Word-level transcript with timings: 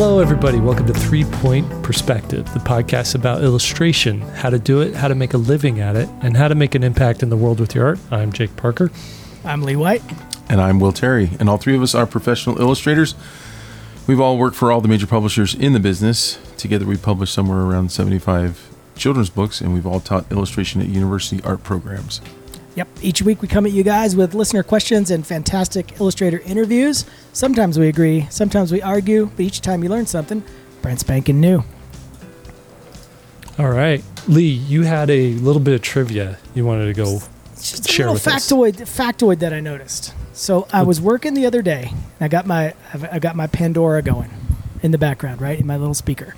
Hello, 0.00 0.18
everybody. 0.18 0.58
Welcome 0.58 0.86
to 0.86 0.94
Three 0.94 1.24
Point 1.24 1.68
Perspective, 1.82 2.50
the 2.54 2.58
podcast 2.60 3.14
about 3.14 3.44
illustration, 3.44 4.22
how 4.22 4.48
to 4.48 4.58
do 4.58 4.80
it, 4.80 4.94
how 4.94 5.08
to 5.08 5.14
make 5.14 5.34
a 5.34 5.36
living 5.36 5.78
at 5.80 5.94
it, 5.94 6.08
and 6.22 6.38
how 6.38 6.48
to 6.48 6.54
make 6.54 6.74
an 6.74 6.82
impact 6.82 7.22
in 7.22 7.28
the 7.28 7.36
world 7.36 7.60
with 7.60 7.74
your 7.74 7.84
art. 7.84 7.98
I'm 8.10 8.32
Jake 8.32 8.56
Parker. 8.56 8.90
I'm 9.44 9.60
Lee 9.60 9.76
White. 9.76 10.02
And 10.48 10.58
I'm 10.58 10.80
Will 10.80 10.94
Terry. 10.94 11.32
And 11.38 11.50
all 11.50 11.58
three 11.58 11.76
of 11.76 11.82
us 11.82 11.94
are 11.94 12.06
professional 12.06 12.58
illustrators. 12.58 13.14
We've 14.06 14.22
all 14.22 14.38
worked 14.38 14.56
for 14.56 14.72
all 14.72 14.80
the 14.80 14.88
major 14.88 15.06
publishers 15.06 15.54
in 15.54 15.74
the 15.74 15.80
business. 15.80 16.38
Together, 16.56 16.86
we 16.86 16.96
published 16.96 17.34
somewhere 17.34 17.60
around 17.60 17.92
75 17.92 18.70
children's 18.96 19.28
books, 19.28 19.60
and 19.60 19.74
we've 19.74 19.86
all 19.86 20.00
taught 20.00 20.32
illustration 20.32 20.80
at 20.80 20.88
university 20.88 21.44
art 21.44 21.62
programs. 21.62 22.22
Yep. 22.76 22.88
Each 23.02 23.20
week 23.22 23.42
we 23.42 23.48
come 23.48 23.66
at 23.66 23.72
you 23.72 23.82
guys 23.82 24.14
with 24.14 24.34
listener 24.34 24.62
questions 24.62 25.10
and 25.10 25.26
fantastic 25.26 26.00
illustrator 26.00 26.38
interviews. 26.46 27.04
Sometimes 27.32 27.78
we 27.78 27.88
agree, 27.88 28.26
sometimes 28.30 28.70
we 28.72 28.80
argue, 28.80 29.26
but 29.36 29.40
each 29.40 29.60
time 29.60 29.82
you 29.82 29.88
learn 29.88 30.06
something, 30.06 30.42
brand 30.82 31.00
spanking 31.00 31.40
new. 31.40 31.64
All 33.58 33.70
right. 33.70 34.02
Lee, 34.28 34.44
you 34.48 34.82
had 34.84 35.10
a 35.10 35.32
little 35.34 35.60
bit 35.60 35.74
of 35.74 35.82
trivia 35.82 36.38
you 36.54 36.64
wanted 36.64 36.86
to 36.86 36.94
go 36.94 37.20
It's 37.52 37.70
just 37.70 37.88
a 37.88 37.92
share 37.92 38.06
little 38.06 38.14
with 38.14 38.28
us. 38.28 38.48
factoid, 38.48 38.74
factoid 38.76 39.38
that 39.40 39.52
I 39.52 39.60
noticed. 39.60 40.14
So 40.32 40.66
I 40.72 40.82
was 40.82 41.00
working 41.00 41.34
the 41.34 41.46
other 41.46 41.60
day. 41.62 41.88
And 41.90 42.20
I 42.20 42.28
got 42.28 42.46
my 42.46 42.74
I 43.10 43.18
got 43.18 43.36
my 43.36 43.46
Pandora 43.48 44.00
going 44.00 44.30
in 44.82 44.92
the 44.92 44.98
background, 44.98 45.40
right 45.42 45.58
in 45.58 45.66
my 45.66 45.76
little 45.76 45.94
speaker. 45.94 46.34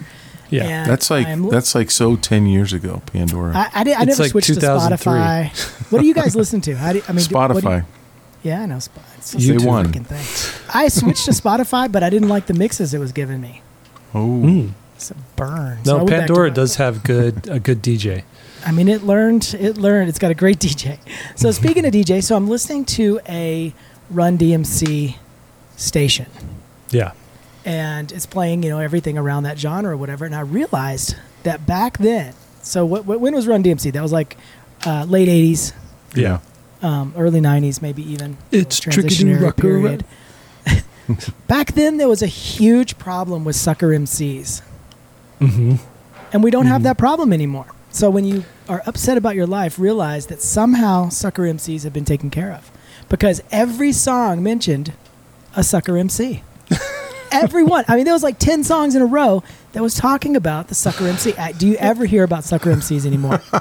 Yeah. 0.53 0.83
And 0.83 0.91
That's 0.91 1.11
like 1.11 1.27
I'm- 1.27 1.49
that's 1.49 1.75
like 1.75 1.91
so 1.91 2.17
10 2.17 2.47
years 2.47 2.73
ago, 2.73 3.03
Pandora. 3.07 3.57
I, 3.57 3.71
I, 3.81 3.85
did, 3.85 3.95
I 3.97 4.05
never 4.05 4.23
like 4.23 4.31
switched 4.31 4.49
to 4.49 4.61
Spotify. 4.61 5.51
what 5.91 6.01
do 6.01 6.07
you 6.07 6.15
guys 6.15 6.37
listen 6.37 6.61
to? 6.63 6.75
How 6.77 6.93
do, 6.93 7.03
I 7.09 7.13
mean, 7.13 7.25
do- 7.25 7.29
do 7.29 7.35
you- 7.35 7.37
Spotify. 7.41 7.85
yeah, 8.43 8.63
I 8.63 8.67
know. 8.67 8.79
Sp- 8.79 9.01
It's 9.19 9.35
You 9.35 9.55
just 9.55 9.65
a 9.65 9.69
won. 9.69 9.87
freaking 9.93 10.07
thing. 10.07 10.67
I 10.75 10.89
switched 10.89 11.25
to 11.25 11.31
Spotify, 11.33 11.91
but 11.91 12.03
I 12.03 12.11
didn't 12.11 12.29
like 12.29 12.47
the 12.47 12.55
mixes 12.55 12.93
it 12.95 12.99
was 12.99 13.13
giving 13.13 13.41
me. 13.41 13.63
Oh. 14.15 14.43
Mm. 14.45 14.73
It's 14.97 15.11
a 15.11 15.15
burn. 15.37 15.79
No, 15.87 15.97
went 15.99 16.11
back 16.11 16.17
to 16.17 16.27
Pandora 16.27 16.51
does 16.51 16.77
have 16.77 17.03
good 17.03 17.49
a 17.49 17.59
good 17.59 17.83
DJ. 17.83 18.23
I 18.65 18.71
mean, 18.71 18.87
it 18.89 19.03
learned. 19.03 19.57
It 19.59 19.77
learned. 19.77 20.09
It's 20.09 20.19
got 20.21 20.31
a 20.31 20.35
great 20.35 20.59
DJ. 20.61 20.99
So 21.35 21.51
speaking 21.51 21.85
of 21.85 21.93
DJ, 21.93 22.23
so 22.23 22.37
I'm 22.37 22.47
listening 22.49 22.85
to 22.85 23.19
a 23.29 23.73
Run 24.11 24.37
DMC 24.39 25.17
station, 25.77 26.27
Yeah. 26.91 27.13
And 27.65 28.11
it's 28.13 28.27
playing, 28.27 28.63
you 28.63 28.71
know, 28.71 28.79
everything 28.79 29.17
around 29.19 29.45
that 29.45 29.59
genre 29.59 29.93
or 29.93 29.97
whatever. 29.97 30.25
And 30.25 30.35
I 30.35 30.41
realized 30.41 31.17
that 31.45 31.67
back 31.67 31.99
then. 31.99 32.35
So 32.63 32.85
what, 32.87 33.05
what 33.07 33.21
when 33.21 33.35
was 33.35 33.47
Run 33.47 33.63
DMC? 33.63 33.93
That 33.93 34.03
was 34.03 34.13
like 34.13 34.37
uh, 34.87 35.05
late 35.09 35.29
'80s, 35.29 35.73
Yeah. 36.15 36.39
um, 36.83 37.13
early 37.17 37.41
'90s, 37.41 37.83
maybe 37.83 38.03
even. 38.11 38.37
It's 38.51 38.85
Little 38.87 39.03
tricky 39.03 39.17
to 39.17 39.25
transitionary 39.25 39.57
period. 39.57 40.05
back 41.49 41.73
then, 41.73 41.97
there 41.97 42.09
was 42.09 42.23
a 42.23 42.27
huge 42.27 42.99
problem 42.99 43.45
with 43.45 43.57
sucker 43.57 43.89
MCs. 43.89 44.63
Mm-hmm. 45.41 45.77
And 46.33 46.43
we 46.45 46.51
don't 46.51 46.67
have 46.67 46.81
Mhm. 46.83 46.85
that 46.85 46.99
problem 46.99 47.33
anymore. 47.33 47.67
So 47.91 48.09
when 48.09 48.25
you 48.25 48.45
are 48.69 48.83
upset 48.87 49.19
about 49.19 49.35
your 49.35 49.47
life, 49.47 49.79
realize 49.79 50.27
that 50.27 50.41
somehow 50.41 51.09
sucker 51.11 51.43
MCs 51.43 51.83
have 51.85 51.93
been 51.93 52.05
taken 52.07 52.31
care 52.31 52.53
of. 52.53 52.71
Because 53.09 53.43
every 53.51 53.93
song 53.93 54.43
mentioned 54.43 54.93
a 55.55 55.63
sucker 55.63 55.97
MC. 55.99 56.43
every 57.33 57.63
one. 57.65 57.85
I 57.89 57.97
mean, 57.97 58.05
there 58.05 58.15
was 58.15 58.23
like 58.23 58.39
10 58.39 58.65
songs 58.65 58.95
in 58.95 59.03
a 59.03 59.07
row 59.07 59.43
that 59.73 59.83
was 59.83 59.95
talking 59.95 60.37
about 60.37 60.69
the 60.69 60.75
sucker 60.75 61.07
MC. 61.07 61.35
Do 61.59 61.67
you 61.67 61.77
ever 61.77 62.05
hear 62.05 62.25
about 62.25 62.45
sucker 62.45 62.71
MCs 62.71 63.07
anymore? 63.07 63.41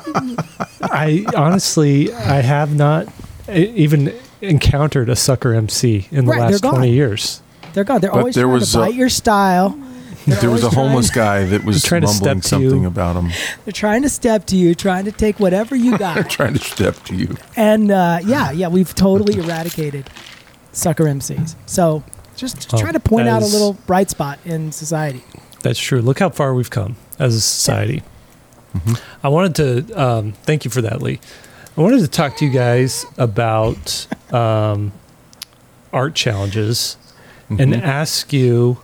I 0.81 1.25
honestly, 1.36 2.14
I 2.14 2.42
have 2.42 2.75
not 2.75 3.08
even 3.49 4.14
encountered 4.42 5.09
a 5.09 5.16
sucker 5.16 5.53
MC 5.53 6.08
in 6.11 6.25
the 6.25 6.31
Right, 6.31 6.52
last 6.52 6.61
20 6.61 6.92
years. 6.92 7.42
They're 7.73 7.83
gone. 7.83 8.02
They're 8.02 8.11
But 8.11 8.17
always 8.19 8.36
there 8.36 8.44
trying 8.45 8.53
was, 8.53 8.72
to 8.73 8.77
bite 8.80 8.94
your 8.95 9.09
style. 9.09 9.69
They're 10.25 10.36
There 10.39 10.49
was 10.52 10.61
a 10.64 10.66
always 10.66 10.73
trying- 10.73 10.88
homeless 10.88 11.09
guy 11.09 11.45
that 11.45 11.64
was 11.66 11.81
Trying 11.83 12.03
mumbling 12.03 12.42
step 12.42 12.59
to 12.59 12.64
you. 12.64 12.69
something 12.69 12.86
about 12.86 13.15
him, 13.15 13.31
They're 13.65 13.71
trying 13.71 14.02
to 14.04 14.10
step 14.10 14.45
to 14.48 14.55
you, 14.55 14.76
trying 14.76 15.05
to 15.05 15.11
take 15.11 15.39
whatever 15.39 15.76
you 15.76 15.98
got. 15.98 16.15
They're 16.15 16.23
trying 16.23 16.54
to 16.54 16.60
step 16.60 16.95
to 17.05 17.15
you. 17.15 17.37
And 17.55 17.89
uh, 17.92 18.20
yeah, 18.23 18.52
yeah, 18.52 18.67
we've 18.67 18.93
totally 18.93 19.37
eradicated 19.39 20.10
sucker 20.73 21.05
MCs. 21.05 21.55
So 21.65 22.04
just, 22.36 22.55
just 22.55 22.73
Oh, 22.73 22.77
try 22.77 22.92
to 22.92 22.99
point 22.99 23.27
out 23.27 23.42
a 23.42 23.45
little 23.45 23.73
bright 23.86 24.09
spot 24.09 24.39
in 24.45 24.71
society. 24.71 25.23
That's 25.61 25.80
true. 25.80 26.02
Look 26.02 26.19
how 26.19 26.30
far 26.30 26.53
we've 26.53 26.69
come 26.69 26.95
as 27.19 27.36
a 27.36 27.42
society. 27.42 28.03
I 29.23 29.27
wanted 29.30 29.55
to 29.87 30.02
um, 30.02 30.31
thank 30.43 30.64
you 30.65 30.71
for 30.71 30.81
that, 30.81 31.02
Lee. 31.02 31.19
I 31.77 31.81
wanted 31.81 31.99
to 31.99 32.08
talk 32.08 32.37
to 32.37 32.45
you 32.45 32.52
guys 32.52 33.05
about 33.17 34.08
um, 34.33 34.93
art 35.92 36.15
challenges 36.15 36.95
and 37.49 37.73
Mhm. 37.73 37.81
ask 37.83 38.31
you 38.31 38.77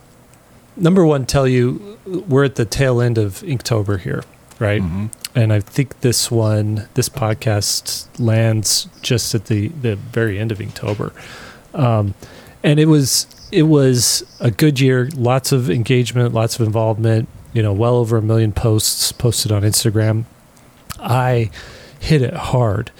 number 0.76 1.04
one, 1.06 1.24
tell 1.26 1.48
you 1.48 1.98
we're 2.06 2.44
at 2.44 2.56
the 2.56 2.64
tail 2.66 3.00
end 3.00 3.16
of 3.18 3.40
Inktober 3.42 3.98
here, 4.00 4.22
right? 4.58 4.82
Mhm. 4.82 5.10
And 5.34 5.52
I 5.52 5.60
think 5.60 6.00
this 6.02 6.30
one, 6.30 6.86
this 6.94 7.08
podcast 7.08 8.06
lands 8.18 8.88
just 9.02 9.34
at 9.34 9.46
the, 9.46 9.68
the 9.68 9.96
very 9.96 10.38
end 10.38 10.52
of 10.52 10.58
Inktober. 10.58 11.12
Um, 11.74 12.14
and 12.62 12.78
it 12.78 12.86
was 12.86 13.26
it 13.50 13.62
was 13.62 14.24
a 14.40 14.50
good 14.50 14.78
year, 14.80 15.08
lots 15.14 15.52
of 15.52 15.70
engagement, 15.70 16.34
lots 16.34 16.58
of 16.58 16.66
involvement, 16.66 17.28
you 17.52 17.62
know, 17.62 17.72
well 17.72 17.96
over 17.96 18.18
a 18.18 18.22
million 18.22 18.52
posts 18.52 19.10
posted 19.12 19.50
on 19.50 19.62
Instagram. 19.62 20.24
I 21.00 21.50
hit 21.98 22.22
it 22.22 22.34
hard. 22.34 22.90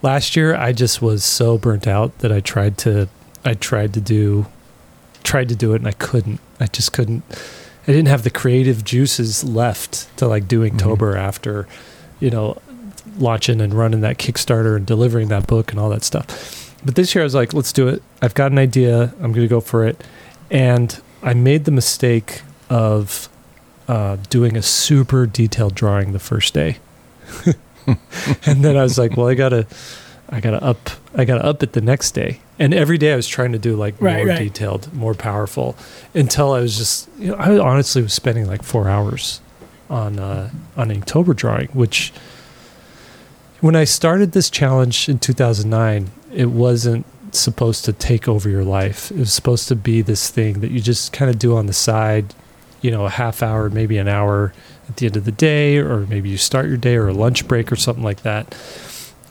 Last 0.00 0.34
year 0.34 0.54
I 0.54 0.72
just 0.72 1.00
was 1.00 1.24
so 1.24 1.58
burnt 1.58 1.86
out 1.86 2.18
that 2.18 2.32
I 2.32 2.40
tried 2.40 2.78
to 2.78 3.08
I 3.44 3.54
tried 3.54 3.94
to 3.94 4.00
do 4.00 4.46
tried 5.22 5.48
to 5.48 5.56
do 5.56 5.72
it 5.72 5.76
and 5.76 5.88
I 5.88 5.92
couldn't. 5.92 6.40
I 6.58 6.66
just 6.66 6.92
couldn't 6.92 7.22
I 7.86 7.86
didn't 7.86 8.08
have 8.08 8.22
the 8.22 8.30
creative 8.30 8.84
juices 8.84 9.44
left 9.44 10.16
to 10.18 10.26
like 10.26 10.48
do 10.48 10.60
mm-hmm. 10.60 10.76
Inktober 10.76 11.16
after, 11.16 11.66
you 12.20 12.30
know, 12.30 12.60
launching 13.18 13.60
and 13.60 13.74
running 13.74 14.00
that 14.00 14.18
Kickstarter 14.18 14.76
and 14.76 14.86
delivering 14.86 15.28
that 15.28 15.46
book 15.46 15.70
and 15.70 15.80
all 15.80 15.90
that 15.90 16.04
stuff. 16.04 16.61
But 16.84 16.94
this 16.96 17.14
year 17.14 17.22
I 17.22 17.24
was 17.24 17.34
like, 17.34 17.52
let's 17.52 17.72
do 17.72 17.88
it. 17.88 18.02
I've 18.20 18.34
got 18.34 18.50
an 18.52 18.58
idea. 18.58 19.14
I'm 19.20 19.32
going 19.32 19.46
to 19.46 19.48
go 19.48 19.60
for 19.60 19.84
it. 19.86 20.02
And 20.50 21.00
I 21.22 21.34
made 21.34 21.64
the 21.64 21.70
mistake 21.70 22.42
of 22.68 23.28
uh, 23.88 24.16
doing 24.30 24.56
a 24.56 24.62
super 24.62 25.26
detailed 25.26 25.74
drawing 25.74 26.12
the 26.12 26.18
first 26.18 26.54
day. 26.54 26.78
and 28.46 28.64
then 28.64 28.76
I 28.76 28.82
was 28.82 28.98
like, 28.98 29.16
well, 29.16 29.28
I 29.28 29.34
got 29.34 29.50
to 29.50 29.66
I 30.28 30.40
got 30.40 30.52
to 30.52 30.62
up 30.64 30.90
I 31.14 31.24
got 31.24 31.38
to 31.38 31.44
up 31.44 31.62
it 31.62 31.72
the 31.72 31.80
next 31.80 32.12
day. 32.12 32.40
And 32.58 32.72
every 32.72 32.96
day 32.98 33.12
I 33.12 33.16
was 33.16 33.28
trying 33.28 33.52
to 33.52 33.58
do 33.58 33.76
like 33.76 33.94
Right, 34.00 34.16
more 34.18 34.26
right. 34.26 34.38
detailed, 34.38 34.92
more 34.92 35.14
powerful 35.14 35.76
until 36.14 36.52
I 36.52 36.60
was 36.60 36.76
just 36.76 37.08
you 37.18 37.28
know, 37.28 37.34
I 37.36 37.58
honestly 37.58 38.02
was 38.02 38.12
spending 38.12 38.46
like 38.46 38.62
4 38.62 38.88
hours 38.88 39.40
on 39.90 40.18
uh 40.18 40.50
on 40.76 40.88
Inktober 40.88 41.34
drawing, 41.36 41.68
which 41.68 42.12
when 43.60 43.76
I 43.76 43.84
started 43.84 44.32
this 44.32 44.50
challenge 44.50 45.08
in 45.08 45.18
2009, 45.18 46.10
it 46.32 46.50
wasn't 46.50 47.06
supposed 47.34 47.84
to 47.86 47.92
take 47.92 48.28
over 48.28 48.48
your 48.48 48.64
life. 48.64 49.10
It 49.10 49.18
was 49.18 49.32
supposed 49.32 49.68
to 49.68 49.76
be 49.76 50.02
this 50.02 50.30
thing 50.30 50.60
that 50.60 50.70
you 50.70 50.80
just 50.80 51.12
kind 51.12 51.30
of 51.30 51.38
do 51.38 51.56
on 51.56 51.66
the 51.66 51.72
side, 51.72 52.34
you 52.80 52.90
know, 52.90 53.06
a 53.06 53.10
half 53.10 53.42
hour, 53.42 53.70
maybe 53.70 53.98
an 53.98 54.08
hour 54.08 54.52
at 54.88 54.96
the 54.96 55.06
end 55.06 55.16
of 55.16 55.24
the 55.24 55.32
day, 55.32 55.78
or 55.78 56.06
maybe 56.06 56.28
you 56.28 56.36
start 56.36 56.66
your 56.66 56.76
day 56.76 56.96
or 56.96 57.08
a 57.08 57.14
lunch 57.14 57.48
break 57.48 57.72
or 57.72 57.76
something 57.76 58.04
like 58.04 58.22
that. 58.22 58.56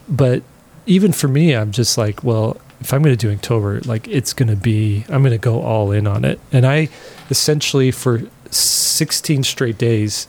But 0.09 0.43
even 0.85 1.11
for 1.11 1.27
me, 1.27 1.55
I'm 1.55 1.71
just 1.71 1.97
like, 1.97 2.23
well, 2.23 2.57
if 2.79 2.93
I'm 2.93 3.03
going 3.03 3.15
to 3.15 3.27
do 3.27 3.31
October, 3.31 3.79
like 3.81 4.07
it's 4.07 4.33
going 4.33 4.49
to 4.49 4.55
be, 4.55 5.05
I'm 5.07 5.21
going 5.21 5.31
to 5.31 5.37
go 5.37 5.61
all 5.61 5.91
in 5.91 6.07
on 6.07 6.25
it. 6.25 6.39
And 6.51 6.65
I 6.65 6.89
essentially, 7.29 7.91
for 7.91 8.23
16 8.49 9.43
straight 9.43 9.77
days, 9.77 10.27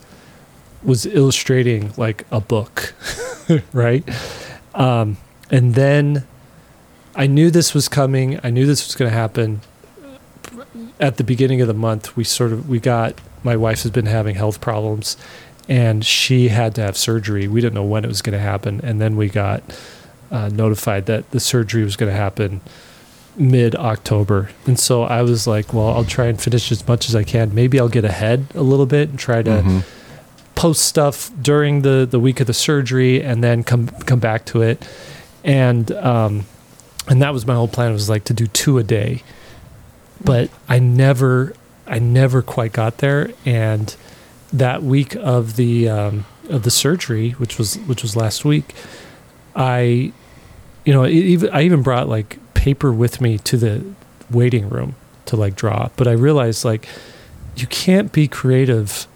was 0.83 1.05
illustrating 1.05 1.93
like 1.97 2.25
a 2.31 2.39
book, 2.39 2.93
right? 3.73 4.07
Um, 4.75 5.17
and 5.49 5.75
then 5.75 6.27
I 7.15 7.27
knew 7.27 7.51
this 7.51 7.73
was 7.73 7.87
coming. 7.87 8.39
I 8.43 8.49
knew 8.49 8.65
this 8.65 8.85
was 8.87 8.95
going 8.95 9.09
to 9.11 9.15
happen. 9.15 9.61
At 10.99 11.17
the 11.17 11.23
beginning 11.23 11.61
of 11.61 11.67
the 11.67 11.73
month, 11.73 12.15
we 12.15 12.23
sort 12.23 12.51
of 12.51 12.69
we 12.69 12.79
got 12.79 13.15
my 13.43 13.55
wife 13.55 13.83
has 13.83 13.91
been 13.91 14.05
having 14.05 14.35
health 14.35 14.61
problems, 14.61 15.17
and 15.67 16.05
she 16.05 16.47
had 16.49 16.73
to 16.75 16.81
have 16.81 16.97
surgery. 16.97 17.47
We 17.47 17.61
didn't 17.61 17.73
know 17.75 17.83
when 17.83 18.03
it 18.05 18.07
was 18.07 18.21
going 18.21 18.33
to 18.33 18.43
happen, 18.43 18.79
and 18.83 19.01
then 19.01 19.15
we 19.15 19.27
got 19.29 19.63
uh, 20.31 20.49
notified 20.49 21.05
that 21.07 21.29
the 21.31 21.39
surgery 21.39 21.83
was 21.83 21.95
going 21.95 22.11
to 22.11 22.17
happen 22.17 22.61
mid 23.35 23.75
October. 23.75 24.49
And 24.65 24.79
so 24.79 25.03
I 25.03 25.23
was 25.23 25.45
like, 25.47 25.73
well, 25.73 25.89
I'll 25.89 26.05
try 26.05 26.27
and 26.27 26.39
finish 26.39 26.71
as 26.71 26.87
much 26.87 27.09
as 27.09 27.15
I 27.15 27.23
can. 27.23 27.53
Maybe 27.53 27.79
I'll 27.79 27.89
get 27.89 28.05
ahead 28.05 28.45
a 28.55 28.61
little 28.61 28.85
bit 28.85 29.09
and 29.09 29.19
try 29.19 29.41
to 29.41 29.49
Mhm. 29.49 29.83
post 30.55 30.83
stuff 30.85 31.31
during 31.41 31.81
the 31.81 32.07
the 32.09 32.19
week 32.19 32.39
of 32.39 32.47
the 32.47 32.53
surgery 32.53 33.21
and 33.23 33.43
then 33.43 33.63
come 33.63 33.87
come 34.05 34.19
back 34.19 34.45
to 34.45 34.61
it 34.61 34.87
and 35.43 35.91
um 35.93 36.45
and 37.07 37.21
that 37.21 37.33
was 37.33 37.45
my 37.45 37.53
whole 37.53 37.67
plan 37.67 37.91
was 37.91 38.09
like 38.09 38.23
to 38.25 38.33
do 38.33 38.47
two 38.47 38.77
a 38.77 38.83
day 38.83 39.23
but 40.23 40.49
i 40.67 40.79
never 40.79 41.53
i 41.87 41.99
never 41.99 42.41
quite 42.41 42.73
got 42.73 42.99
there 42.99 43.31
and 43.45 43.95
that 44.51 44.83
week 44.83 45.15
of 45.17 45.55
the 45.55 45.89
um 45.89 46.25
of 46.49 46.63
the 46.63 46.71
surgery 46.71 47.31
which 47.31 47.57
was 47.57 47.75
which 47.79 48.01
was 48.01 48.15
last 48.15 48.45
week 48.45 48.73
i 49.55 50.11
you 50.85 50.93
know 50.93 51.03
it 51.03 51.11
even 51.11 51.49
i 51.51 51.61
even 51.61 51.81
brought 51.81 52.07
like 52.07 52.37
paper 52.53 52.91
with 52.91 53.19
me 53.21 53.37
to 53.37 53.57
the 53.57 53.83
waiting 54.29 54.69
room 54.69 54.95
to 55.25 55.35
like 55.35 55.55
draw 55.55 55.89
but 55.95 56.07
i 56.07 56.11
realized 56.11 56.63
like 56.63 56.87
you 57.55 57.67
can't 57.67 58.11
be 58.11 58.27
creative 58.27 59.07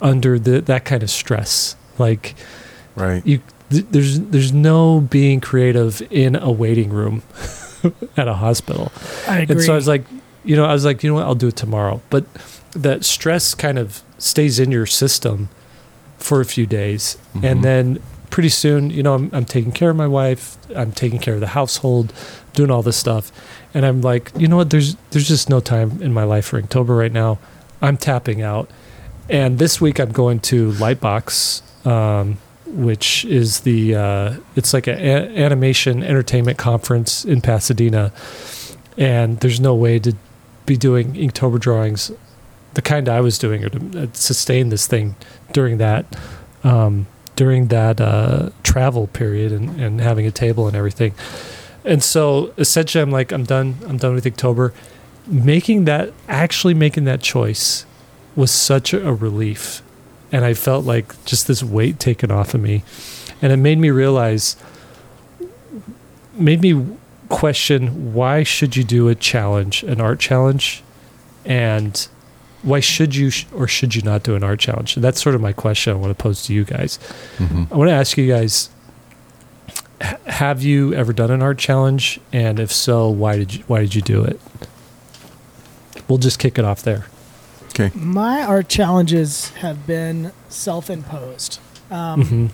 under 0.00 0.38
the, 0.38 0.60
that 0.62 0.84
kind 0.84 1.02
of 1.02 1.10
stress. 1.10 1.76
Like 1.98 2.34
Right. 2.94 3.24
you, 3.26 3.40
th- 3.72 3.86
there's 3.90 4.20
there's 4.20 4.52
no 4.52 5.00
being 5.00 5.40
creative 5.40 6.02
in 6.10 6.36
a 6.36 6.50
waiting 6.50 6.90
room 6.90 7.22
at 8.16 8.28
a 8.28 8.34
hospital. 8.34 8.92
I 9.28 9.40
agree. 9.40 9.56
And 9.56 9.64
so 9.64 9.72
I 9.72 9.76
was 9.76 9.88
like, 9.88 10.04
you 10.44 10.54
know, 10.56 10.64
I 10.64 10.72
was 10.72 10.84
like, 10.84 11.02
you 11.02 11.10
know 11.10 11.14
what, 11.16 11.24
I'll 11.24 11.34
do 11.34 11.48
it 11.48 11.56
tomorrow. 11.56 12.00
But 12.10 12.24
that 12.72 13.04
stress 13.04 13.54
kind 13.54 13.78
of 13.78 14.02
stays 14.18 14.58
in 14.60 14.70
your 14.70 14.86
system 14.86 15.48
for 16.18 16.40
a 16.40 16.44
few 16.44 16.66
days. 16.66 17.18
Mhm. 17.34 17.44
And 17.50 17.64
then 17.64 17.98
pretty 18.30 18.48
soon, 18.48 18.88
you 18.90 19.02
know, 19.02 19.14
I'm, 19.14 19.30
I'm 19.32 19.44
taking 19.44 19.72
care 19.72 19.90
of 19.90 19.96
my 19.96 20.06
wife, 20.06 20.56
I'm 20.74 20.92
taking 20.92 21.18
care 21.18 21.34
of 21.34 21.40
the 21.40 21.48
household, 21.48 22.12
doing 22.54 22.70
all 22.70 22.82
this 22.82 22.96
stuff. 22.96 23.30
And 23.74 23.84
I'm 23.84 24.00
like, 24.00 24.32
you 24.36 24.48
know 24.48 24.56
what, 24.56 24.70
there's 24.70 24.96
there's 25.10 25.28
just 25.28 25.50
no 25.50 25.60
time 25.60 26.00
in 26.02 26.12
my 26.14 26.24
life 26.24 26.46
for 26.46 26.60
Inktober 26.62 26.96
right 26.98 27.12
now. 27.12 27.38
I'm 27.80 27.96
tapping 27.96 28.42
out. 28.42 28.70
And 29.28 29.58
this 29.58 29.80
week 29.80 29.98
I'm 29.98 30.12
going 30.12 30.40
to 30.40 30.72
Lightbox, 30.72 31.62
um, 31.86 32.38
which 32.72 33.24
is 33.26 33.60
the 33.60 33.94
uh, 33.94 34.36
it's 34.56 34.72
like 34.72 34.86
an 34.86 34.98
animation 34.98 36.02
entertainment 36.02 36.58
conference 36.58 37.24
in 37.24 37.40
Pasadena, 37.40 38.12
and 38.96 39.38
there's 39.40 39.60
no 39.60 39.74
way 39.74 39.98
to 39.98 40.14
be 40.66 40.76
doing 40.76 41.12
Inktober 41.14 41.60
drawings, 41.60 42.10
the 42.74 42.82
kind 42.82 43.08
I 43.08 43.20
was 43.20 43.38
doing, 43.38 43.64
or 43.64 43.68
to 43.68 44.02
uh, 44.02 44.06
sustain 44.12 44.70
this 44.70 44.86
thing 44.86 45.16
during 45.52 45.78
that 45.78 46.06
um, 46.64 47.06
during 47.36 47.68
that 47.68 48.00
uh, 48.00 48.50
travel 48.62 49.06
period 49.08 49.52
and, 49.52 49.80
and 49.80 50.00
having 50.00 50.26
a 50.26 50.30
table 50.30 50.66
and 50.66 50.76
everything. 50.76 51.14
And 51.84 52.02
so 52.02 52.54
essentially, 52.58 53.02
I'm 53.02 53.10
like, 53.10 53.32
I'm 53.32 53.44
done. 53.44 53.76
I'm 53.86 53.96
done 53.96 54.14
with 54.14 54.24
Inktober. 54.24 54.72
Making 55.26 55.84
that 55.84 56.12
actually 56.28 56.74
making 56.74 57.04
that 57.04 57.20
choice 57.20 57.86
was 58.34 58.50
such 58.50 58.92
a 58.94 59.12
relief 59.12 59.82
and 60.32 60.44
I 60.44 60.54
felt 60.54 60.84
like 60.84 61.22
just 61.24 61.46
this 61.46 61.62
weight 61.62 62.00
taken 62.00 62.30
off 62.30 62.54
of 62.54 62.60
me. 62.60 62.82
And 63.42 63.52
it 63.52 63.58
made 63.58 63.78
me 63.78 63.90
realize, 63.90 64.56
made 66.34 66.62
me 66.62 66.86
question 67.28 68.12
why 68.14 68.42
should 68.42 68.76
you 68.76 68.84
do 68.84 69.08
a 69.08 69.14
challenge, 69.14 69.82
an 69.84 70.00
art 70.00 70.18
challenge, 70.20 70.82
and 71.44 72.06
why 72.62 72.78
should 72.80 73.14
you 73.16 73.30
sh- 73.30 73.46
or 73.52 73.66
should 73.66 73.94
you 73.94 74.02
not 74.02 74.22
do 74.22 74.34
an 74.36 74.44
art 74.44 74.60
challenge? 74.60 74.94
And 74.96 75.04
that's 75.04 75.20
sort 75.20 75.34
of 75.34 75.40
my 75.40 75.52
question 75.52 75.92
I 75.92 75.96
want 75.96 76.16
to 76.16 76.22
pose 76.22 76.44
to 76.44 76.54
you 76.54 76.64
guys. 76.64 76.98
Mhm. 77.38 77.70
I 77.72 77.76
want 77.76 77.88
to 77.88 77.94
ask 77.94 78.16
you 78.16 78.28
guys: 78.28 78.68
h- 80.00 80.14
Have 80.26 80.62
you 80.62 80.94
ever 80.94 81.12
done 81.12 81.30
an 81.32 81.42
art 81.42 81.58
challenge, 81.58 82.20
and 82.32 82.60
if 82.60 82.70
so, 82.72 83.08
why 83.08 83.36
did 83.36 83.54
you 83.54 83.64
why 83.66 83.80
did 83.80 83.94
you 83.96 84.02
do 84.02 84.22
it? 84.22 84.40
We'll 86.06 86.18
just 86.18 86.38
kick 86.38 86.58
it 86.58 86.64
off 86.64 86.82
there. 86.82 87.06
Okay. 87.74 87.90
My 87.98 88.42
art 88.42 88.68
challenges 88.68 89.48
have 89.60 89.86
been 89.86 90.32
self-imposed. 90.48 91.58
Um, 91.90 92.22
hmm 92.24 92.46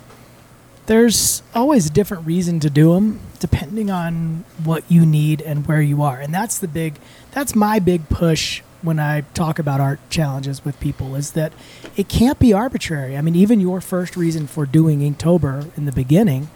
There's 0.86 1.42
always 1.54 1.86
a 1.86 1.90
different 1.90 2.26
reason 2.26 2.60
to 2.60 2.70
do 2.70 2.94
them, 2.94 3.20
depending 3.40 3.90
on 3.90 4.44
what 4.64 4.84
you 4.88 5.04
need 5.04 5.42
and 5.42 5.66
where 5.66 5.82
you 5.82 6.02
are, 6.02 6.18
and 6.18 6.32
that's 6.32 6.58
the 6.58 6.68
big. 6.68 6.94
That's 7.32 7.54
my 7.54 7.78
big 7.78 8.08
push 8.08 8.62
when 8.80 8.98
I 9.00 9.22
talk 9.34 9.58
about 9.58 9.80
art 9.80 9.98
challenges 10.08 10.64
with 10.64 10.78
people 10.78 11.16
is 11.16 11.32
that 11.32 11.52
it 11.96 12.08
can't 12.08 12.38
be 12.38 12.52
arbitrary. 12.52 13.16
I 13.16 13.20
mean, 13.20 13.34
even 13.34 13.58
your 13.60 13.80
first 13.80 14.16
reason 14.16 14.46
for 14.46 14.66
doing 14.66 15.00
Inktober 15.00 15.76
in 15.76 15.84
the 15.84 15.90
beginning 15.92 16.48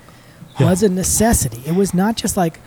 Yeah. 0.59 0.71
was 0.71 0.85
a 0.85 0.89
necessity. 0.89 1.63
It 1.67 1.75
was 1.75 1.93
not 1.93 2.15
just 2.17 2.37
like 2.37 2.61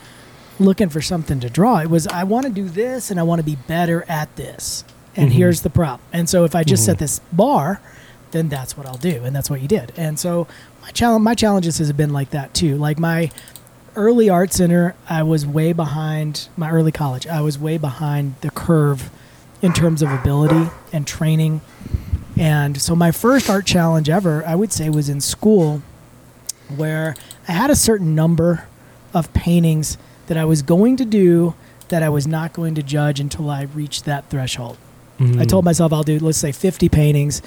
looking 0.60 0.90
for 0.90 1.02
something 1.02 1.40
to 1.40 1.50
draw. 1.50 1.78
It 1.80 1.90
was 1.90 2.06
I 2.08 2.26
want 2.26 2.46
to 2.48 2.52
do 2.52 2.68
this 2.68 3.10
and 3.10 3.18
I 3.20 3.24
want 3.24 3.40
to 3.40 3.46
be 3.46 3.56
better 3.56 4.04
at 4.10 4.36
this. 4.36 4.84
And 5.16 5.30
Mhm. 5.32 5.36
here's 5.36 5.62
the 5.62 5.70
problem. 5.70 6.02
And 6.12 6.28
so 6.30 6.44
if 6.44 6.56
I 6.56 6.64
just 6.64 6.84
Mhm. 6.84 6.88
set 6.88 6.98
this 7.00 7.22
bar, 7.32 7.80
then 8.32 8.50
that's 8.50 8.76
what 8.78 8.86
I'll 8.86 8.98
do, 8.98 9.22
and 9.24 9.34
that's 9.36 9.50
what 9.50 9.62
you 9.62 9.68
did. 9.68 9.94
And 9.96 10.20
so 10.20 10.46
my 10.82 10.90
challenge, 10.92 11.24
my 11.24 11.36
challenges 11.36 11.78
has 11.78 11.92
been 11.94 12.12
like 12.12 12.32
that 12.32 12.54
too. 12.54 12.76
Like 12.78 13.00
my 13.00 13.32
early 13.96 14.30
art 14.30 14.52
center, 14.52 14.94
I 15.10 15.24
was 15.24 15.46
way 15.46 15.72
behind 15.72 16.50
my 16.58 16.70
early 16.70 16.92
college. 16.92 17.26
I 17.28 17.40
was 17.40 17.58
way 17.58 17.78
behind 17.78 18.36
the 18.42 18.50
curve 18.52 19.10
in 19.62 19.72
terms 19.72 20.02
of 20.02 20.12
ability 20.12 20.70
and 20.92 21.08
training. 21.08 21.62
And 22.38 22.82
so 22.82 22.94
my 22.94 23.12
first 23.12 23.50
art 23.50 23.66
challenge 23.66 24.10
ever, 24.10 24.44
I 24.46 24.56
would 24.56 24.74
say, 24.74 24.90
was 24.90 25.08
in 25.08 25.22
school, 25.22 25.82
where 26.76 27.16
I 27.48 27.54
had 27.54 27.70
a 27.70 27.76
certain 27.76 28.16
number 28.16 28.66
of 29.14 29.32
paintings 29.34 29.98
that 30.28 30.36
I 30.38 30.44
was 30.44 30.62
going 30.62 30.98
to 30.98 31.06
do 31.06 31.54
that 31.88 32.04
I 32.04 32.10
was 32.10 32.28
not 32.28 32.52
going 32.52 32.76
to 32.76 32.84
judge 32.84 33.22
until 33.22 33.50
I 33.50 33.62
reached 33.74 34.04
that 34.06 34.30
threshold. 34.30 34.76
Mm-hmm. 35.20 35.40
I 35.40 35.46
told 35.46 35.64
myself 35.66 35.94
I'll 35.94 36.04
do, 36.04 36.20
let's 36.20 36.38
say, 36.38 36.52
50 36.52 36.90
paintings. 36.90 37.42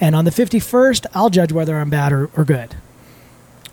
And 0.00 0.14
on 0.14 0.24
the 0.24 0.30
51st, 0.30 1.06
I'll 1.14 1.30
judge 1.30 1.52
whether 1.52 1.78
I'm 1.78 1.88
bad 1.90 2.12
or, 2.12 2.28
or 2.36 2.44
good. 2.44 2.74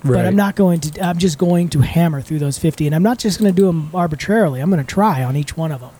But 0.04 0.26
I'm 0.26 0.36
not 0.36 0.56
going 0.56 0.80
to, 0.80 1.06
I'm 1.06 1.18
just 1.20 1.38
going 1.38 1.70
to 1.70 1.82
hammer 1.82 2.22
through 2.22 2.40
those 2.40 2.58
50. 2.58 2.88
And 2.88 2.96
I'm 2.96 3.04
not 3.04 3.20
just 3.20 3.40
going 3.40 3.54
to 3.54 3.56
do 3.56 3.68
them 3.68 3.92
arbitrarily. 3.94 4.60
I'm 4.60 4.70
going 4.72 4.84
to 4.84 4.88
try 4.88 5.24
on 5.24 5.36
each 5.36 5.56
one 5.56 5.72
of 5.72 5.82
them. 5.82 5.92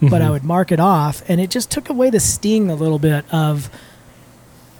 But 0.00 0.22
I 0.22 0.26
Mhm. 0.26 0.30
would 0.30 0.44
mark 0.44 0.72
it 0.72 0.80
off. 0.80 1.22
And 1.28 1.40
it 1.40 1.50
just 1.50 1.70
took 1.70 1.88
away 1.90 2.10
the 2.10 2.20
sting 2.20 2.70
a 2.70 2.74
little 2.74 2.98
bit 2.98 3.24
of 3.32 3.68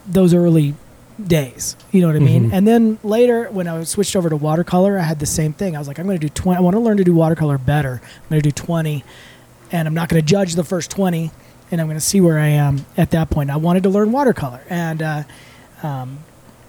those 0.06 0.32
early 0.34 0.74
days. 1.24 1.76
You 1.92 2.00
know 2.00 2.06
what 2.08 2.16
I 2.16 2.20
mean? 2.20 2.50
Mhm. 2.50 2.52
And 2.54 2.66
then 2.66 2.98
later, 3.04 3.48
when 3.50 3.68
I 3.68 3.82
switched 3.84 4.16
over 4.16 4.28
to 4.28 4.36
watercolor, 4.36 4.98
I 4.98 5.02
had 5.02 5.18
the 5.18 5.26
same 5.26 5.52
thing. 5.52 5.76
I 5.76 5.78
was 5.78 5.88
like, 5.88 5.98
I'm 5.98 6.06
going 6.06 6.18
to 6.18 6.26
do 6.26 6.30
20. 6.30 6.58
I 6.58 6.60
want 6.60 6.74
to 6.74 6.80
learn 6.80 6.96
to 6.96 7.04
do 7.04 7.14
watercolor 7.14 7.56
better. 7.58 8.00
I'm 8.02 8.28
going 8.30 8.42
to 8.42 8.48
do 8.48 8.52
20. 8.52 9.04
And 9.72 9.86
I'm 9.88 9.94
not 9.94 10.08
going 10.08 10.20
to 10.22 10.26
judge 10.26 10.54
the 10.54 10.64
first 10.64 10.90
20. 10.90 11.30
And 11.74 11.80
I'm 11.80 11.88
going 11.88 11.96
to 11.96 12.00
see 12.00 12.20
where 12.20 12.38
I 12.38 12.46
am 12.46 12.86
at 12.96 13.10
that 13.10 13.30
point. 13.30 13.50
I 13.50 13.56
wanted 13.56 13.82
to 13.82 13.88
learn 13.88 14.12
watercolor. 14.12 14.62
And, 14.70 15.02
uh, 15.02 15.22
um, 15.82 16.20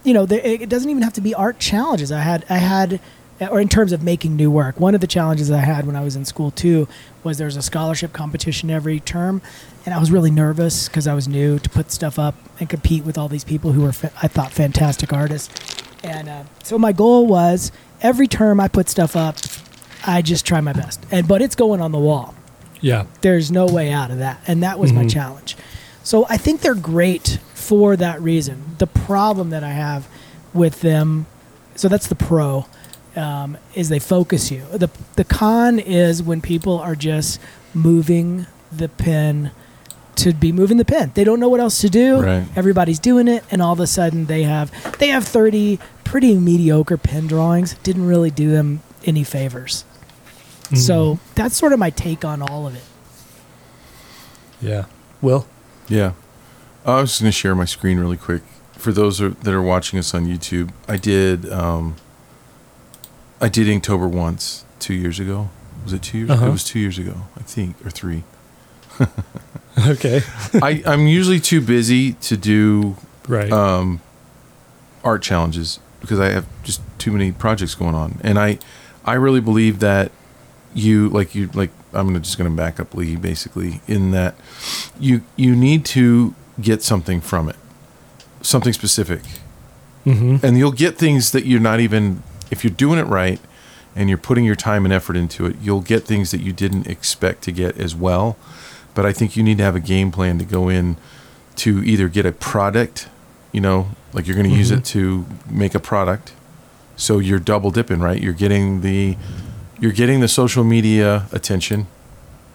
you 0.04 0.16
know, 0.16 0.24
it 0.24 0.68
doesn't 0.68 0.90
even 0.90 1.04
have 1.04 1.14
to 1.14 1.22
be 1.22 1.32
art 1.36 1.60
challenges. 1.60 2.12
I 2.12 2.22
had, 2.22 2.44
I 2.50 2.58
had, 2.58 3.00
or 3.40 3.60
in 3.60 3.70
terms 3.70 3.92
of 3.92 4.02
making 4.02 4.36
new 4.36 4.50
work. 4.50 4.80
One 4.80 4.96
of 4.96 5.02
the 5.02 5.08
challenges 5.08 5.52
I 5.52 5.60
had 5.60 5.86
when 5.86 5.96
I 5.96 6.04
was 6.04 6.16
in 6.16 6.26
school 6.26 6.50
too 6.50 6.88
was 7.24 7.38
there's 7.38 7.56
a 7.56 7.62
scholarship 7.62 8.14
competition 8.14 8.72
every 8.72 9.00
term, 9.00 9.44
and 9.86 9.94
I 9.94 10.00
was 10.00 10.10
really 10.10 10.32
nervous 10.32 10.90
because 10.90 11.06
I 11.06 11.14
was 11.14 11.28
new 11.28 11.60
to 11.60 11.70
put 11.70 11.92
stuff 11.92 12.18
up 12.18 12.34
and 12.60 12.68
compete 12.68 13.06
with 13.06 13.16
all 13.16 13.28
these 13.28 13.44
people 13.44 13.74
who 13.74 13.84
were 13.84 13.94
fa- 13.94 14.12
I 14.24 14.28
thought 14.28 14.52
fantastic 14.52 15.14
artists. 15.14 15.84
And 16.04 16.28
uh, 16.28 16.44
so 16.64 16.80
my 16.80 16.94
goal 16.94 17.28
was 17.28 17.72
every 18.02 18.28
term 18.28 18.60
I 18.60 18.70
put 18.70 18.90
stuff 18.90 19.16
up, 19.16 19.38
I 20.04 20.24
just 20.24 20.48
try 20.48 20.62
my 20.62 20.74
best. 20.74 21.06
And 21.12 21.28
but 21.28 21.44
it's 21.44 21.56
going 21.56 21.80
on 21.80 21.92
the 21.92 22.00
wall 22.00 22.34
Yeah. 22.92 23.06
there's 23.22 23.52
no 23.52 23.66
way 23.66 23.88
out 23.92 24.10
of 24.12 24.20
that 24.20 24.38
and 24.48 24.62
that 24.64 24.78
was 24.80 24.92
my 24.94 25.04
Mhm. 25.06 25.10
challenge. 25.18 25.58
So 26.04 26.26
i 26.30 26.38
think 26.38 26.62
they're 26.62 26.76
great 26.96 27.40
for 27.54 27.96
that 28.06 28.18
reason. 28.22 28.56
The 28.78 28.88
problem 28.88 29.50
that 29.50 29.64
i 29.64 29.72
have 29.86 30.02
with 30.54 30.76
them 30.82 31.26
so 31.76 31.88
that's 31.90 32.08
the 32.08 32.16
pro 32.30 32.66
um, 33.18 33.58
is 33.74 33.88
they 33.90 34.00
focus 34.00 34.52
you. 34.52 34.64
The, 34.74 34.90
the 35.16 35.24
con 35.24 35.80
is 35.80 36.22
when 36.22 36.42
people 36.42 36.78
are 36.80 36.96
just 36.96 37.40
moving 37.74 38.46
the 38.72 38.90
pen 38.90 39.52
to 40.18 40.34
be 40.34 40.52
moving 40.52 40.78
the 40.78 40.86
pen. 40.86 41.12
They 41.16 41.24
don't 41.24 41.40
know 41.40 41.50
what 41.50 41.60
else 41.62 41.80
to 41.82 41.90
do. 41.90 42.22
Right. 42.22 42.44
everybody's 42.56 43.00
doing 43.00 43.28
it 43.30 43.44
and 43.52 43.62
all 43.62 43.74
of 43.74 43.80
a 43.80 43.88
sudden 43.88 44.26
they 44.26 44.44
have 44.44 44.68
they 45.00 45.08
have 45.10 45.26
30 45.28 45.80
pretty 46.04 46.36
mediocre 46.38 46.98
pen 46.98 47.28
drawings. 47.28 47.76
Didn't 47.84 48.06
really 48.06 48.32
do 48.32 48.52
them 48.52 48.82
any 49.06 49.24
favors 49.24 49.84
Mm. 50.68 50.78
so 50.78 51.20
that's 51.36 51.56
sort 51.56 51.74
of 51.74 51.80
my 51.80 51.90
take 51.90 52.26
on 52.26 52.42
all 52.42 52.66
of 52.68 52.76
it 52.76 52.84
yeah. 54.62 54.86
Will. 55.22 55.46
Yeah. 55.88 56.14
I 56.86 57.02
was 57.02 57.12
just 57.12 57.22
going 57.22 57.30
to 57.30 57.38
share 57.38 57.56
my 57.56 57.66
screen 57.66 58.00
really 58.00 58.18
quick. 58.18 58.42
For 58.74 58.92
those 58.92 59.22
are, 59.22 59.30
that 59.30 59.54
are 59.54 59.62
watching 59.62 60.00
us 60.00 60.14
on 60.14 60.26
YouTube, 60.26 60.72
I 60.88 60.98
did 60.98 61.52
um, 61.52 61.96
I 63.42 63.50
did 63.50 63.68
Inktober 63.68 64.10
once 64.10 64.66
two 64.80 64.94
years 64.94 65.20
ago. 65.20 65.50
Was 65.84 65.94
it 65.94 66.02
two 66.02 66.20
years? 66.20 66.30
Uh-huh. 66.32 66.48
It 66.48 66.52
was 66.52 66.64
two 66.64 66.80
years 66.80 66.98
ago, 66.98 67.16
I 67.38 67.42
think, 67.42 67.84
or 67.86 67.90
three. 67.90 68.24
Okay. 69.90 70.22
I, 70.54 70.82
I'm 70.86 71.06
usually 71.06 71.42
too 71.42 71.60
busy 71.60 72.14
to 72.14 72.38
do 72.38 72.96
Right. 73.28 73.52
um, 73.52 74.00
art 75.04 75.22
challenges 75.22 75.80
because 76.00 76.18
I 76.18 76.30
have 76.30 76.46
just 76.64 76.80
too 76.98 77.12
many 77.12 77.34
projects 77.34 77.76
going 77.76 77.94
on, 77.94 78.20
and 78.24 78.40
I 78.40 78.58
I 79.04 79.16
really 79.16 79.42
believe 79.42 79.80
that 79.80 80.14
you 80.76 81.10
like 81.10 81.34
you 81.34 81.50
like 81.54 81.72
I'm 81.94 82.06
gonna 82.08 82.20
just 82.20 82.38
gonna 82.38 82.52
back 82.52 82.80
up 82.80 82.94
Lee 82.94 83.16
basically 83.16 83.82
in 83.88 84.12
that 84.12 84.36
you 85.00 85.22
you 85.36 85.56
need 85.56 85.86
to 85.86 86.36
get 86.62 86.84
something 86.84 87.22
from 87.22 87.50
it, 87.50 87.56
something 88.42 88.74
specific, 88.74 89.22
mm-hmm. 90.06 90.46
and 90.46 90.58
you'll 90.58 90.72
get 90.72 90.98
things 90.98 91.32
that 91.32 91.46
you're 91.46 91.60
not 91.60 91.80
even 91.80 92.22
if 92.52 92.64
you're 92.64 92.74
doing 92.74 93.00
it 93.00 93.08
right 93.08 93.40
and 93.96 94.10
you're 94.10 94.18
putting 94.18 94.44
your 94.44 94.56
time 94.56 94.84
and 94.86 94.94
effort 94.94 95.16
into 95.16 95.46
it, 95.46 95.56
you'll 95.62 95.82
get 95.82 96.04
things 96.04 96.32
that 96.32 96.42
you 96.42 96.52
didn't 96.52 96.86
expect 96.86 97.42
to 97.44 97.52
get 97.52 97.78
as 97.78 97.96
well. 97.96 98.36
But 98.94 99.06
I 99.06 99.14
think 99.14 99.38
you 99.38 99.44
need 99.44 99.58
to 99.60 99.64
have 99.64 99.76
a 99.76 99.80
game 99.80 100.12
plan 100.12 100.38
to 100.40 100.46
go 100.46 100.68
in 100.68 100.98
to 101.58 101.82
either 101.84 102.10
get 102.10 102.26
a 102.26 102.34
product, 102.34 103.08
you 103.54 103.62
know, 103.62 103.88
like 104.12 104.28
you're 104.28 104.36
going 104.36 104.50
to 104.50 104.56
use 104.56 104.70
Mhm. 104.72 104.78
it 104.80 104.86
to 104.86 105.26
make 105.50 105.74
a 105.76 105.80
product. 105.80 106.34
So 106.98 107.20
you're 107.20 107.40
double 107.40 107.72
dipping, 107.72 108.00
right? 108.02 108.22
You're 108.22 108.34
getting 108.34 108.82
the 108.82 109.16
you're 109.80 109.92
getting 109.92 110.20
the 110.20 110.28
social 110.28 110.64
media 110.64 111.28
attention 111.32 111.88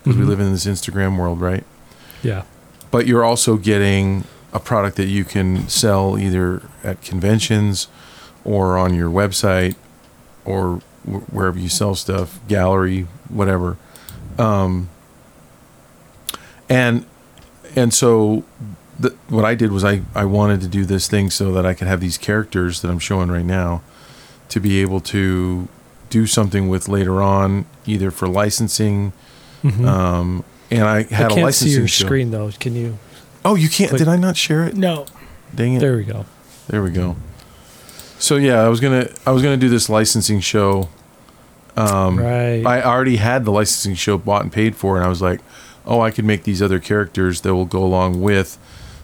because 0.03 0.17
Mhm. 0.17 0.21
we 0.21 0.27
live 0.27 0.41
in 0.41 0.53
this 0.53 0.67
Instagram 0.67 1.19
world, 1.19 1.41
right? 1.41 1.65
Yeah. 2.23 2.43
but 2.91 3.07
you're 3.07 3.23
also 3.25 3.57
getting 3.57 4.25
a 4.53 4.59
product 4.59 4.97
that 4.97 5.07
you 5.07 5.25
can 5.25 5.69
sell 5.69 6.19
either 6.19 6.61
at 6.83 7.01
conventions 7.03 7.87
or 8.45 8.77
on 8.77 8.95
your 8.95 9.09
website 9.09 9.77
or 10.45 10.81
wh- 11.05 11.33
wherever 11.33 11.57
you 11.57 11.69
sell 11.69 11.95
stuff, 11.95 12.41
gallery, 12.49 13.07
whatever. 13.29 13.77
Um, 14.41 14.89
and 16.69 17.05
and 17.77 17.95
so 17.95 18.43
the, 18.99 19.15
what 19.29 19.45
I 19.45 19.55
did 19.55 19.71
was 19.73 19.85
I, 19.85 20.03
I 20.15 20.25
wanted 20.25 20.61
to 20.63 20.67
do 20.69 20.85
this 20.85 21.07
thing 21.09 21.31
so 21.31 21.53
that 21.53 21.65
I 21.65 21.73
could 21.75 21.87
have 21.87 22.01
these 22.01 22.19
characters 22.19 22.81
that 22.83 22.89
I'm 22.91 22.99
showing 22.99 23.31
right 23.31 23.45
now 23.45 23.83
to 24.49 24.59
be 24.61 24.81
able 24.83 25.01
to 25.03 25.69
do 26.11 26.27
something 26.27 26.69
with 26.69 26.89
later 26.89 27.23
on, 27.23 27.65
either 27.87 28.11
for 28.11 28.29
licensing. 28.29 29.13
Mhm. 29.65 29.87
Um, 29.87 30.45
and 30.71 30.83
I 30.85 30.99
I 30.99 31.03
had 31.15 31.27
a 31.31 31.35
can't 31.35 31.43
licensing 31.47 31.69
see 31.69 31.79
your 31.79 31.89
show. 31.89 32.05
screen 32.07 32.31
though. 32.31 32.51
Can 32.61 32.75
you? 32.75 32.99
Oh, 33.45 33.55
you 33.55 33.69
can't. 33.69 33.89
Click- 33.91 34.01
Did 34.01 34.09
I 34.09 34.17
not 34.17 34.37
share 34.37 34.65
it? 34.65 34.77
No. 34.77 35.07
Dang 35.55 35.75
it. 35.75 35.81
There. 35.81 35.91
There 35.91 35.97
we 35.99 36.05
go. 36.05 36.27
There 36.69 36.83
we 36.83 36.91
go. 36.91 37.17
So 38.19 38.37
yeah, 38.37 38.61
I 38.63 38.69
was 38.69 38.81
gonna 38.81 39.09
I 39.27 39.31
was 39.33 39.43
gonna 39.43 39.57
do 39.57 39.69
this 39.69 39.89
licensing 39.89 40.41
show. 40.41 40.89
Um, 41.77 42.19
right. 42.19 42.65
I 42.67 42.83
already 42.83 43.17
had 43.17 43.45
the 43.45 43.51
licensing 43.53 43.95
show 43.95 44.19
bought 44.19 44.43
and 44.43 44.53
paid 44.53 44.77
for, 44.77 44.97
and 44.97 45.05
I 45.05 45.09
was 45.09 45.23
like, 45.23 45.41
oh, 45.87 46.01
I 46.01 46.11
could 46.11 46.25
make 46.25 46.43
these 46.43 46.61
other 46.61 46.79
characters 46.79 47.41
that 47.43 47.55
will 47.55 47.65
go 47.65 47.83
along 47.83 48.21
with 48.21 48.59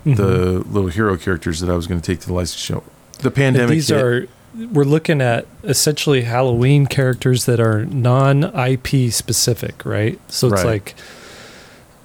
Mhm. 0.04 0.16
the 0.16 0.28
little 0.70 0.90
hero 0.90 1.16
characters 1.16 1.60
that 1.60 1.70
I 1.70 1.76
was 1.76 1.86
going 1.86 2.00
to 2.00 2.06
take 2.06 2.20
to 2.20 2.26
the 2.26 2.32
licensing 2.34 2.76
show. 2.76 2.82
The 3.20 3.28
And 3.28 3.34
pandemic. 3.34 3.70
these 3.70 3.88
hit. 3.88 4.02
are 4.02 4.28
we're 4.72 4.84
looking 4.84 5.20
at 5.20 5.46
essentially 5.64 6.22
Halloween 6.22 6.86
characters 6.86 7.44
that 7.46 7.60
are 7.60 7.84
non 7.86 8.44
IP 8.44 9.12
specific, 9.12 9.84
right? 9.84 10.18
So 10.28 10.46
it's 10.48 10.54
Right. 10.64 10.66
like 10.66 10.94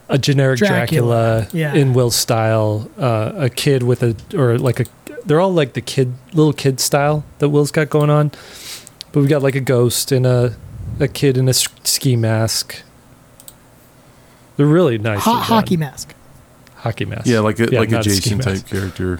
a 0.10 0.18
generic 0.18 0.58
Dracula, 0.60 1.42
Dracula, 1.44 1.48
yeah. 1.54 1.74
in 1.74 1.94
Will 1.94 2.12
style, 2.12 2.90
uh, 3.00 3.32
a 3.36 3.50
kid 3.50 3.84
with 3.84 4.04
a 4.04 4.16
or 4.38 4.58
like 4.58 4.80
a 4.82 4.86
they're 5.26 5.40
all 5.40 5.54
like 5.54 5.74
the 5.74 5.82
kid 5.82 6.14
little 6.34 6.52
kid 6.54 6.80
style 6.80 7.24
that 7.40 7.50
Will's 7.50 7.72
got 7.72 7.90
going 7.90 8.10
on. 8.10 8.30
But 9.12 9.20
we've 9.22 9.30
got 9.30 9.42
like 9.44 9.56
a 9.56 9.62
ghost 9.62 10.12
and 10.12 10.26
a 10.26 10.56
a 11.00 11.08
kid 11.08 11.38
in 11.38 11.48
a 11.48 11.54
ski 11.54 12.16
mask. 12.16 12.82
They're 14.58 14.66
really 14.66 14.98
nice. 14.98 15.22
Ho- 15.24 15.36
hockey 15.36 15.78
mask. 15.78 16.14
hockey 16.76 17.06
mask. 17.06 17.28
yeah, 17.28 17.40
like 17.40 17.60
a 17.60 17.70
Yeah, 17.72 17.80
like 17.80 17.92
a 17.92 18.02
Jason 18.02 18.40
type 18.40 18.54
mask. 18.56 18.68
character. 18.68 19.20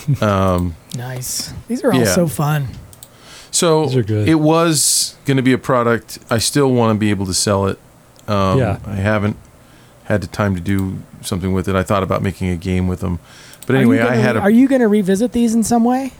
um, 0.22 0.76
Nice. 0.96 1.52
These 1.68 1.82
are 1.84 1.92
all 1.92 2.00
Yeah. 2.00 2.04
so 2.14 2.26
fun. 2.26 2.68
so 3.50 3.86
These 3.86 3.96
are 3.96 4.02
good. 4.02 4.28
it 4.28 4.36
was 4.36 5.16
going 5.24 5.36
to 5.36 5.42
be 5.42 5.52
a 5.52 5.58
product. 5.58 6.18
I 6.30 6.38
still 6.38 6.72
want 6.72 6.94
to 6.96 6.98
be 6.98 7.10
able 7.10 7.26
to 7.26 7.34
sell 7.34 7.66
it. 7.66 7.78
Um, 8.28 8.58
Yeah. 8.58 8.78
I 8.86 8.94
haven't 8.96 9.36
had 10.04 10.20
the 10.20 10.26
time 10.26 10.54
to 10.54 10.60
do 10.60 10.98
something 11.22 11.52
with 11.52 11.68
it. 11.68 11.74
I 11.76 11.82
thought 11.82 12.02
about 12.02 12.22
making 12.22 12.48
a 12.50 12.56
game 12.56 12.88
with 12.88 13.00
them, 13.00 13.18
but 13.66 13.76
anyway, 13.76 13.98
are 13.98 14.04
you 14.04 14.10
I 14.10 14.14
had 14.16 14.36
a 14.36 14.40
Are 14.40 14.50
you 14.50 14.66
going 14.68 14.80
to 14.80 14.88
revisit 14.88 15.32
these 15.32 15.54
in 15.54 15.62
some 15.62 15.84
way? 15.84 16.12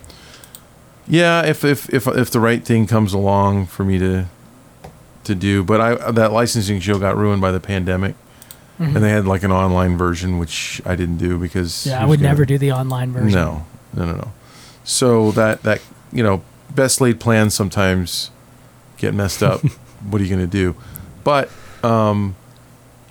Yeah, 1.07 1.45
if 1.45 1.65
if 1.65 1.93
if 1.93 2.07
if 2.07 2.31
the 2.31 2.39
right 2.39 2.63
thing 2.63 2.87
comes 2.87 3.13
along 3.13 3.65
for 3.67 3.83
me 3.83 3.99
to 3.99 4.25
to 5.25 5.35
do, 5.35 5.63
but 5.63 5.81
I 5.81 6.11
that 6.11 6.31
licensing 6.31 6.79
show 6.79 6.97
got 6.97 7.17
ruined 7.17 7.41
by 7.41 7.51
the 7.51 7.59
pandemic, 7.59 8.15
Mhm. 8.79 8.95
and 8.95 9.03
they 9.03 9.09
had 9.11 9.25
like 9.25 9.43
an 9.43 9.51
online 9.51 9.97
version, 9.97 10.39
which 10.39 10.81
I 10.85 10.95
didn't 10.95 11.17
do 11.17 11.37
because 11.37 11.85
Yeah, 11.85 12.01
I 12.01 12.05
would 12.05 12.19
gonna- 12.19 12.29
never 12.29 12.45
do 12.45 12.57
the 12.57 12.71
online 12.71 13.11
version. 13.11 13.31
No, 13.31 13.65
no, 13.93 14.05
no, 14.05 14.13
no. 14.15 14.31
So 14.83 15.31
that 15.31 15.63
that 15.63 15.79
you 16.11 16.23
know, 16.23 16.41
best 16.73 16.99
laid 17.01 17.19
plans 17.19 17.53
sometimes 17.53 18.29
get 18.97 19.13
messed 19.13 19.41
up. 19.43 19.61
what 20.09 20.19
are 20.21 20.23
you 20.23 20.29
going 20.29 20.41
to 20.41 20.51
do? 20.51 20.75
But 21.23 21.49
um, 21.83 22.35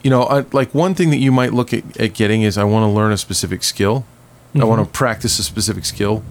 you 0.02 0.10
know, 0.10 0.24
I, 0.24 0.44
like 0.52 0.74
one 0.74 0.94
thing 0.94 1.10
that 1.10 1.18
you 1.18 1.30
might 1.32 1.52
look 1.52 1.72
at, 1.72 1.96
at 2.00 2.14
getting 2.14 2.42
is 2.42 2.58
I 2.58 2.64
want 2.64 2.82
to 2.84 2.88
learn 2.88 3.12
a 3.12 3.16
specific 3.16 3.62
skill. 3.62 4.04
I 4.54 4.64
want 4.64 4.84
to 4.84 4.90
practice 4.90 5.38
a 5.38 5.42
specific 5.42 5.84
skill. 5.86 6.22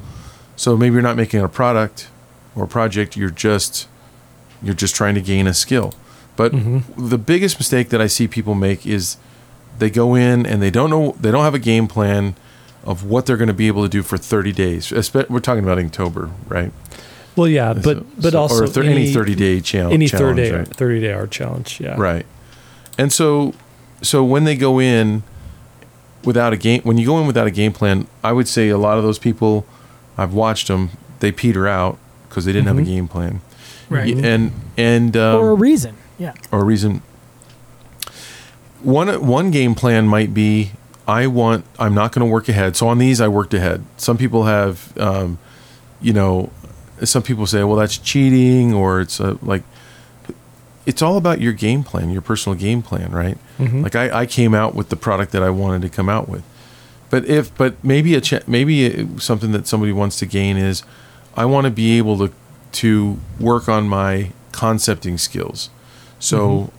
So 0.56 0.78
maybe 0.78 0.94
you're 0.94 1.02
not 1.02 1.16
making 1.18 1.42
a 1.42 1.48
product 1.50 2.08
or 2.56 2.66
a 2.66 2.68
project. 2.68 3.18
You're 3.18 3.32
just 3.32 3.88
you're 4.62 4.76
just 4.76 4.94
trying 4.96 5.16
to 5.16 5.22
gain 5.22 5.48
a 5.48 5.54
skill. 5.56 5.94
But 6.36 6.54
Mhm. 6.54 6.84
the 6.98 7.18
biggest 7.18 7.60
mistake 7.60 7.90
that 7.90 8.02
I 8.02 8.08
see 8.08 8.28
people 8.28 8.56
make 8.56 8.86
is 8.88 9.18
they 9.80 9.90
go 9.90 10.16
in 10.16 10.46
and 10.46 10.62
they 10.62 10.70
don't 10.72 10.90
know 10.90 11.16
they 11.20 11.32
don't 11.32 11.44
have 11.44 11.54
a 11.56 11.60
game 11.60 11.88
plan 11.88 12.36
of 12.86 13.04
what 13.04 13.26
they're 13.26 13.38
going 13.38 13.48
to 13.48 13.54
be 13.54 13.68
able 13.68 13.84
to 13.84 13.90
do 13.90 14.02
for 14.02 14.18
30 14.18 14.52
days. 14.52 14.92
We're 15.30 15.40
talking 15.40 15.64
about 15.64 15.78
October, 15.78 16.30
right? 16.50 16.72
Well, 17.36 17.48
yeah, 17.48 17.74
but 17.74 17.98
So- 18.00 18.06
but 18.20 18.32
so- 18.34 18.40
also 18.40 18.64
or 18.64 18.68
thir- 18.68 18.84
any 18.84 19.14
30 19.14 19.36
day 19.36 19.60
challenge. 19.62 19.94
any 19.94 20.08
thirty 20.08 20.44
day 20.44 20.52
right? 20.52 20.68
thirty 20.68 21.00
day 21.00 21.14
art 21.14 21.32
challenge. 21.32 21.80
Yeah. 21.82 21.96
Right. 21.98 22.26
And 22.98 23.12
so 23.14 23.54
so 24.02 24.24
when 24.24 24.44
they 24.46 24.56
go 24.56 24.80
in 24.80 25.24
without 26.26 26.54
a 26.54 26.58
game 26.58 26.82
when 26.84 26.98
you 26.98 27.06
go 27.06 27.20
in 27.20 27.28
without 27.28 27.48
a 27.48 27.52
game 27.52 27.72
plan, 27.72 28.08
I 28.24 28.32
would 28.32 28.48
say 28.48 28.70
a 28.70 28.78
lot 28.78 28.98
of 28.98 29.04
those 29.04 29.20
people 29.20 29.66
I've 30.18 30.34
watched 30.34 30.68
them, 30.68 30.90
they 31.20 31.32
peter 31.32 31.68
out 31.68 31.98
because 32.28 32.46
they 32.46 32.52
didn't 32.52 32.68
have 32.68 32.78
Mhm. 32.78 32.82
a 32.82 32.86
game 32.86 33.08
plan. 33.08 33.42
Right. 33.90 34.16
And 34.16 34.52
and 34.78 35.16
um, 35.16 35.40
or 35.40 35.52
a 35.52 35.56
reason. 35.56 35.94
Yeah. 36.22 36.34
or 36.52 36.60
a 36.62 36.64
reason 36.64 37.02
one 38.82 39.08
one 39.28 39.52
game 39.52 39.76
plan 39.76 40.08
might 40.08 40.34
be 40.34 40.72
I 41.08 41.28
want 41.28 41.66
I'm 41.80 41.94
not 41.94 42.12
going 42.12 42.26
to 42.26 42.32
work 42.32 42.48
ahead. 42.50 42.76
So 42.76 42.88
on 42.88 42.98
these 42.98 43.22
I 43.22 43.28
worked 43.28 43.54
ahead. 43.54 43.84
Some 43.98 44.18
people 44.18 44.46
have 44.46 44.96
um, 44.98 45.38
you 46.02 46.14
know 46.14 46.52
some 47.04 47.24
people 47.24 47.46
say 47.48 47.64
well 47.64 47.76
that's 47.76 47.98
cheating 47.98 48.74
or 48.74 49.02
it's 49.02 49.20
a, 49.20 49.38
like 49.42 49.64
it's 50.86 51.02
all 51.02 51.18
about 51.18 51.40
your 51.42 51.54
game 51.54 51.84
plan, 51.84 52.10
your 52.10 52.22
personal 52.24 52.58
game 52.58 52.82
plan, 52.82 53.12
right? 53.12 53.38
Mhm. 53.60 53.84
Like 53.84 53.96
I, 53.96 54.22
I 54.22 54.26
came 54.26 54.54
out 54.56 54.74
with 54.74 54.90
the 54.90 54.96
product 54.96 55.32
that 55.32 55.44
I 55.44 55.50
wanted 55.52 55.82
to 55.84 55.90
come 55.90 56.10
out 56.10 56.28
with. 56.28 56.44
But 57.12 57.26
if 57.26 57.56
but 57.58 57.84
maybe 57.84 58.16
a 58.16 58.22
ch- 58.22 58.48
maybe 58.48 59.08
something 59.20 59.52
that 59.52 59.68
somebody 59.68 59.92
wants 59.92 60.18
to 60.20 60.26
gain 60.26 60.58
is 60.58 60.84
I 61.36 61.46
want 61.46 61.66
to 61.66 61.72
be 61.72 61.98
able 61.98 62.18
to 62.28 62.34
to 62.74 63.20
work 63.40 63.68
on 63.70 63.88
my 63.88 64.32
concepting 64.54 65.18
skills. 65.18 65.70
So 66.22 66.38
Mhm. 66.48 66.70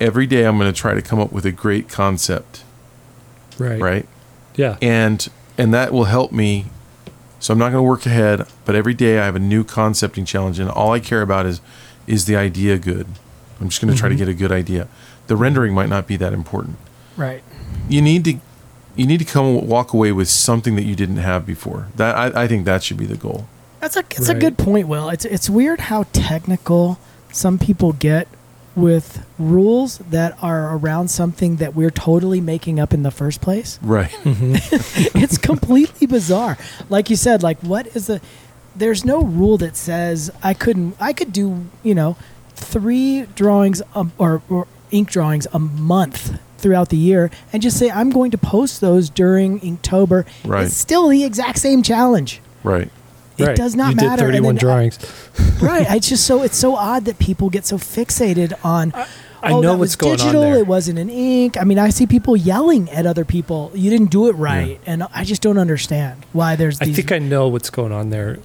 every 0.00 0.26
day 0.26 0.44
I'm 0.46 0.56
going 0.56 0.72
to 0.72 0.78
try 0.80 0.94
to 0.94 1.02
come 1.02 1.20
up 1.20 1.32
with 1.32 1.44
a 1.44 1.52
great 1.52 1.88
concept, 1.90 2.62
right. 3.58 3.80
right? 3.80 4.08
Yeah. 4.56 4.76
And 4.80 5.28
and 5.58 5.74
that 5.74 5.92
will 5.92 6.04
help 6.04 6.32
me. 6.32 6.66
So 7.38 7.52
I'm 7.52 7.58
not 7.58 7.66
going 7.72 7.84
to 7.84 7.88
work 7.88 8.06
ahead, 8.06 8.46
but 8.64 8.74
every 8.74 8.94
day 8.94 9.18
I 9.18 9.26
have 9.26 9.36
a 9.36 9.40
new 9.40 9.62
concepting 9.64 10.24
challenge, 10.24 10.58
and 10.58 10.70
all 10.70 10.92
I 10.92 11.00
care 11.00 11.20
about 11.20 11.44
is 11.44 11.60
is 12.06 12.24
the 12.24 12.36
idea 12.36 12.78
good. 12.78 13.06
I'm 13.60 13.68
just 13.68 13.80
going 13.82 13.92
to 13.92 13.98
try 13.98 14.08
to 14.08 14.14
get 14.14 14.28
a 14.28 14.34
good 14.34 14.50
idea. 14.52 14.88
The 15.26 15.36
rendering 15.36 15.74
might 15.74 15.88
not 15.88 16.06
be 16.06 16.16
that 16.16 16.32
important. 16.32 16.76
Right. 17.16 17.42
You 17.88 18.00
need 18.02 18.24
to 18.24 18.34
you 18.96 19.06
need 19.06 19.18
to 19.18 19.24
come 19.24 19.66
walk 19.66 19.92
away 19.92 20.12
with 20.12 20.28
something 20.28 20.76
that 20.76 20.84
you 20.84 20.94
didn't 20.94 21.16
have 21.16 21.44
before. 21.44 21.88
That 21.96 22.16
I, 22.16 22.44
I 22.44 22.46
think 22.48 22.64
that 22.64 22.82
should 22.84 22.96
be 22.96 23.06
the 23.06 23.16
goal. 23.16 23.46
That's 23.80 23.96
a 23.96 24.04
it's 24.12 24.28
a 24.28 24.34
good 24.34 24.56
point, 24.56 24.86
Will. 24.88 25.08
It's 25.10 25.24
it's 25.24 25.50
weird 25.50 25.80
how 25.80 26.04
technical 26.12 26.98
some 27.32 27.58
people 27.58 27.92
get 27.92 28.28
with 28.76 29.24
rules 29.38 29.98
that 29.98 30.36
are 30.42 30.76
around 30.76 31.08
something 31.08 31.56
that 31.56 31.74
we're 31.74 31.90
totally 31.90 32.40
making 32.40 32.80
up 32.80 32.92
in 32.92 33.02
the 33.02 33.10
first 33.10 33.40
place. 33.40 33.78
Right. 33.82 34.10
Mhm. 34.24 35.12
it's 35.22 35.38
completely 35.38 36.06
bizarre. 36.06 36.58
Like 36.88 37.10
you 37.10 37.16
said, 37.16 37.42
like 37.42 37.58
what 37.60 37.86
is 37.96 38.06
the 38.08 38.20
there's 38.76 39.04
no 39.04 39.22
rule 39.22 39.56
that 39.58 39.76
says 39.76 40.30
I 40.42 40.54
couldn't 40.54 40.96
I 41.00 41.12
could 41.12 41.32
do, 41.32 41.66
you 41.82 41.94
know, 41.94 42.16
three 42.54 43.26
drawings 43.34 43.82
um, 43.94 44.12
or, 44.18 44.42
or 44.48 44.66
ink 44.90 45.10
drawings 45.10 45.46
a 45.52 45.58
month 45.58 46.40
throughout 46.58 46.88
the 46.88 46.96
year 46.96 47.30
and 47.52 47.62
just 47.62 47.78
say 47.78 47.90
I'm 47.90 48.10
going 48.10 48.30
to 48.32 48.38
post 48.38 48.80
those 48.80 49.08
during 49.10 49.60
Inktober. 49.60 50.26
Right. 50.44 50.66
It's 50.66 50.76
still 50.76 51.08
the 51.08 51.22
exact 51.24 51.58
same 51.58 51.82
challenge. 51.82 52.40
Right. 52.62 52.90
It 53.36 53.46
Right. 53.46 53.56
does 53.56 53.74
not 53.74 53.90
you 53.90 53.96
matter. 53.96 54.10
Did 54.10 54.18
thirty-one 54.20 54.54
then, 54.56 54.64
uh, 54.64 54.74
drawings. 54.74 54.98
right. 55.62 55.86
It's 55.90 56.08
just 56.08 56.26
so 56.26 56.42
it's 56.42 56.56
so 56.56 56.76
odd 56.76 57.04
that 57.06 57.18
people 57.18 57.50
get 57.50 57.66
so 57.66 57.78
fixated 57.78 58.52
on. 58.64 58.92
I 59.42 59.50
oh, 59.52 59.60
know 59.60 59.72
that 59.72 59.78
what's 59.78 59.80
was 59.80 59.96
going 59.96 60.12
on 60.12 60.18
digital. 60.18 60.40
there. 60.42 60.58
It 60.58 60.66
wasn't 60.66 60.98
an 60.98 61.10
ink. 61.10 61.60
I 61.60 61.64
mean, 61.64 61.78
I 61.78 61.90
see 61.90 62.06
people 62.06 62.34
yelling 62.36 62.88
at 62.90 63.04
other 63.04 63.26
people. 63.26 63.70
You 63.74 63.90
didn't 63.90 64.10
do 64.10 64.28
it 64.28 64.32
right, 64.32 64.80
and 64.86 65.02
I 65.14 65.24
just 65.24 65.42
don't 65.42 65.58
understand 65.58 66.24
why 66.32 66.56
there's 66.56 66.80
I 66.80 66.86
think 66.86 67.12
I 67.12 67.18
know 67.18 67.48
what's 67.48 67.68
going 67.70 67.92
on 67.92 68.10
there. 68.10 68.38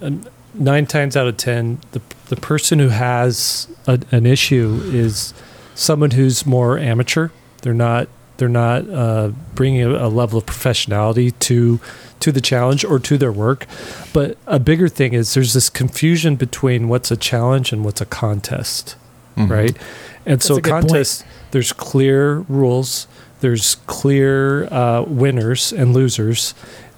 Nine 0.53 0.88
times 0.88 1.15
out 1.15 1.27
of 1.27 1.38
ten, 1.38 1.79
the 1.91 2.01
the 2.27 2.36
person 2.36 2.79
who 2.79 2.89
has 2.89 3.67
a, 3.88 4.00
an 4.12 4.25
issue 4.25 4.81
is 4.86 5.34
someone 5.75 6.12
who's 6.12 6.46
more 6.46 6.77
amateur. 6.77 7.29
They're 7.62 7.74
not 7.74 8.10
they're 8.38 8.50
not 8.50 8.89
uh, 8.89 9.31
bringing 9.55 9.84
a, 9.84 10.08
a 10.08 10.10
level 10.10 10.39
of 10.39 10.46
professionality 10.46 11.38
to 11.39 11.79
to 12.21 12.31
the 12.31 12.41
challenge 12.41 12.83
or 12.83 12.99
to 12.99 13.17
their 13.17 13.31
work. 13.31 13.65
But 14.13 14.38
a 14.47 14.59
bigger 14.59 14.88
thing 14.89 15.13
is 15.13 15.33
there's 15.33 15.53
this 15.53 15.69
confusion 15.69 16.35
between 16.35 16.88
what's 16.89 17.11
a 17.11 17.17
challenge 17.17 17.71
and 17.71 17.83
what's 17.85 18.01
a 18.01 18.05
contest, 18.05 18.95
Mhm. 19.38 19.49
right? 19.49 19.77
And 20.25 20.41
so 20.43 20.55
That's 20.55 20.59
a 20.59 20.61
good 20.61 20.71
point. 20.71 20.88
contest, 20.89 21.23
there's 21.51 21.73
clear 21.73 22.39
rules. 22.49 23.07
There's 23.41 23.75
clear 23.88 24.65
uh, 24.71 25.03
winners 25.07 25.71
and 25.71 25.93
losers, 25.93 26.53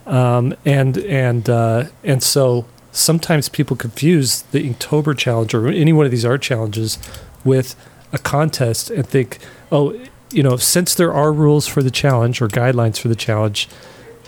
um, 0.07 0.55
and 0.65 0.97
and 0.97 1.47
uh, 1.47 1.83
and 2.03 2.23
so 2.23 2.65
sometimes 2.91 3.47
people 3.47 3.77
confuse 3.77 4.41
the 4.51 4.67
Inktober 4.67 5.15
challenge 5.15 5.53
or 5.53 5.67
any 5.67 5.93
one 5.93 6.05
of 6.05 6.11
these 6.11 6.25
art 6.25 6.41
challenges 6.41 6.97
with 7.45 7.75
a 8.11 8.17
contest 8.17 8.89
and 8.89 9.05
think, 9.07 9.37
oh, 9.71 9.93
you 10.31 10.41
know, 10.41 10.57
since 10.57 10.95
there 10.95 11.13
are 11.13 11.31
rules 11.31 11.67
for 11.67 11.83
the 11.83 11.91
challenge 11.91 12.41
or 12.41 12.47
guidelines 12.47 12.97
for 12.99 13.07
the 13.07 13.15
challenge, 13.15 13.69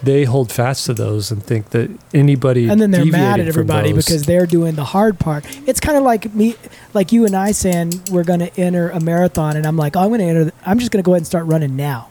they 0.04 0.26
hold 0.26 0.52
fast 0.52 0.86
to 0.88 0.94
those 0.94 1.32
and 1.32 1.42
think 1.42 1.70
that 1.70 1.90
anybody 2.14 2.68
and 2.70 2.80
then 2.82 2.92
they're 2.92 3.06
mad 3.06 3.40
at 3.40 3.48
everybody 3.48 3.92
those- 3.94 4.06
because 4.06 4.26
they're 4.26 4.46
doing 4.46 4.76
the 4.76 4.84
hard 4.84 5.18
part. 5.20 5.46
It's 5.68 5.80
kind 5.80 5.98
of 5.98 6.04
like 6.04 6.34
me, 6.34 6.56
like 6.94 7.12
you 7.12 7.26
and 7.26 7.36
I 7.36 7.52
saying 7.54 8.02
we're 8.12 8.24
going 8.26 8.40
to 8.42 8.60
enter 8.60 8.90
a 8.90 9.00
marathon, 9.00 9.56
and 9.56 9.66
I'm 9.66 9.78
like, 9.78 9.96
oh, 9.96 10.02
I'm 10.02 10.10
going 10.10 10.20
to 10.20 10.26
enter. 10.26 10.52
I'm 10.66 10.80
just 10.80 10.92
going 10.92 11.02
to 11.02 11.06
go 11.06 11.14
ahead 11.14 11.22
and 11.22 11.28
start 11.28 11.46
running 11.46 11.76
now, 11.76 12.10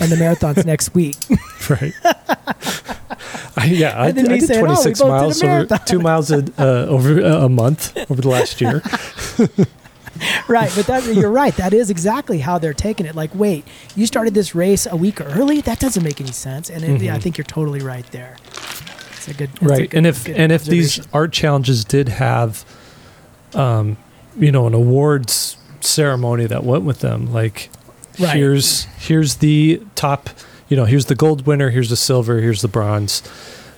and 0.00 0.10
the 0.10 0.16
marathon's 0.16 0.64
next 0.66 0.94
week. 0.94 1.16
right. 1.70 1.92
I, 3.58 3.64
yeah, 3.66 3.98
I, 3.98 4.06
I 4.08 4.10
did 4.12 4.42
saying, 4.42 4.60
"Oh, 4.64 4.66
26 4.66 5.00
both 5.00 5.00
did 5.00 5.04
a 5.04 5.08
miles 5.08 5.42
over 5.42 5.78
two 5.86 5.98
miles 5.98 6.30
a, 6.30 6.44
uh, 6.58 6.86
over 6.88 7.22
uh, 7.22 7.44
a 7.44 7.48
month 7.48 7.96
over 8.10 8.20
the 8.20 8.28
last 8.28 8.60
year. 8.60 8.82
right, 10.48 10.70
but 10.74 10.86
that, 10.86 11.04
you're 11.14 11.30
right. 11.30 11.54
That 11.56 11.72
is 11.72 11.90
exactly 11.90 12.38
how 12.38 12.58
they're 12.58 12.74
taking 12.74 13.06
it. 13.06 13.14
Like, 13.14 13.34
wait, 13.34 13.64
you 13.94 14.06
started 14.06 14.34
this 14.34 14.54
race 14.54 14.86
a 14.86 14.96
week 14.96 15.20
early? 15.20 15.60
That 15.60 15.78
doesn't 15.78 16.02
make 16.02 16.20
any 16.20 16.32
sense. 16.32 16.70
And 16.70 16.82
it, 16.84 17.00
yeah, 17.02 17.14
I 17.14 17.18
think 17.18 17.36
you're 17.38 17.44
totally 17.44 17.80
right 17.80 18.06
there. 18.12 18.36
It's 19.16 19.28
a 19.28 19.34
good 19.34 19.50
it's 19.54 19.62
a 19.62 19.66
right 19.66 19.90
good- 19.90 19.96
and 19.96 20.06
if 20.06 20.28
and 20.28 20.52
if 20.52 20.64
these 20.64 21.00
art 21.12 21.32
challenges 21.32 21.84
did 21.84 22.08
have 22.08 22.64
um 23.54 23.96
you 24.38 24.52
know 24.52 24.66
an 24.66 24.74
awards 24.74 25.56
ceremony 25.80 26.46
that 26.46 26.64
went 26.64 26.84
with 26.84 27.00
them 27.00 27.32
like 27.32 27.70
Right. 28.18 28.36
here's 28.36 28.84
here's 28.98 29.36
the 29.36 29.82
top 29.94 30.30
you 30.68 30.76
know 30.76 30.84
here's 30.84 31.06
the 31.06 31.14
gold 31.14 31.46
winner 31.46 31.70
here's 31.70 31.90
the 31.90 31.96
silver 31.96 32.40
here's 32.40 32.62
the 32.62 32.68
bronze 32.68 33.22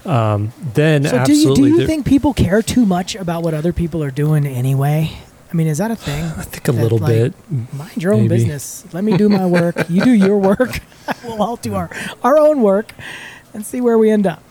um 0.05 0.53
then 0.75 1.05
So 1.05 1.25
do 1.25 1.33
you 1.35 1.55
do 1.55 1.67
you 1.67 1.87
think 1.87 2.07
people 2.07 2.33
care 2.33 2.63
too 2.63 2.87
much 2.87 3.15
about 3.17 3.43
what 3.43 3.53
other 3.55 3.73
people 3.73 4.03
are 4.03 4.11
doing 4.13 4.47
anyway? 4.47 5.11
I 5.51 5.55
mean, 5.55 5.67
is 5.67 5.79
that 5.79 5.91
a 5.91 5.97
thing? 5.97 6.25
i 6.37 6.43
think 6.43 6.69
a 6.69 6.73
that, 6.73 6.83
little 6.83 6.99
like, 6.99 7.09
bit 7.13 7.35
Mind 7.73 8.03
your 8.03 8.13
own 8.13 8.23
Maybe. 8.23 8.37
business. 8.37 8.85
Let 8.93 9.05
me 9.05 9.17
do 9.17 9.29
my 9.29 9.47
work. 9.61 9.89
You 9.89 10.05
do 10.05 10.13
your 10.13 10.39
work. 10.39 10.81
we'll 11.25 11.43
all 11.43 11.57
do 11.57 11.75
our, 11.75 11.91
our 12.23 12.39
own 12.39 12.63
work 12.63 12.93
and 13.55 13.65
see 13.65 13.81
where 13.81 13.99
we 13.99 14.11
end 14.11 14.27
up. 14.27 14.43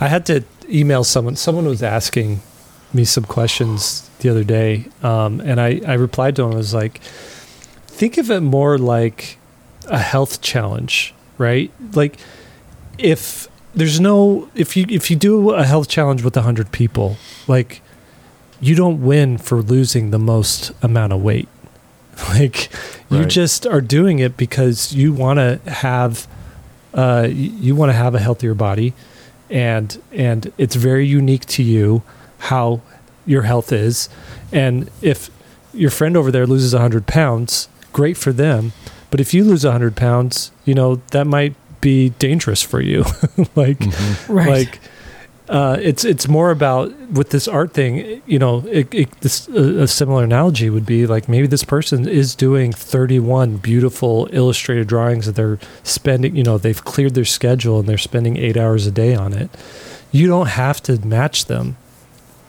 I 0.00 0.08
had 0.08 0.26
to 0.26 0.44
email 0.68 1.04
someone. 1.04 1.36
Someone 1.36 1.66
was 1.66 1.82
asking 1.82 2.40
me 2.92 3.04
some 3.04 3.24
questions 3.24 4.08
the 4.20 4.28
other 4.28 4.44
day, 4.44 4.86
um, 5.02 5.40
and 5.40 5.60
I, 5.60 5.80
I 5.86 5.94
replied 5.94 6.36
to 6.36 6.44
him. 6.44 6.52
I 6.52 6.56
was 6.56 6.74
like, 6.74 6.98
think 7.86 8.18
of 8.18 8.30
it 8.30 8.40
more 8.40 8.78
like 8.78 9.38
a 9.88 9.98
health 9.98 10.42
challenge, 10.42 11.14
right? 11.38 11.70
Like 11.94 12.18
if 12.98 13.48
there's 13.74 14.00
no 14.00 14.48
if 14.54 14.76
you 14.76 14.86
if 14.88 15.10
you 15.10 15.16
do 15.16 15.50
a 15.50 15.64
health 15.64 15.88
challenge 15.88 16.22
with 16.22 16.34
hundred 16.34 16.72
people, 16.72 17.16
like 17.46 17.80
you 18.60 18.74
don't 18.74 19.02
win 19.02 19.38
for 19.38 19.60
losing 19.62 20.10
the 20.10 20.18
most 20.18 20.72
amount 20.82 21.12
of 21.12 21.22
weight. 21.22 21.48
Like 22.30 22.70
you 23.10 23.18
Right. 23.20 23.28
just 23.28 23.66
are 23.66 23.82
doing 23.82 24.18
it 24.20 24.36
because 24.38 24.92
you 24.94 25.12
want 25.12 25.38
to 25.38 25.60
have 25.70 26.26
uh, 26.94 27.28
you, 27.30 27.50
you 27.60 27.74
want 27.76 27.90
to 27.90 27.96
have 27.96 28.14
a 28.14 28.18
healthier 28.18 28.54
body 28.54 28.94
and 29.50 30.00
and 30.12 30.50
it's 30.56 30.74
very 30.76 31.06
unique 31.06 31.44
to 31.46 31.62
you 31.62 32.02
how 32.38 32.80
your 33.26 33.42
health 33.42 33.70
is 33.70 34.08
and 34.50 34.90
if 35.02 35.28
your 35.74 35.90
friend 35.90 36.16
over 36.16 36.30
there 36.32 36.46
loses 36.46 36.72
100 36.72 37.06
pounds 37.06 37.68
great 37.92 38.16
for 38.16 38.32
them 38.32 38.72
but 39.10 39.20
if 39.20 39.34
you 39.34 39.44
lose 39.44 39.62
100 39.64 39.94
pounds 39.94 40.50
you 40.64 40.74
know 40.74 40.96
that 41.10 41.26
might 41.26 41.54
be 41.82 42.08
dangerous 42.18 42.62
for 42.62 42.80
you 42.80 43.00
like 43.54 43.78
Mhm. 43.78 44.28
Right. 44.34 44.48
like 44.48 44.80
uh, 45.48 45.76
it's 45.80 46.04
it's 46.04 46.26
more 46.26 46.50
about 46.50 46.92
with 47.10 47.30
this 47.30 47.46
art 47.46 47.72
thing 47.72 48.20
you 48.26 48.38
know 48.38 48.64
it, 48.66 48.92
it, 48.92 49.20
this 49.20 49.48
a, 49.48 49.82
a 49.82 49.88
similar 49.88 50.24
analogy 50.24 50.68
would 50.70 50.86
be 50.86 51.06
like 51.06 51.28
maybe 51.28 51.46
this 51.46 51.64
person 51.64 52.08
is 52.08 52.34
doing 52.34 52.72
31 52.72 53.58
beautiful 53.58 54.28
illustrated 54.32 54.88
drawings 54.88 55.26
that 55.26 55.36
they're 55.36 55.58
spending 55.84 56.34
you 56.34 56.42
know 56.42 56.58
they've 56.58 56.84
cleared 56.84 57.14
their 57.14 57.24
schedule 57.24 57.78
and 57.78 57.88
they're 57.88 57.98
spending 57.98 58.36
eight 58.36 58.56
hours 58.56 58.86
a 58.86 58.90
day 58.90 59.14
on 59.14 59.32
it. 59.32 59.50
You 60.10 60.26
don't 60.26 60.48
have 60.48 60.82
to 60.84 61.04
match 61.06 61.44
them 61.46 61.76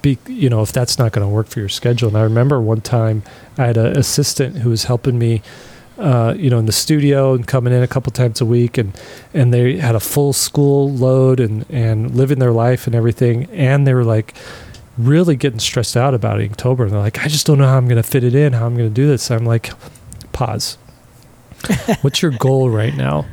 be 0.02 0.18
you 0.28 0.50
know 0.50 0.62
if 0.62 0.72
that's 0.72 0.98
not 0.98 1.12
going 1.12 1.26
to 1.26 1.32
work 1.34 1.48
for 1.48 1.60
your 1.60 1.70
schedule. 1.70 2.08
And 2.08 2.18
i 2.18 2.22
remember 2.22 2.60
one 2.60 2.82
time 2.82 3.24
i 3.58 3.66
had 3.66 3.78
an 3.78 3.98
assistant 3.98 4.58
who 4.58 4.70
was 4.70 4.86
helping 4.86 5.20
me 5.20 5.42
uh, 5.98 6.34
you 6.38 6.50
know 6.50 6.60
in 6.60 6.66
the 6.66 6.72
studio 6.72 7.34
and 7.34 7.48
coming 7.48 7.74
in 7.74 7.82
a 7.82 7.88
couple 7.88 8.12
times 8.12 8.40
a 8.42 8.46
week 8.46 8.78
and 8.78 9.00
and 9.34 9.54
they 9.54 9.78
had 9.78 9.96
a 9.96 10.00
full 10.00 10.34
school 10.34 10.92
load 10.92 11.40
and 11.40 11.66
and 11.70 12.16
living 12.16 12.40
their 12.40 12.52
life 12.52 12.86
and 12.86 12.96
everything 12.96 13.46
and 13.52 13.88
they 13.88 13.94
were 13.94 14.04
like 14.04 14.36
really 14.98 15.36
getting 15.36 15.60
stressed 15.60 15.98
out 15.98 16.14
about 16.14 16.42
October 16.42 16.84
and 16.84 16.94
they're 16.94 17.00
like 17.00 17.20
I 17.20 17.28
just 17.28 17.46
don't 17.46 17.58
know 17.58 17.68
how 17.68 17.78
I'm 17.78 17.88
going 17.88 18.02
to 18.02 18.08
fit 18.08 18.24
it 18.24 18.36
in 18.36 18.54
how 18.54 18.66
I'm 18.66 18.76
going 18.76 18.90
to 18.90 18.94
do 18.94 19.08
this. 19.08 19.32
I'm 19.32 19.46
like 19.46 19.72
pause. 20.34 20.78
What's 22.02 22.22
your 22.22 22.32
goal 22.32 22.70
right 22.70 22.96
now? 22.96 23.26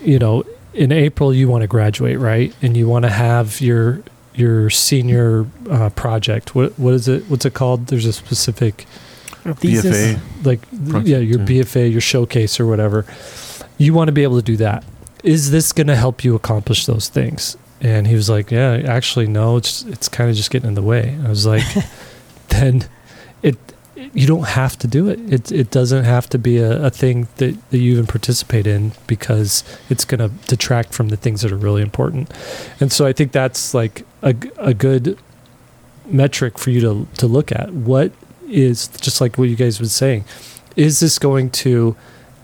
You 0.00 0.18
know 0.18 0.44
in 0.74 0.92
April 0.92 1.34
you 1.34 1.48
want 1.48 1.62
to 1.62 1.68
graduate 1.68 2.18
right? 2.18 2.54
And 2.62 2.76
you 2.76 2.88
want 2.88 3.04
to 3.04 3.10
have 3.10 3.60
your 3.60 4.02
your 4.34 4.70
senior 4.70 5.46
uh, 5.68 5.90
project. 5.90 6.54
What 6.54 6.78
what 6.78 6.94
is 6.94 7.08
it 7.08 7.24
what's 7.24 7.44
it 7.44 7.54
called? 7.54 7.88
There's 7.88 8.06
a 8.06 8.12
specific 8.12 8.86
Thesis. 9.44 10.14
BFA. 10.16 10.44
like 10.44 10.60
yeah 11.06 11.18
your 11.18 11.40
yeah. 11.40 11.46
bfa 11.46 11.90
your 11.90 12.00
showcase 12.00 12.60
or 12.60 12.66
whatever 12.66 13.06
you 13.78 13.94
want 13.94 14.08
to 14.08 14.12
be 14.12 14.22
able 14.22 14.36
to 14.36 14.42
do 14.42 14.56
that 14.56 14.84
is 15.24 15.50
this 15.50 15.72
going 15.72 15.86
to 15.86 15.96
help 15.96 16.24
you 16.24 16.34
accomplish 16.34 16.86
those 16.86 17.08
things 17.08 17.56
and 17.80 18.06
he 18.06 18.14
was 18.14 18.28
like 18.28 18.50
yeah 18.50 18.82
actually 18.86 19.26
no 19.26 19.56
it's 19.56 19.82
it's 19.84 20.08
kind 20.08 20.28
of 20.30 20.36
just 20.36 20.50
getting 20.50 20.68
in 20.68 20.74
the 20.74 20.82
way 20.82 21.18
i 21.24 21.28
was 21.28 21.46
like 21.46 21.64
then 22.48 22.84
it 23.42 23.56
you 23.94 24.26
don't 24.26 24.46
have 24.46 24.76
to 24.78 24.86
do 24.86 25.08
it 25.08 25.20
it, 25.32 25.52
it 25.52 25.70
doesn't 25.70 26.04
have 26.04 26.28
to 26.28 26.38
be 26.38 26.58
a, 26.58 26.86
a 26.86 26.90
thing 26.90 27.28
that, 27.36 27.56
that 27.70 27.78
you 27.78 27.92
even 27.92 28.06
participate 28.06 28.66
in 28.66 28.92
because 29.06 29.64
it's 29.88 30.04
going 30.04 30.20
to 30.20 30.28
detract 30.46 30.94
from 30.94 31.08
the 31.08 31.16
things 31.16 31.42
that 31.42 31.52
are 31.52 31.56
really 31.56 31.82
important 31.82 32.32
and 32.80 32.92
so 32.92 33.06
i 33.06 33.12
think 33.12 33.32
that's 33.32 33.74
like 33.74 34.04
a 34.22 34.34
a 34.58 34.74
good 34.74 35.18
metric 36.06 36.58
for 36.58 36.70
you 36.70 36.80
to 36.80 37.06
to 37.16 37.26
look 37.26 37.52
at 37.52 37.72
what 37.72 38.12
is 38.48 38.88
just 38.88 39.20
like 39.20 39.36
what 39.38 39.48
you 39.48 39.56
guys 39.56 39.78
been 39.78 39.88
saying 39.88 40.24
is 40.76 41.00
this 41.00 41.18
going 41.18 41.50
to 41.50 41.96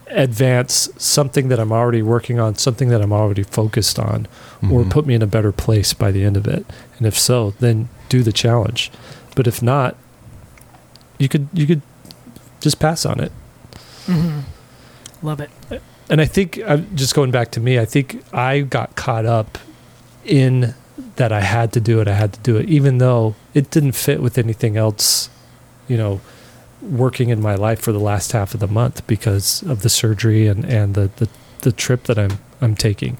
advance 0.08 0.88
something 0.96 1.48
that 1.48 1.58
i'm 1.58 1.72
already 1.72 2.02
working 2.02 2.38
on 2.38 2.54
something 2.54 2.88
that 2.88 3.00
i'm 3.00 3.12
already 3.12 3.42
focused 3.42 3.98
on 3.98 4.26
or 4.70 4.82
Mhm. 4.84 4.90
put 4.90 5.06
me 5.06 5.14
in 5.14 5.22
a 5.22 5.26
better 5.26 5.50
place 5.52 5.92
by 5.94 6.10
the 6.12 6.24
end 6.24 6.36
of 6.36 6.46
it 6.46 6.64
and 6.98 7.06
if 7.06 7.18
so 7.18 7.54
then 7.58 7.88
do 8.08 8.22
the 8.22 8.32
challenge 8.32 8.90
but 9.34 9.46
if 9.46 9.62
not 9.62 9.96
you 11.18 11.28
could 11.28 11.48
you 11.52 11.66
could 11.66 11.82
just 12.60 12.78
pass 12.78 13.04
on 13.06 13.18
it 13.20 13.32
hmm 14.06 14.40
Love 15.22 15.40
it. 15.40 15.50
and 16.10 16.20
I 16.20 16.26
think 16.26 16.60
I'm 16.66 16.94
just 16.94 17.14
going 17.14 17.30
back 17.30 17.50
to 17.52 17.60
me. 17.60 17.78
I 17.78 17.86
think 17.86 18.22
I 18.30 18.60
got 18.60 18.94
caught 18.94 19.24
up 19.24 19.56
in 20.22 20.74
that 21.16 21.32
I 21.32 21.40
had 21.40 21.72
to 21.72 21.80
do 21.80 21.98
it. 22.02 22.08
I 22.08 22.12
had 22.12 22.34
to 22.34 22.40
do 22.40 22.58
it, 22.58 22.68
even 22.68 22.98
though 22.98 23.34
it 23.54 23.70
didn't 23.70 23.92
fit 23.92 24.20
with 24.20 24.36
anything 24.36 24.76
else. 24.76 25.30
You 25.88 25.96
know, 25.96 26.20
working 26.82 27.28
in 27.30 27.40
my 27.40 27.54
life 27.54 27.80
for 27.80 27.92
the 27.92 27.98
last 28.00 28.32
half 28.32 28.54
of 28.54 28.60
the 28.60 28.66
month 28.68 29.06
because 29.06 29.62
of 29.62 29.82
the 29.82 29.88
surgery 29.88 30.46
and 30.46 30.64
and 30.64 30.94
the 30.94 31.10
the, 31.16 31.28
the 31.60 31.72
trip 31.72 32.04
that 32.04 32.18
I'm 32.18 32.38
I'm 32.60 32.74
taking. 32.74 33.16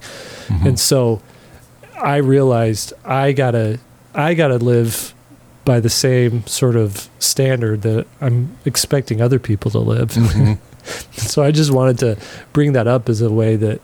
Mhm. 0.47 0.65
And 0.65 0.79
so 0.79 1.21
I 2.01 2.17
realized 2.17 2.93
I 3.03 3.31
gotta 3.31 3.79
I 4.13 4.33
gotta 4.33 4.57
live 4.57 5.13
by 5.65 5.79
the 5.79 5.89
same 5.89 6.45
sort 6.45 6.75
of 6.75 7.09
standard 7.19 7.81
that 7.81 8.05
I'm 8.21 8.55
expecting 8.65 9.19
other 9.21 9.39
people 9.39 9.71
to 9.71 9.79
live. 9.79 10.09
Mhm. 10.09 10.57
So 11.17 11.41
I 11.41 11.49
just 11.49 11.71
wanted 11.71 11.97
to 11.99 12.15
bring 12.53 12.73
that 12.73 12.85
up 12.85 13.09
as 13.09 13.19
a 13.19 13.31
way 13.31 13.55
that 13.55 13.81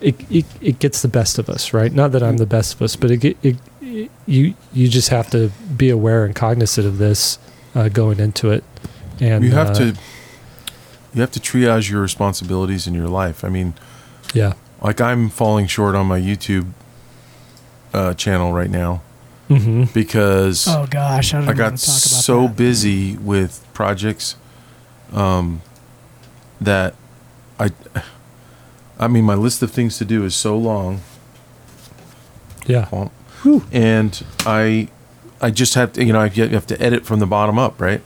it, 0.00 0.14
it, 0.30 0.46
it 0.62 0.78
gets 0.78 1.02
the 1.02 1.08
best 1.08 1.38
of 1.38 1.50
us, 1.50 1.74
right? 1.74 1.92
Not 1.92 2.12
that 2.12 2.22
I'm 2.22 2.38
the 2.38 2.46
best 2.46 2.72
of 2.72 2.80
us, 2.80 2.96
but 2.96 3.10
it, 3.10 3.22
it, 3.22 3.36
it 3.82 4.10
you 4.26 4.54
you 4.72 4.88
just 4.88 5.10
have 5.10 5.28
to 5.32 5.50
be 5.76 5.90
aware 5.90 6.24
and 6.24 6.34
cognizant 6.34 6.86
of 6.86 6.96
this 6.96 7.38
uh, 7.74 7.88
going 7.88 8.20
into 8.20 8.50
it. 8.50 8.64
And 9.20 9.44
you 9.44 9.52
have 9.52 9.70
uh, 9.70 9.74
to 9.74 9.84
you 11.14 11.20
have 11.20 11.30
to 11.32 11.40
triage 11.40 11.90
your 11.90 12.00
responsibilities 12.00 12.86
in 12.86 12.94
your 12.94 13.08
life. 13.08 13.44
I 13.44 13.48
mean, 13.48 13.74
yeah, 14.34 14.54
like 14.80 15.00
I'm 15.00 15.28
falling 15.28 15.66
short 15.66 15.94
on 15.94 16.06
my 16.06 16.20
YouTube 16.20 16.72
uh, 17.92 18.14
channel 18.14 18.52
right 18.52 18.70
now 18.70 19.02
hmm 19.48 19.84
because 19.92 20.66
Oh 20.68 20.86
gosh, 20.88 21.34
I 21.34 21.40
don't 21.40 21.48
I 21.50 21.52
got 21.52 21.76
to 21.76 21.84
talk 21.84 22.06
about 22.06 22.22
so 22.24 22.46
that. 22.46 22.56
busy 22.56 23.16
with 23.18 23.66
projects 23.74 24.36
um, 25.12 25.60
that 26.60 26.94
I 27.58 27.70
I 28.98 29.08
mean 29.08 29.24
my 29.24 29.34
list 29.34 29.62
of 29.62 29.70
things 29.70 29.98
to 29.98 30.04
do 30.04 30.24
is 30.24 30.34
so 30.34 30.56
long 30.56 31.00
yeah, 32.66 33.08
and 33.72 34.24
I 34.46 34.88
I 35.42 35.50
just 35.50 35.74
have 35.74 35.92
to 35.94 36.04
you 36.04 36.12
know 36.12 36.20
I 36.20 36.26
you 36.26 36.48
have 36.48 36.66
to 36.68 36.80
edit 36.80 37.04
from 37.04 37.18
the 37.18 37.26
bottom 37.26 37.58
up 37.58 37.80
right 37.80 38.00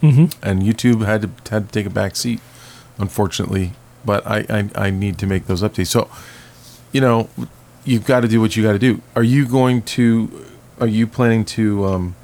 hmm 0.00 0.26
and 0.42 0.62
YouTube 0.62 1.04
had 1.04 1.22
to 1.22 1.30
had 1.50 1.66
to 1.68 1.72
take 1.72 1.86
a 1.86 1.90
back 1.90 2.16
seat, 2.16 2.40
unfortunately. 2.98 3.72
But 4.04 4.26
I, 4.26 4.46
I 4.48 4.70
I 4.86 4.90
need 4.90 5.18
to 5.18 5.26
make 5.26 5.46
those 5.46 5.62
updates. 5.62 5.88
So, 5.88 6.08
you 6.90 7.02
know, 7.02 7.28
you've 7.84 8.06
got 8.06 8.20
to 8.20 8.28
do 8.28 8.40
what 8.40 8.56
you 8.56 8.62
got 8.62 8.72
to 8.72 8.78
do. 8.78 9.02
Are 9.14 9.22
you 9.22 9.46
going 9.46 9.82
to? 9.82 10.46
Are 10.80 10.86
you 10.86 11.06
planning 11.06 11.44
to 11.56 11.84
um, 11.84 12.16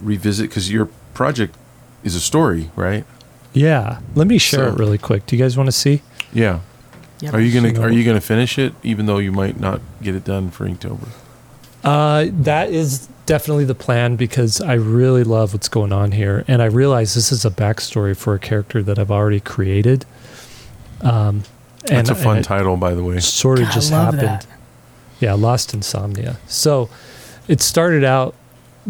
revisit? 0.00 0.48
Because 0.48 0.70
your 0.70 0.86
project 1.14 1.56
is 2.04 2.14
a 2.14 2.20
story, 2.20 2.70
right? 2.76 3.04
Yeah. 3.52 3.98
Let 4.14 4.28
me 4.28 4.38
share 4.38 4.68
So- 4.68 4.74
it 4.74 4.78
really 4.78 4.98
quick. 4.98 5.26
Do 5.26 5.34
you 5.34 5.42
guys 5.42 5.56
want 5.56 5.66
to 5.66 5.72
see? 5.72 6.02
Yeah. 6.32 6.60
Yep. 7.18 7.34
Are 7.34 7.40
you 7.40 7.52
gonna 7.52 7.80
Are 7.80 7.90
you 7.90 8.04
gonna 8.04 8.20
finish 8.20 8.60
it, 8.60 8.74
even 8.84 9.06
though 9.06 9.18
you 9.18 9.32
might 9.32 9.58
not 9.58 9.80
get 10.00 10.14
it 10.14 10.22
done 10.22 10.52
for 10.52 10.68
Inktober? 10.68 11.08
Uh, 11.82 12.26
that 12.30 12.70
is 12.70 13.08
definitely 13.28 13.66
the 13.66 13.74
plan 13.74 14.16
because 14.16 14.58
I 14.58 14.72
really 14.72 15.22
love 15.22 15.52
what's 15.52 15.68
going 15.68 15.92
on 15.92 16.12
here, 16.12 16.46
and 16.48 16.62
I 16.62 16.64
realize 16.64 17.14
this 17.14 17.30
is 17.30 17.44
a 17.44 17.50
backstory 17.50 18.16
for 18.16 18.34
a 18.34 18.38
character 18.38 18.82
that 18.82 18.98
I've 18.98 19.10
already 19.10 19.38
created. 19.38 20.06
Um, 21.02 21.44
and 21.90 22.06
That's 22.06 22.10
a 22.10 22.14
fun 22.14 22.38
and 22.38 22.44
title, 22.44 22.78
by 22.78 22.94
the 22.94 23.04
way. 23.04 23.16
it 23.16 23.20
sort 23.22 23.58
of 23.58 23.66
God, 23.66 23.74
just 23.74 23.90
happened. 23.90 24.22
that. 24.22 24.46
Yeah, 25.20 25.34
Lost 25.34 25.74
Insomnia. 25.74 26.38
So 26.46 26.88
it 27.48 27.60
started 27.60 28.02
out 28.02 28.34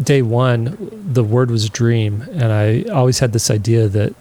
day 0.01 0.21
one, 0.21 0.77
the 1.13 1.23
word 1.23 1.51
was 1.51 1.69
dream. 1.69 2.21
And 2.31 2.45
I 2.53 2.83
always 2.83 3.19
had 3.19 3.33
this 3.33 3.51
idea 3.51 3.89
that 3.89 4.15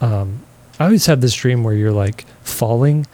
um, 0.00 0.40
I 0.78 0.84
always 0.84 1.06
have 1.06 1.20
this 1.20 1.34
dream 1.34 1.64
where 1.64 1.74
you're 1.74 1.92
like 1.92 2.26
falling. 2.44 3.06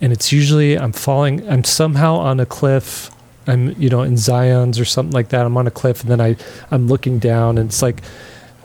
And 0.00 0.10
it's 0.10 0.32
usually 0.32 0.78
I'm 0.78 0.92
falling, 0.92 1.46
I'm 1.48 1.64
somehow 1.64 2.14
on 2.16 2.40
a 2.40 2.46
cliff. 2.46 3.10
I'm, 3.48 3.74
you 3.80 3.88
know, 3.88 4.02
in 4.02 4.16
Zion's 4.16 4.78
or 4.78 4.84
something 4.84 5.12
like 5.12 5.30
that. 5.30 5.44
I'm 5.44 5.56
on 5.56 5.66
a 5.66 5.72
cliff 5.72 6.02
and 6.02 6.10
then 6.10 6.20
I, 6.20 6.36
I'm 6.70 6.86
looking 6.86 7.18
down 7.18 7.58
and 7.58 7.70
it's 7.70 7.82
like 7.82 8.02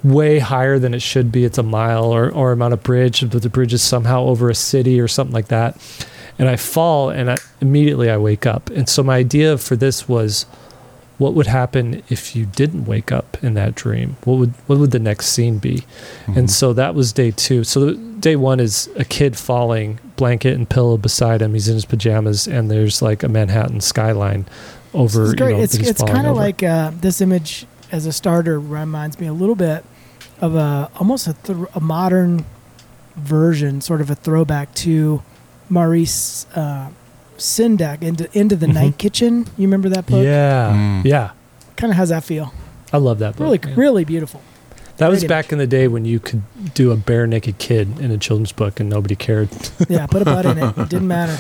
way 0.04 0.38
higher 0.40 0.78
than 0.78 0.94
it 0.94 1.02
should 1.02 1.32
be. 1.32 1.46
It's 1.46 1.58
a 1.58 1.64
mile 1.64 2.06
or, 2.06 2.30
or 2.30 2.52
I'm 2.52 2.62
on 2.62 2.74
a 2.74 2.78
bridge, 2.78 3.28
but 3.32 3.42
the 3.42 3.50
bridge 3.50 3.74
is 3.74 3.82
somehow 3.82 4.24
over 4.26 4.50
a 4.50 4.56
city 4.56 5.00
or 5.00 5.08
something 5.08 5.34
like 5.34 5.48
that 5.48 5.78
and 6.38 6.50
I 6.50 6.56
fall 6.56 7.10
and 7.10 7.32
I, 7.32 7.38
immediately 7.62 8.10
I 8.10 8.18
wake 8.18 8.46
up. 8.46 8.70
And 8.72 8.88
so 8.90 9.04
my 9.04 9.18
idea 9.18 9.58
for 9.58 9.76
this 9.76 10.08
was 10.08 10.46
what 11.20 11.34
would 11.36 11.48
happen 11.48 12.02
if 12.10 12.36
you 12.36 12.46
didn't 12.46 12.86
wake 12.86 13.12
up 13.12 13.38
in 13.44 13.54
that 13.54 13.76
dream? 13.76 14.18
What 14.24 14.38
would 14.40 14.54
what 14.68 14.80
would 14.80 14.92
the 14.92 15.00
next 15.00 15.28
scene 15.28 15.58
be? 15.60 15.84
Mhm. 16.26 16.38
And 16.38 16.52
so 16.52 16.74
that 16.74 16.96
was 16.96 17.14
day 17.14 17.32
2. 17.32 17.64
So 17.64 17.80
the, 17.86 17.94
day 17.96 18.36
1 18.36 18.60
is 18.60 18.90
a 18.96 19.04
kid 19.06 19.38
falling, 19.38 20.00
blanket 20.16 20.56
and 20.56 20.68
pillow 20.70 20.98
beside 20.98 21.42
him. 21.42 21.54
He's 21.54 21.68
in 21.68 21.76
his 21.76 21.86
pajamas 21.86 22.48
and 22.48 22.72
there's 22.72 23.02
like 23.02 23.22
a 23.24 23.30
Manhattan 23.30 23.82
skyline 23.82 24.46
over 24.94 25.26
It's 25.26 25.34
great. 25.36 25.50
you 25.52 25.58
know, 25.58 25.64
it's 25.64 25.76
it's 25.76 26.04
kind 26.04 26.28
of 26.28 26.36
like 26.36 26.64
uh, 26.64 26.92
this 27.00 27.22
image 27.22 27.66
as 27.92 28.06
a 28.06 28.12
starter 28.14 28.60
reminds 28.60 29.20
me 29.20 29.28
a 29.28 29.34
little 29.34 29.56
bit 29.56 29.84
of 30.42 30.56
a 30.56 30.90
almost 30.98 31.28
a, 31.28 31.34
th- 31.34 31.58
a 31.76 31.80
modern 31.80 32.44
version, 33.16 33.82
sort 33.82 34.02
of 34.02 34.10
a 34.10 34.16
throwback 34.16 34.74
to 34.74 35.22
Maurice 35.70 36.46
uh, 36.56 36.90
Sendak 37.38 38.02
into 38.02 38.30
into 38.38 38.56
the 38.56 38.68
Mhm. 38.68 38.74
Night 38.74 38.98
Kitchen. 38.98 39.46
You 39.58 39.68
remember 39.68 39.90
that 39.90 40.06
book? 40.06 40.24
Yeah. 40.24 40.72
Mm. 40.76 41.06
Yeah. 41.06 41.32
Kind 41.76 41.92
of 41.92 41.98
how's 41.98 42.10
that 42.10 42.24
feel? 42.24 42.54
I 42.92 42.98
love 42.98 43.20
that 43.20 43.36
book. 43.36 43.42
Really, 43.46 43.60
man. 43.66 43.76
really 43.76 44.06
beautiful. 44.06 44.42
That 44.98 45.10
was 45.10 45.22
great 45.22 45.30
back 45.30 45.52
in 45.52 45.58
the 45.58 45.66
day 45.66 45.88
when 45.88 46.06
you 46.06 46.20
could 46.20 46.44
do 46.76 46.92
a 46.92 46.96
bare 46.96 47.26
naked 47.26 47.58
kid 47.58 48.00
in 48.00 48.12
a 48.12 48.18
children's 48.20 48.52
book 48.52 48.80
and 48.80 48.90
nobody 48.90 49.16
cared. 49.16 49.50
Yeah, 49.90 50.06
put 50.06 50.22
a 50.22 50.26
butt 50.26 50.46
in 50.46 50.58
it. 50.60 50.78
It 50.78 50.90
didn't 50.90 51.08
matter. 51.08 51.40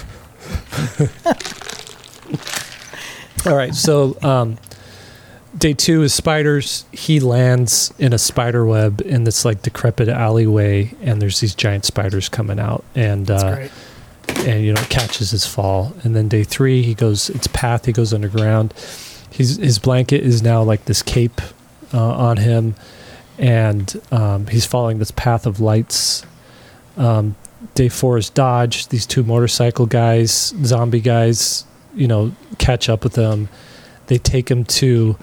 All 3.45 3.55
right, 3.55 3.75
so 3.75 4.17
um, 4.23 4.57
day 5.57 5.73
two 5.73 6.01
is 6.03 6.13
spiders. 6.13 6.85
He 6.93 7.19
lands 7.19 7.93
in 7.99 8.13
a 8.13 8.17
spider 8.17 8.65
web 8.65 9.01
in 9.05 9.25
this 9.25 9.43
like 9.43 9.61
decrepit 9.61 10.07
alleyway, 10.07 10.93
and 11.01 11.21
there's 11.21 11.41
these 11.41 11.53
giant 11.53 11.83
spiders 11.85 12.29
coming 12.29 12.57
out, 12.59 12.83
and 12.95 13.27
That's 13.27 13.43
uh, 13.43 13.55
great. 13.55 13.71
And 14.45 14.63
you 14.63 14.73
know 14.73 14.81
catches 14.89 15.31
his 15.31 15.45
fall. 15.45 15.93
And 16.03 16.15
then 16.15 16.27
day 16.27 16.43
three, 16.43 16.83
he 16.83 16.93
goes 16.93 17.29
it's 17.29 17.47
path. 17.47 17.85
He 17.85 17.91
goes 17.91 18.13
underground. 18.13 18.73
He's 19.29 19.57
his 19.57 19.79
blanket 19.79 20.23
is 20.23 20.41
now 20.41 20.61
like 20.63 20.85
this 20.85 21.01
cape 21.01 21.41
uh, 21.93 22.15
on 22.15 22.37
him, 22.37 22.75
and 23.37 23.99
um, 24.11 24.47
he's 24.47 24.65
following 24.65 24.99
this 24.99 25.11
path 25.11 25.45
of 25.45 25.59
lights. 25.59 26.23
Um, 26.97 27.35
day 27.75 27.89
four 27.89 28.17
is 28.17 28.29
dodge. 28.29 28.87
These 28.89 29.05
two 29.05 29.23
motorcycle 29.23 29.85
guys, 29.85 30.53
zombie 30.63 30.99
guys, 30.99 31.65
you 31.95 32.07
know, 32.07 32.33
catch 32.59 32.89
up 32.89 33.03
with 33.03 33.13
them. 33.13 33.49
They 34.07 34.17
take 34.17 34.51
him 34.51 34.65
to 34.65 35.17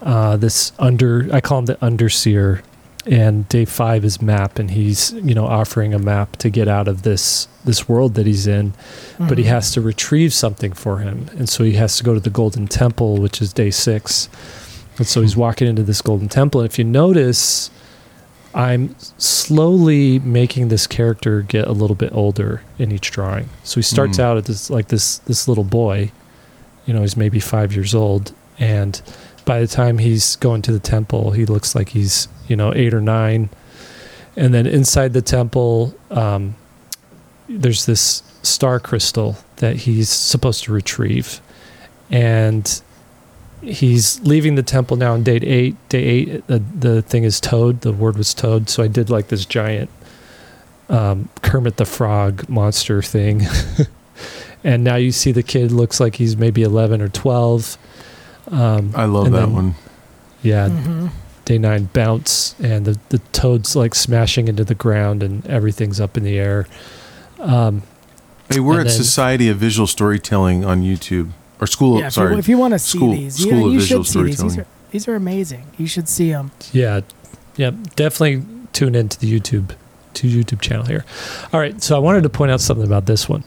uh, 0.00 0.36
this 0.36 0.72
under. 0.78 1.28
I 1.32 1.40
call 1.40 1.58
him 1.58 1.66
the 1.66 1.76
underseer. 1.76 2.62
And 3.04 3.48
day 3.48 3.64
five 3.64 4.04
is 4.04 4.22
map, 4.22 4.58
and 4.60 4.70
he's 4.70 5.12
you 5.12 5.34
know 5.34 5.46
offering 5.46 5.92
a 5.92 5.98
map 5.98 6.36
to 6.36 6.48
get 6.50 6.68
out 6.68 6.86
of 6.86 7.02
this 7.02 7.48
this 7.64 7.88
world 7.88 8.14
that 8.14 8.26
he's 8.26 8.46
in 8.46 8.72
but 9.18 9.38
he 9.38 9.44
Mhm. 9.44 9.48
has 9.48 9.70
to 9.72 9.80
retrieve 9.80 10.32
something 10.34 10.72
for 10.72 10.98
him. 10.98 11.26
And 11.38 11.48
so 11.48 11.62
he 11.64 11.72
has 11.74 11.96
to 11.98 12.04
go 12.04 12.12
to 12.14 12.20
the 12.20 12.30
Golden 12.30 12.66
Temple, 12.66 13.16
which 13.18 13.40
is 13.42 13.52
day 13.52 13.70
six. 13.70 14.28
And 14.98 15.06
so 15.06 15.20
he's 15.22 15.36
walking 15.36 15.68
into 15.68 15.82
this 15.84 16.00
Golden 16.02 16.28
Temple. 16.28 16.60
And 16.60 16.68
if 16.70 16.76
you 16.78 16.84
notice, 16.84 17.70
I'm 18.54 18.94
slowly 19.16 20.18
making 20.18 20.68
this 20.68 20.86
character 20.86 21.42
get 21.42 21.66
a 21.66 21.72
little 21.72 21.94
bit 21.96 22.10
older 22.12 22.62
in 22.78 22.92
each 22.92 23.10
drawing. 23.10 23.48
So 23.64 23.76
he 23.76 23.82
starts 23.82 24.18
Mm. 24.18 24.22
out 24.24 24.36
at 24.36 24.44
this 24.46 24.68
like 24.70 24.88
this 24.88 25.18
this 25.26 25.48
little 25.48 25.64
boy, 25.64 26.10
you 26.86 26.92
know, 26.94 27.00
he's 27.02 27.16
maybe 27.16 27.40
five 27.40 27.72
years 27.74 27.94
old, 27.94 28.32
and 28.58 29.00
by 29.44 29.60
the 29.60 29.66
time 29.66 29.98
he's 29.98 30.36
going 30.36 30.62
to 30.62 30.72
the 30.72 30.80
temple, 30.80 31.32
he 31.32 31.44
looks 31.46 31.74
like 31.74 31.90
he's 31.90 32.28
you 32.48 32.56
know 32.56 32.72
eight 32.74 32.94
or 32.94 33.00
nine. 33.00 33.50
And 34.36 34.54
then 34.54 34.66
inside 34.66 35.12
the 35.12 35.22
temple, 35.22 35.94
um, 36.10 36.56
there's 37.48 37.84
this 37.84 38.22
star 38.42 38.80
crystal 38.80 39.36
that 39.56 39.76
he's 39.76 40.08
supposed 40.08 40.64
to 40.64 40.72
retrieve, 40.72 41.40
and 42.10 42.82
he's 43.62 44.20
leaving 44.20 44.54
the 44.56 44.62
temple 44.62 44.96
now 44.96 45.12
on 45.12 45.22
day 45.22 45.36
eight. 45.36 45.76
Day 45.88 46.02
eight, 46.02 46.46
the, 46.46 46.58
the 46.58 47.02
thing 47.02 47.24
is 47.24 47.40
toad. 47.40 47.82
The 47.82 47.92
word 47.92 48.16
was 48.16 48.34
toad. 48.34 48.68
So 48.68 48.82
I 48.82 48.88
did 48.88 49.10
like 49.10 49.28
this 49.28 49.44
giant 49.44 49.90
um, 50.88 51.28
Kermit 51.42 51.76
the 51.76 51.84
Frog 51.84 52.48
monster 52.48 53.02
thing. 53.02 53.42
and 54.64 54.84
now 54.84 54.96
you 54.96 55.12
see 55.12 55.32
the 55.32 55.42
kid 55.42 55.72
looks 55.72 56.00
like 56.00 56.16
he's 56.16 56.36
maybe 56.36 56.62
11 56.62 57.00
or 57.00 57.08
12. 57.08 57.78
Um, 58.50 58.92
I 58.94 59.04
love 59.04 59.30
that 59.30 59.38
then- 59.40 59.52
one. 59.52 59.74
Yeah, 60.42 60.68
Mhm. 60.68 61.10
day 61.44 61.58
nine 61.58 61.88
bounce, 61.92 62.56
and 62.60 62.84
the, 62.84 62.98
the 63.10 63.18
toad's 63.32 63.76
like 63.76 63.94
smashing 63.94 64.48
into 64.48 64.64
the 64.64 64.74
ground, 64.74 65.22
and 65.22 65.46
everything's 65.46 66.00
up 66.00 66.16
in 66.16 66.24
the 66.24 66.38
air. 66.38 66.66
Um, 67.40 67.82
Hey, 68.50 68.58
we're 68.60 68.80
at 68.80 68.86
then- 68.88 68.96
Society 68.96 69.48
of 69.48 69.56
Visual 69.58 69.86
Storytelling 69.86 70.64
on 70.64 70.82
YouTube 70.82 71.30
or 71.60 71.66
School. 71.66 72.00
Yeah, 72.00 72.08
if 72.08 72.12
sorry, 72.14 72.32
you, 72.32 72.38
if 72.38 72.48
you 72.48 72.58
want 72.58 72.72
to 72.74 72.78
see 72.78 72.98
School- 72.98 73.12
these, 73.12 73.36
School 73.36 73.52
yeah, 73.52 73.66
of 73.66 73.72
you 73.72 73.80
Visual 73.80 74.04
should 74.04 74.12
see 74.12 74.18
these. 74.24 74.26
These 74.30 74.36
Storytelling. 74.38 74.60
are 74.60 74.66
these 74.90 75.08
are 75.08 75.14
amazing. 75.14 75.62
You 75.78 75.86
should 75.86 76.08
see 76.08 76.30
them. 76.32 76.50
Yeah, 76.72 77.00
yeah, 77.56 77.70
definitely 77.96 78.44
tune 78.72 78.94
into 78.94 79.18
the 79.18 79.40
YouTube 79.40 79.70
to 80.14 80.26
YouTube 80.28 80.60
channel 80.60 80.84
here. 80.84 81.04
All 81.52 81.60
right, 81.60 81.80
so 81.82 81.94
I 81.96 81.98
wanted 82.00 82.24
to 82.24 82.28
point 82.28 82.50
out 82.50 82.60
something 82.60 82.84
about 82.84 83.06
this 83.06 83.28
one, 83.28 83.44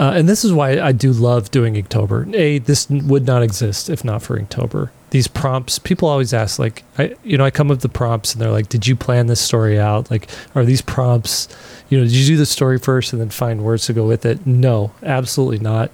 uh, 0.00 0.14
and 0.14 0.26
this 0.26 0.46
is 0.46 0.52
why 0.52 0.80
I 0.80 0.92
do 0.92 1.12
love 1.12 1.50
doing 1.50 1.74
Inktober. 1.74 2.34
A, 2.34 2.58
this 2.58 2.88
would 2.88 3.26
not 3.26 3.42
exist 3.42 3.90
if 3.90 4.02
not 4.02 4.22
for 4.22 4.40
Inktober. 4.40 4.88
These 5.10 5.28
prompts, 5.28 5.78
people 5.78 6.08
always 6.08 6.32
ask, 6.32 6.58
like, 6.58 6.84
I, 6.98 7.16
you 7.22 7.36
know, 7.36 7.44
I 7.44 7.50
come 7.50 7.66
up 7.66 7.74
with 7.74 7.82
the 7.82 7.90
prompts, 7.90 8.32
and 8.32 8.40
they're 8.40 8.50
like, 8.50 8.70
"Did 8.70 8.86
you 8.86 8.96
plan 8.96 9.26
this 9.26 9.42
story 9.42 9.78
out? 9.78 10.10
Like, 10.10 10.30
are 10.54 10.64
these 10.64 10.80
prompts, 10.80 11.48
you 11.90 11.98
know, 11.98 12.04
did 12.04 12.14
you 12.14 12.26
do 12.26 12.36
the 12.38 12.46
story 12.46 12.78
first 12.78 13.12
and 13.12 13.20
then 13.20 13.28
find 13.28 13.62
words 13.62 13.84
to 13.86 13.92
go 13.92 14.06
with 14.06 14.24
it?" 14.24 14.46
No, 14.46 14.92
absolutely 15.02 15.58
not. 15.58 15.90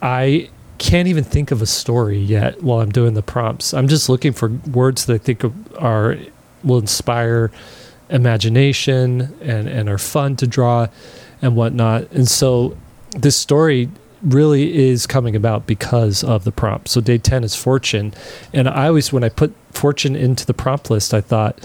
I 0.00 0.48
can't 0.78 1.08
even 1.08 1.24
think 1.24 1.50
of 1.50 1.60
a 1.60 1.66
story 1.66 2.18
yet 2.18 2.62
while 2.62 2.78
I'm 2.80 2.92
doing 2.92 3.14
the 3.14 3.22
prompts. 3.22 3.74
I'm 3.74 3.88
just 3.88 4.08
looking 4.08 4.32
for 4.32 4.50
words 4.70 5.06
that 5.06 5.14
I 5.14 5.18
think 5.18 5.44
are 5.78 6.16
will 6.62 6.78
inspire 6.78 7.50
imagination 8.08 9.34
and 9.40 9.66
and 9.66 9.88
are 9.88 9.98
fun 9.98 10.36
to 10.36 10.46
draw 10.46 10.86
and 11.40 11.56
whatnot. 11.56 12.08
And 12.12 12.28
so 12.28 12.76
this 13.12 13.36
story 13.36 13.88
really 14.22 14.76
is 14.76 15.06
coming 15.06 15.34
about 15.34 15.66
because 15.66 16.22
of 16.22 16.44
the 16.44 16.52
prompt. 16.52 16.88
So 16.88 17.00
day 17.00 17.18
10 17.18 17.44
is 17.44 17.54
fortune. 17.54 18.14
And 18.52 18.68
I 18.68 18.86
always 18.86 19.12
when 19.12 19.24
I 19.24 19.28
put 19.28 19.54
fortune 19.72 20.14
into 20.14 20.46
the 20.46 20.54
prompt 20.54 20.90
list, 20.90 21.12
I 21.12 21.20
thought, 21.20 21.58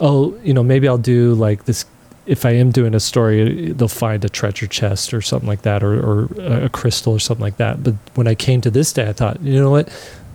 oh, 0.00 0.38
you 0.42 0.54
know, 0.54 0.62
maybe 0.62 0.86
I'll 0.86 0.98
do 0.98 1.34
like 1.34 1.64
this 1.64 1.84
if 2.26 2.44
I 2.44 2.50
am 2.50 2.72
doing 2.72 2.94
a 2.94 3.00
story, 3.00 3.72
they'll 3.72 3.88
find 3.88 4.24
a 4.24 4.28
treasure 4.28 4.66
chest 4.66 5.14
or 5.14 5.22
something 5.22 5.48
like 5.48 5.62
that, 5.62 5.82
or, 5.82 5.94
or 5.94 6.24
a 6.64 6.68
crystal 6.68 7.12
or 7.12 7.20
something 7.20 7.42
like 7.42 7.56
that. 7.58 7.84
But 7.84 7.94
when 8.14 8.26
I 8.26 8.34
came 8.34 8.60
to 8.62 8.70
this 8.70 8.92
day, 8.92 9.08
I 9.08 9.12
thought, 9.12 9.40
you 9.42 9.60
know 9.60 9.70
what? 9.70 9.88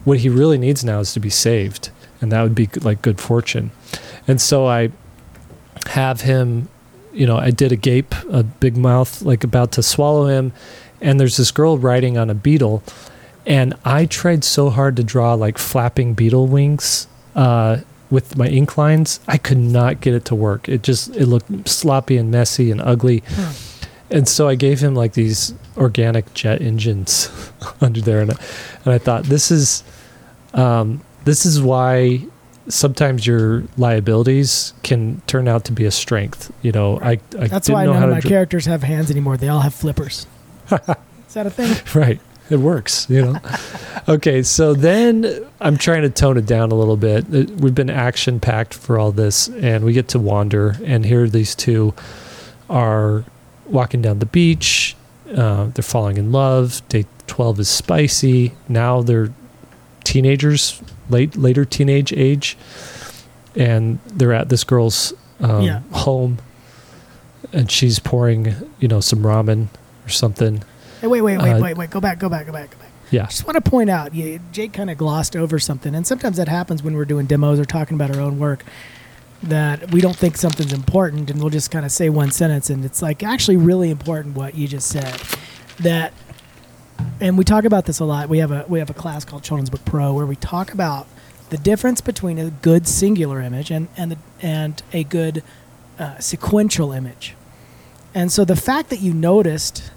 What 0.05 0.19
he 0.19 0.29
really 0.29 0.57
needs 0.57 0.83
now 0.83 0.99
is 1.01 1.13
to 1.13 1.19
be 1.19 1.29
saved, 1.29 1.89
and 2.21 2.31
that 2.31 2.41
would 2.41 2.55
be 2.55 2.69
like 2.79 3.01
good 3.01 3.19
fortune. 3.19 3.71
And 4.27 4.41
so 4.41 4.67
I 4.67 4.91
have 5.87 6.21
him, 6.21 6.69
you 7.13 7.25
know, 7.25 7.37
I 7.37 7.51
did 7.51 7.71
a 7.71 7.75
gape, 7.75 8.13
a 8.29 8.43
big 8.43 8.77
mouth, 8.77 9.21
like 9.21 9.43
about 9.43 9.71
to 9.73 9.83
swallow 9.83 10.27
him, 10.27 10.53
and 10.99 11.19
there's 11.19 11.37
this 11.37 11.51
girl 11.51 11.77
riding 11.77 12.17
on 12.17 12.29
a 12.29 12.35
beetle, 12.35 12.83
and 13.45 13.73
I 13.83 14.05
tried 14.05 14.43
so 14.43 14.69
hard 14.69 14.95
to 14.97 15.03
draw 15.03 15.33
like 15.33 15.57
flapping 15.57 16.13
beetle 16.13 16.47
wings. 16.47 17.07
Uh, 17.35 17.81
with 18.09 18.35
my 18.35 18.47
ink 18.47 18.77
lines, 18.77 19.21
I 19.25 19.37
could 19.37 19.57
not 19.57 20.01
get 20.01 20.13
it 20.13 20.25
to 20.25 20.35
work. 20.35 20.67
It 20.67 20.83
just 20.83 21.15
it 21.15 21.27
looked 21.27 21.69
sloppy 21.69 22.17
and 22.17 22.29
messy 22.29 22.69
and 22.69 22.81
ugly. 22.81 23.23
And 24.09 24.27
so 24.27 24.49
I 24.49 24.55
gave 24.55 24.81
him 24.81 24.93
like 24.93 25.13
these 25.13 25.53
organic 25.77 26.33
jet 26.33 26.61
engines 26.61 27.29
under 27.81 28.01
there, 28.01 28.19
and 28.19 28.31
I, 28.31 28.35
and 28.83 28.93
I 28.93 28.97
thought 28.97 29.23
this 29.23 29.49
is 29.49 29.83
um, 30.53 31.01
this 31.23 31.45
is 31.45 31.61
why 31.61 32.25
sometimes 32.67 33.25
your 33.25 33.63
liabilities 33.77 34.73
can 34.83 35.21
turn 35.27 35.47
out 35.47 35.65
to 35.65 35.71
be 35.71 35.85
a 35.85 35.91
strength. 35.91 36.53
You 36.61 36.71
know, 36.71 36.99
I, 36.99 37.11
I 37.37 37.47
That's 37.47 37.67
didn't 37.67 37.73
why 37.73 37.85
know 37.85 37.93
none 37.93 38.03
of 38.03 38.09
my 38.09 38.19
dr- 38.19 38.29
characters 38.29 38.65
have 38.65 38.83
hands 38.83 39.11
anymore. 39.11 39.37
They 39.37 39.49
all 39.49 39.61
have 39.61 39.73
flippers. 39.73 40.27
Is 40.71 41.33
that 41.33 41.47
a 41.47 41.49
thing? 41.49 41.75
Right. 41.95 42.19
It 42.49 42.59
works, 42.59 43.09
you 43.09 43.21
know. 43.21 43.39
okay, 44.09 44.43
so 44.43 44.73
then 44.73 45.47
I'm 45.61 45.77
trying 45.77 46.01
to 46.01 46.09
tone 46.09 46.37
it 46.37 46.45
down 46.45 46.71
a 46.71 46.75
little 46.75 46.97
bit. 46.97 47.25
We've 47.29 47.73
been 47.73 47.89
action 47.89 48.41
packed 48.41 48.73
for 48.73 48.99
all 48.99 49.13
this, 49.13 49.47
and 49.47 49.85
we 49.85 49.93
get 49.93 50.09
to 50.09 50.19
wander, 50.19 50.75
and 50.83 51.05
here 51.05 51.29
these 51.29 51.55
two 51.55 51.93
are 52.69 53.23
walking 53.65 54.01
down 54.01 54.19
the 54.19 54.25
beach. 54.25 54.97
Uh, 55.33 55.67
they're 55.67 55.81
falling 55.81 56.17
in 56.17 56.33
love. 56.33 56.81
Day 56.89 57.05
12 57.27 57.61
is 57.61 57.69
spicy. 57.69 58.51
Now 58.67 59.01
they're 59.01 59.31
teenagers, 60.03 60.81
late 61.09 61.35
later 61.35 61.65
teenage 61.65 62.11
age, 62.13 62.57
and 63.55 63.99
they're 64.07 64.33
at 64.33 64.49
this 64.49 64.63
girl's 64.63 65.13
um, 65.39 65.61
Yeah. 65.61 65.79
home, 65.91 66.37
and 67.53 67.69
she's 67.71 67.99
pouring, 67.99 68.53
you 68.79 68.87
know, 68.87 68.99
some 69.01 69.19
ramen 69.19 69.67
or 70.05 70.09
something. 70.09 70.63
Hey, 71.01 71.07
wait, 71.07 71.21
wait, 71.21 71.37
wait, 71.39 71.53
Uh, 71.53 71.61
wait, 71.61 71.77
wait. 71.77 71.89
Go 71.89 71.99
back, 71.99 72.19
go 72.19 72.29
back, 72.29 72.45
go 72.45 72.51
back, 72.53 72.69
go 72.71 72.77
back. 72.77 72.87
Yeah. 73.09 73.23
I 73.23 73.27
just 73.27 73.45
want 73.45 73.63
to 73.63 73.69
point 73.69 73.89
out, 73.89 74.13
you, 74.15 74.39
Jake 74.51 74.71
kind 74.71 74.89
of 74.89 74.97
glossed 74.97 75.35
over 75.35 75.59
something, 75.59 75.93
and 75.95 76.05
sometimes 76.07 76.37
that 76.37 76.47
happens 76.47 76.81
when 76.83 76.93
we're 76.95 77.05
doing 77.05 77.25
demos 77.25 77.59
or 77.59 77.65
talking 77.65 77.95
about 77.95 78.15
our 78.15 78.21
own 78.21 78.39
work. 78.39 78.63
That 79.43 79.91
we 79.91 80.01
don't 80.01 80.15
think 80.15 80.37
something's 80.37 80.71
important, 80.71 81.31
and 81.31 81.41
we'll 81.41 81.49
just 81.49 81.71
kind 81.71 81.83
of 81.83 81.91
say 81.91 82.09
one 82.11 82.29
sentence, 82.29 82.69
and 82.69 82.85
it's 82.85 83.01
like 83.01 83.23
actually 83.23 83.57
really 83.57 83.89
important 83.89 84.35
what 84.35 84.53
you 84.53 84.67
just 84.67 84.87
said. 84.87 85.19
That, 85.79 86.13
and 87.19 87.37
we 87.37 87.43
talk 87.43 87.65
about 87.65 87.85
this 87.85 87.99
a 87.99 88.05
lot. 88.05 88.29
We 88.29 88.39
have 88.39 88.51
a 88.51 88.65
we 88.67 88.79
have 88.79 88.89
a 88.89 88.93
class 88.93 89.25
called 89.25 89.43
Children's 89.43 89.69
Book 89.69 89.85
Pro 89.85 90.13
where 90.13 90.25
we 90.25 90.35
talk 90.35 90.73
about 90.73 91.07
the 91.49 91.57
difference 91.57 92.01
between 92.01 92.37
a 92.39 92.49
good 92.49 92.87
singular 92.87 93.41
image 93.41 93.71
and 93.71 93.87
and 93.97 94.11
the, 94.11 94.17
and 94.41 94.81
a 94.93 95.03
good 95.03 95.43
uh, 95.99 96.17
sequential 96.19 96.91
image. 96.91 97.35
And 98.13 98.31
so 98.31 98.43
the 98.43 98.55
fact 98.55 98.89
that 98.89 98.99
you 98.99 99.13
noticed 99.13 99.91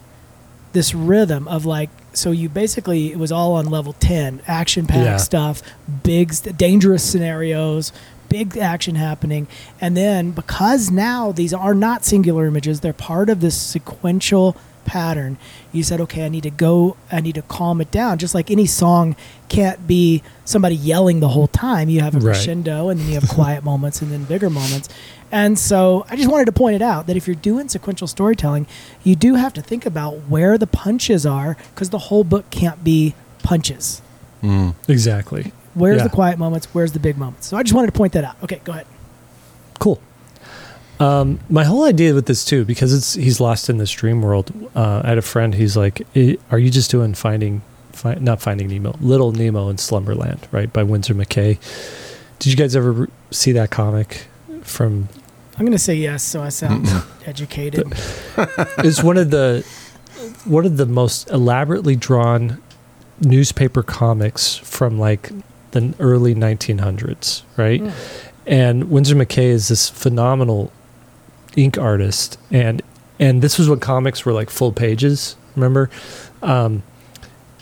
this 0.73 0.95
rhythm 0.95 1.47
of 1.49 1.65
like 1.65 1.89
so 2.13 2.31
you 2.31 2.49
basically 2.49 3.13
it 3.13 3.19
was 3.19 3.31
all 3.33 3.53
on 3.55 3.67
level 3.67 3.93
10 3.95 4.43
action 4.47 4.87
packed 4.87 5.05
Yeah. 5.05 5.17
stuff 5.19 5.63
big 6.03 6.33
dangerous 6.57 7.09
scenarios 7.09 7.93
big 8.29 8.57
action 8.59 8.97
happening 8.97 9.47
and 9.81 9.97
then 9.97 10.33
because 10.33 10.91
now 10.91 11.31
these 11.31 11.55
are 11.55 11.75
not 11.75 12.05
singular 12.05 12.47
images 12.47 12.81
they're 12.81 12.93
part 12.93 13.31
of 13.31 13.41
this 13.41 13.57
sequential 13.61 14.57
pattern 14.85 15.37
you 15.73 15.83
said 15.83 16.01
okay 16.01 16.25
i 16.25 16.29
need 16.29 16.43
to 16.43 16.51
go 16.51 16.97
i 17.11 17.21
need 17.21 17.35
to 17.35 17.43
calm 17.43 17.81
it 17.81 17.91
down 17.91 18.19
just 18.19 18.35
like 18.35 18.51
any 18.51 18.67
song 18.67 19.15
can't 19.49 19.87
be 19.87 20.23
somebody 20.45 20.75
yelling 20.75 21.21
the 21.21 21.29
whole 21.29 21.47
time 21.49 21.89
you 21.89 22.01
have 22.01 22.15
a 22.15 22.19
Right. 22.19 22.35
crescendo 22.35 22.89
and 22.89 23.01
then 23.01 23.09
you 23.09 23.15
have 23.15 23.29
quiet 23.41 23.65
moments 23.65 24.01
and 24.03 24.11
then 24.13 24.25
bigger 24.25 24.51
moments 24.51 24.89
and 25.33 25.59
so 25.59 26.07
I 26.09 26.15
just 26.15 26.31
wanted 26.31 26.45
to 26.45 26.53
point 26.53 26.77
it 26.77 26.83
out 26.83 27.09
that 27.09 27.17
if 27.17 27.27
you're 27.27 27.35
doing 27.35 27.69
sequential 27.69 28.07
storytelling, 28.07 28.69
you 29.03 29.17
do 29.17 29.35
have 29.35 29.53
to 29.55 29.63
think 29.63 29.85
about 29.85 30.13
where 30.29 30.57
the 30.59 30.67
punches 30.69 31.27
are 31.27 31.57
because 31.75 31.91
the 31.91 31.99
whole 31.99 32.23
book 32.23 32.51
can't 32.51 32.85
be 32.85 33.17
punches. 33.43 34.01
Mm. 34.45 34.77
Exactly. 34.87 35.51
Where's 35.73 35.97
Yeah. 35.97 36.05
the 36.05 36.11
quiet 36.11 36.39
moments? 36.39 36.69
Where's 36.73 36.93
the 36.93 37.01
big 37.01 37.19
moments? 37.19 37.49
So 37.49 37.57
I 37.57 37.65
just 37.65 37.75
wanted 37.75 37.89
to 37.89 37.99
point 37.99 38.13
that 38.13 38.23
out. 38.23 38.37
Okay, 38.45 38.61
go 38.63 38.73
ahead. 38.75 38.87
Cool. 39.81 39.99
Um, 41.01 41.41
my 41.51 41.65
whole 41.65 41.85
idea 41.85 42.15
with 42.15 42.27
this 42.27 42.45
too, 42.45 42.65
because 42.65 42.93
it's 42.95 43.15
he's 43.15 43.41
lost 43.41 43.69
in 43.69 43.79
this 43.79 43.91
dream 43.91 44.23
world. 44.23 44.53
Uh, 44.75 45.03
I 45.05 45.09
had 45.09 45.19
a 45.19 45.23
friend. 45.23 45.55
He's 45.55 45.77
like, 45.77 46.07
"Are 46.51 46.59
you 46.59 46.71
just 46.71 46.91
doing 46.91 47.15
Finding, 47.15 47.63
fi- 47.93 48.15
not 48.15 48.41
Finding 48.41 48.69
Nemo, 48.69 48.97
Little 49.01 49.33
Nemo 49.33 49.69
in 49.69 49.79
Slumberland, 49.79 50.47
right?" 50.53 50.73
By 50.73 50.83
Winsor 50.83 51.15
McCay. 51.15 51.59
Did 52.39 52.51
you 52.51 52.57
guys 52.57 52.77
ever 52.77 52.93
re- 52.93 53.07
see 53.31 53.53
that 53.53 53.71
comic? 53.71 54.27
From 54.63 55.09
I'm 55.59 55.65
going 55.67 55.73
to 55.73 55.79
say 55.79 55.95
yes, 55.95 56.23
so 56.23 56.43
I 56.43 56.49
sound 56.49 56.89
educated. 57.27 57.87
it's 58.79 59.03
one 59.03 59.19
of 59.19 59.31
the 59.31 59.65
one 60.45 60.65
of 60.65 60.77
the 60.79 60.87
most 60.87 61.29
elaborately 61.31 61.97
drawn 61.97 62.61
newspaper 63.21 63.83
comics 63.83 64.57
from 64.57 64.99
like 64.99 65.31
the 65.73 65.95
early 66.01 66.35
1900s, 66.35 67.43
right? 67.57 67.81
Mm. 67.83 67.93
and 68.47 68.91
Winsor 68.91 69.15
McCay 69.17 69.45
is 69.47 69.69
this 69.69 69.89
phenomenal 69.89 70.73
ink 71.57 71.79
artist, 71.79 72.39
and 72.51 72.83
and 73.19 73.43
this 73.43 73.59
was 73.59 73.69
when 73.69 73.81
comics 73.81 74.25
were 74.25 74.33
like 74.33 74.51
full 74.51 74.73
pages. 74.73 75.37
Remember, 75.57 75.91
um, 76.43 76.83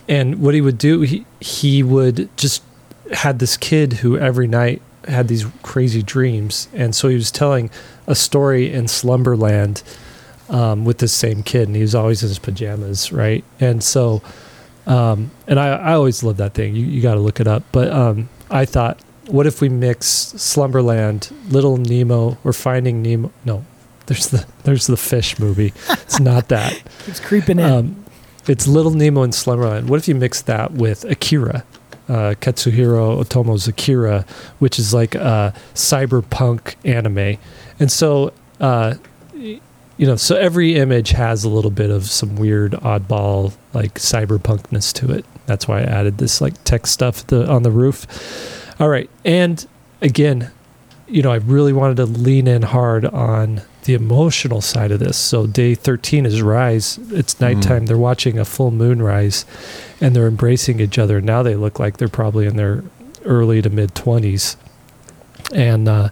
and 0.09 0.41
what 0.41 0.55
he 0.55 0.61
would 0.61 0.79
do, 0.79 1.03
he 1.03 1.27
he 1.41 1.83
would 1.83 2.29
just 2.37 2.63
had 3.13 3.39
this 3.39 3.57
kid 3.57 3.95
who 3.95 4.17
every 4.17 4.47
night 4.47 4.81
had 5.07 5.29
these 5.29 5.47
crazy 5.63 6.03
dreams, 6.03 6.69
and 6.73 6.95
so 6.95 7.09
he 7.09 7.15
was 7.15 7.31
telling 7.31 7.71
a 8.07 8.15
story 8.15 8.73
in 8.73 8.89
Slumberland 8.89 9.83
um, 10.49 10.85
with 10.85 10.99
this 10.99 11.13
same 11.13 11.43
kid, 11.43 11.69
and 11.69 11.77
he 11.77 11.83
was 11.83 11.95
always 11.95 12.23
in 12.23 12.29
his 12.29 12.39
pajamas, 12.39 13.11
right? 13.11 13.45
And 13.59 13.83
so, 13.83 14.23
um, 14.87 15.31
and 15.47 15.59
I, 15.59 15.69
I 15.71 15.93
always 15.95 16.23
love 16.23 16.37
that 16.37 16.55
thing. 16.55 16.77
You, 16.77 16.85
you 16.85 17.01
got 17.01 17.15
to 17.15 17.21
look 17.21 17.41
it 17.41 17.49
up. 17.49 17.63
But 17.73 17.91
um, 17.91 18.29
I 18.51 18.65
thought, 18.65 19.01
what 19.27 19.47
if 19.47 19.61
we 19.61 19.69
mix 19.69 20.07
Slumberland, 20.07 21.35
Little 21.49 21.79
Nemo, 21.79 22.39
or 22.45 22.53
Finding 22.53 23.03
Nemo? 23.03 23.33
No, 23.45 23.65
there's 24.07 24.29
the 24.29 24.47
there's 24.65 24.87
the 24.87 24.97
fish 24.97 25.39
movie. 25.39 25.73
It's 25.91 26.21
not 26.21 26.49
that. 26.49 26.83
Keeps 27.05 27.21
creeping 27.21 27.59
in. 27.59 27.65
Um, 27.65 28.05
it's 28.49 28.67
Little 28.67 28.93
Nemo 28.93 29.23
and 29.23 29.35
Slumberland. 29.35 29.89
What 29.89 29.99
if 29.99 30.09
you 30.09 30.15
mix 30.17 30.43
that 30.43 30.73
with 30.73 31.05
Akira, 31.05 31.65
uh, 32.09 32.35
Katsuhiro 32.41 33.23
Otomo's 33.23 33.69
Akira, 33.69 34.27
which 34.59 34.79
is 34.79 34.93
like 34.93 35.15
a 35.15 35.55
cyberpunk 35.75 36.75
anime, 36.85 37.39
and 37.79 37.91
so 37.91 38.33
uh, 38.61 38.95
you 40.03 40.09
know, 40.09 40.17
so 40.17 40.37
every 40.37 40.75
image 40.77 41.11
has 41.11 41.45
a 41.45 41.49
little 41.49 41.71
bit 41.71 41.91
of 41.91 42.07
some 42.07 42.37
weird, 42.37 42.73
oddball, 42.73 43.55
like 43.73 43.95
cyberpunkness 43.95 44.93
to 44.95 45.13
it. 45.13 45.25
That's 45.47 45.69
why 45.69 45.81
I 45.81 45.83
added 45.83 46.19
this 46.19 46.41
like 46.41 46.63
tech 46.65 46.87
stuff 46.87 47.27
the, 47.27 47.49
on 47.49 47.63
the 47.63 47.71
roof. 47.71 48.07
All 48.81 48.89
right, 48.89 49.09
and 49.25 49.65
again, 50.01 50.51
you 51.07 51.23
know, 51.23 51.31
I 51.31 51.37
really 51.37 51.73
wanted 51.73 51.99
to 51.99 52.07
lean 52.07 52.47
in 52.47 52.63
hard 52.63 53.05
on 53.05 53.63
the 53.83 53.95
emotional 53.95 54.61
side 54.61 54.93
of 54.93 55.01
this. 55.01 55.17
So 55.17 55.47
day 55.47 55.75
13 55.75 56.27
is 56.27 56.41
rise. 56.43 56.99
It's 57.11 57.41
nighttime. 57.41 57.87
They're 57.87 57.99
watching 57.99 58.39
a 58.39 58.45
full 58.45 58.71
moon 58.71 59.03
rise 59.03 59.45
and 60.01 60.15
they're 60.15 60.29
embracing 60.29 60.81
each 60.81 60.99
other. 60.99 61.21
Now 61.21 61.43
they 61.43 61.57
look 61.57 61.79
like 61.79 61.97
they're 61.97 62.09
probably 62.09 62.47
in 62.47 62.57
their 62.57 62.85
early 63.25 63.61
to 63.63 63.71
mid 63.71 63.95
20s. 63.95 64.57
And 65.53 65.89
uh 65.89 66.09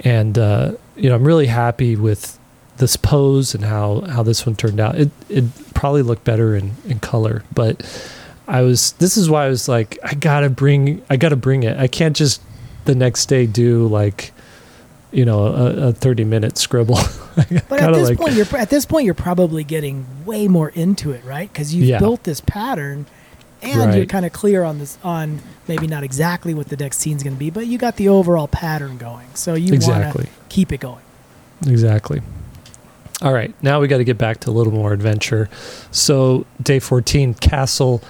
and 0.00 0.38
uh 0.38 0.72
you 0.96 1.08
know, 1.08 1.14
I'm 1.14 1.24
really 1.24 1.46
happy 1.46 1.96
with 1.96 2.38
this 2.78 2.96
pose 2.96 3.54
and 3.54 3.64
how 3.64 4.00
how 4.02 4.22
this 4.22 4.44
one 4.44 4.56
turned 4.56 4.80
out. 4.80 4.96
It 4.96 5.10
it 5.28 5.44
probably 5.74 6.02
looked 6.02 6.24
better 6.24 6.56
in 6.56 6.72
in 6.84 6.98
color, 6.98 7.44
but 7.54 7.82
I 8.48 8.62
was 8.62 8.92
this 8.92 9.16
is 9.16 9.30
why 9.30 9.46
I 9.46 9.48
was 9.48 9.68
like 9.68 9.98
I 10.02 10.14
got 10.14 10.40
to 10.40 10.50
bring 10.50 11.02
I 11.08 11.16
got 11.16 11.28
to 11.28 11.36
bring 11.36 11.62
it. 11.62 11.78
I 11.78 11.86
can't 11.86 12.16
just 12.16 12.42
the 12.84 12.94
next 12.96 13.26
day 13.26 13.46
do 13.46 13.86
like 13.86 14.32
you 15.12 15.24
know 15.24 15.46
a, 15.46 15.88
a 15.88 15.92
30 15.92 16.24
minute 16.24 16.56
scribble 16.58 16.94
but 17.36 17.80
at 17.80 17.92
this 17.94 18.08
like- 18.10 18.18
point, 18.18 18.34
you're 18.34 18.46
at 18.56 18.70
this 18.70 18.84
point 18.86 19.04
you're 19.04 19.14
probably 19.14 19.64
getting 19.64 20.06
way 20.24 20.46
more 20.48 20.68
into 20.70 21.10
it, 21.12 21.24
right? 21.24 21.52
Because 21.52 21.74
you've 21.74 21.86
Yeah. 21.88 21.98
built 21.98 22.24
this 22.24 22.40
pattern, 22.40 23.06
and 23.62 23.94
you're 23.94 24.06
kind 24.06 24.24
of 24.26 24.32
clear 24.32 24.62
on 24.64 24.78
this 24.78 24.98
on 25.02 25.40
maybe 25.68 25.86
not 25.86 26.02
exactly 26.02 26.54
what 26.54 26.68
the 26.68 26.76
next 26.76 26.98
scene's 26.98 27.22
going 27.22 27.34
to 27.34 27.38
be, 27.38 27.50
but 27.50 27.66
you 27.66 27.78
got 27.78 27.96
the 27.96 28.08
overall 28.08 28.48
pattern 28.48 28.98
going. 28.98 29.26
So 29.34 29.54
you 29.54 29.72
want 29.86 30.12
to 30.16 30.26
keep 30.48 30.72
it 30.72 30.80
going. 30.80 31.02
exactly 31.66 32.20
all 33.22 33.32
right 33.34 33.54
now 33.62 33.78
we 33.80 33.86
got 33.86 33.98
to 33.98 34.04
get 34.04 34.16
back 34.16 34.40
to 34.40 34.48
a 34.50 34.52
little 34.52 34.72
more 34.72 34.92
adventure 34.94 35.48
so 35.90 36.46
day 36.62 36.78
14 36.78 37.34
castle 37.34 38.02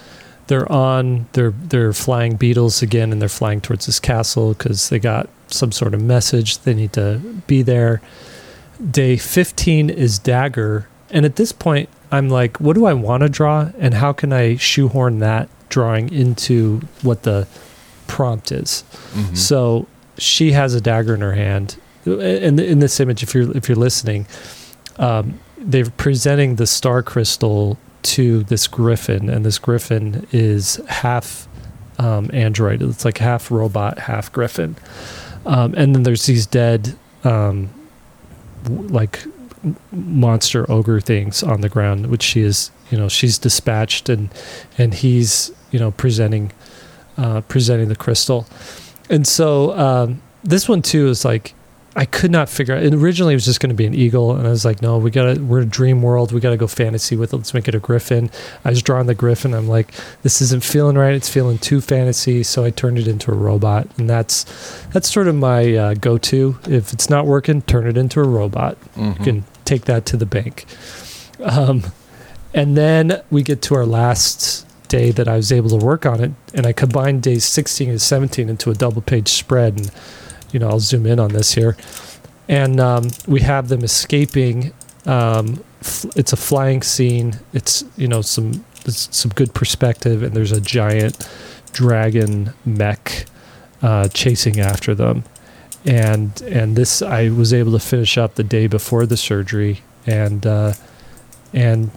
they're 0.46 0.70
on 0.70 1.26
they're 1.32 1.50
they're 1.50 1.92
flying 1.92 2.36
beetles 2.36 2.80
again 2.80 3.10
and 3.10 3.20
they're 3.20 3.28
flying 3.28 3.60
towards 3.60 3.86
this 3.86 3.98
castle 3.98 4.50
because 4.54 4.88
they 4.88 5.00
got 5.00 5.28
some 5.50 5.72
sort 5.72 5.94
of 5.94 6.00
message 6.02 6.58
they 6.58 6.74
need 6.74 6.92
to 6.92 7.18
be 7.46 7.62
there 7.62 8.00
day 8.90 9.16
15 9.16 9.90
is 9.90 10.18
dagger 10.18 10.88
and 11.10 11.24
at 11.26 11.36
this 11.36 11.52
point 11.52 11.88
i'm 12.10 12.28
like 12.28 12.58
what 12.60 12.74
do 12.74 12.86
i 12.86 12.92
want 12.92 13.22
to 13.22 13.28
draw 13.28 13.70
and 13.78 13.94
how 13.94 14.12
can 14.12 14.32
i 14.32 14.56
shoehorn 14.56 15.18
that 15.18 15.48
drawing 15.68 16.12
into 16.12 16.80
what 17.02 17.22
the 17.24 17.46
prompt 18.06 18.50
is 18.52 18.84
Mhm. 19.14 19.36
so 19.36 19.86
she 20.18 20.52
has 20.52 20.74
a 20.74 20.80
dagger 20.82 21.14
in 21.14 21.22
her 21.22 21.32
hand. 21.32 21.76
In, 22.04 22.58
in 22.58 22.78
this 22.80 23.00
image, 23.00 23.22
if 23.22 23.34
you're 23.34 23.56
if 23.56 23.68
you're 23.70 23.76
listening, 23.76 24.26
um, 24.98 25.40
they're 25.56 25.88
presenting 25.88 26.56
the 26.56 26.66
star 26.66 27.02
crystal 27.02 27.78
to 28.02 28.42
this 28.44 28.66
griffin, 28.66 29.30
and 29.30 29.46
this 29.46 29.58
griffin 29.58 30.26
is 30.30 30.76
half 30.88 31.48
um, 31.98 32.28
android. 32.34 32.82
It's 32.82 33.04
like 33.06 33.16
half 33.18 33.50
robot, 33.50 33.98
half 34.00 34.30
griffin. 34.30 34.76
Um, 35.46 35.74
and 35.76 35.94
then 35.94 36.02
there's 36.02 36.26
these 36.26 36.46
dead, 36.46 36.96
um, 37.24 37.70
w- 38.64 38.88
like 38.88 39.24
monster 39.92 40.70
ogre 40.70 41.00
things 41.00 41.42
on 41.42 41.60
the 41.60 41.68
ground, 41.68 42.06
which 42.06 42.22
she 42.22 42.40
is, 42.40 42.70
you 42.90 42.98
know, 42.98 43.08
she's 43.08 43.38
dispatched, 43.38 44.08
and 44.08 44.30
and 44.78 44.94
he's, 44.94 45.52
you 45.70 45.78
know, 45.78 45.90
presenting 45.92 46.52
uh, 47.16 47.40
presenting 47.42 47.88
the 47.88 47.96
crystal. 47.96 48.46
And 49.08 49.26
so 49.26 49.76
um, 49.78 50.22
this 50.44 50.68
one 50.68 50.82
too 50.82 51.08
is 51.08 51.24
like 51.24 51.54
I 51.96 52.04
could 52.04 52.30
not 52.30 52.48
figure 52.48 52.74
out. 52.76 52.84
And 52.84 52.94
originally, 52.94 53.32
it 53.32 53.36
was 53.36 53.44
just 53.44 53.58
going 53.58 53.70
to 53.70 53.74
be 53.74 53.84
an 53.84 53.94
eagle, 53.94 54.36
and 54.36 54.46
I 54.46 54.50
was 54.50 54.64
like, 54.64 54.80
"No, 54.80 54.98
we 54.98 55.10
got 55.10 55.34
to. 55.34 55.40
We're 55.42 55.62
a 55.62 55.66
dream 55.66 56.02
world. 56.02 56.30
We 56.30 56.40
got 56.40 56.50
to 56.50 56.56
go 56.56 56.68
fantasy 56.68 57.16
with 57.16 57.32
it. 57.32 57.36
Let's 57.36 57.52
make 57.52 57.66
it 57.66 57.74
a 57.74 57.80
griffin." 57.80 58.30
I 58.64 58.70
was 58.70 58.80
drawing 58.82 59.06
the 59.06 59.14
griffin. 59.14 59.54
I'm 59.54 59.66
like, 59.68 59.92
"This 60.22 60.40
isn't 60.40 60.62
feeling 60.62 60.96
right. 60.96 61.14
It's 61.14 61.28
feeling 61.28 61.58
too 61.58 61.80
fantasy." 61.80 62.44
So 62.44 62.64
I 62.64 62.70
turned 62.70 62.98
it 62.98 63.08
into 63.08 63.32
a 63.32 63.34
robot, 63.34 63.88
and 63.98 64.08
that's 64.08 64.44
that's 64.92 65.10
sort 65.12 65.26
of 65.26 65.34
my 65.34 65.74
uh, 65.74 65.94
go-to. 65.94 66.58
If 66.68 66.92
it's 66.92 67.10
not 67.10 67.26
working, 67.26 67.62
turn 67.62 67.88
it 67.88 67.96
into 67.96 68.20
a 68.20 68.24
robot. 68.24 68.78
Mhm. 68.96 69.18
You 69.18 69.24
can 69.24 69.44
take 69.64 69.86
that 69.86 70.06
to 70.06 70.16
the 70.16 70.26
bank. 70.26 70.66
Um, 71.42 71.84
and 72.54 72.76
then 72.76 73.20
we 73.30 73.42
get 73.42 73.62
to 73.62 73.74
our 73.74 73.86
last 73.86 74.66
day 74.88 75.10
that 75.12 75.26
I 75.28 75.36
was 75.36 75.50
able 75.52 75.70
to 75.70 75.84
work 75.84 76.04
on 76.06 76.22
it, 76.22 76.32
and 76.54 76.66
I 76.66 76.72
combined 76.72 77.22
days 77.22 77.44
16 77.44 77.88
and 77.90 78.00
17 78.02 78.48
into 78.48 78.70
a 78.70 78.74
double 78.74 79.02
page 79.02 79.28
spread. 79.28 79.76
And, 79.78 79.90
you 80.52 80.60
know, 80.60 80.68
I'll 80.68 80.80
zoom 80.80 81.06
in 81.06 81.18
on 81.18 81.30
this 81.30 81.54
here. 81.54 81.76
And 82.48 82.80
um, 82.80 83.08
we 83.26 83.40
have 83.40 83.68
them 83.68 83.84
escaping. 83.84 84.72
Um, 85.06 85.62
f- 85.80 86.06
it's 86.16 86.32
a 86.32 86.36
flying 86.36 86.82
scene. 86.82 87.38
It's, 87.52 87.84
you 87.96 88.08
know, 88.08 88.22
some, 88.22 88.64
some 88.86 89.30
good 89.32 89.54
perspective, 89.54 90.22
and 90.22 90.34
there's 90.34 90.52
a 90.52 90.60
giant 90.60 91.28
dragon 91.72 92.52
mech 92.64 93.26
uh, 93.82 94.08
chasing 94.08 94.60
after 94.60 94.94
them. 94.94 95.24
And 95.86 96.42
and 96.42 96.76
this 96.76 97.00
I 97.00 97.30
was 97.30 97.54
able 97.54 97.72
to 97.72 97.78
finish 97.78 98.18
up 98.18 98.34
the 98.34 98.44
day 98.44 98.66
before 98.66 99.06
the 99.06 99.16
surgery, 99.16 99.80
and 100.06 100.44
uh, 100.46 100.74
and 101.54 101.90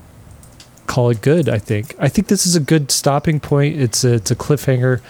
call 0.87 1.09
it 1.09 1.21
good. 1.21 1.49
I 1.49 1.57
think. 1.57 1.93
I 1.99 2.07
think 2.07 2.27
this 2.27 2.45
is 2.45 2.55
a 2.55 2.61
good 2.61 2.91
stopping 2.91 3.41
point. 3.41 3.79
It's 3.79 4.05
a, 4.05 4.13
it's 4.13 4.31
a 4.31 4.37
cliffhanger. 4.37 5.01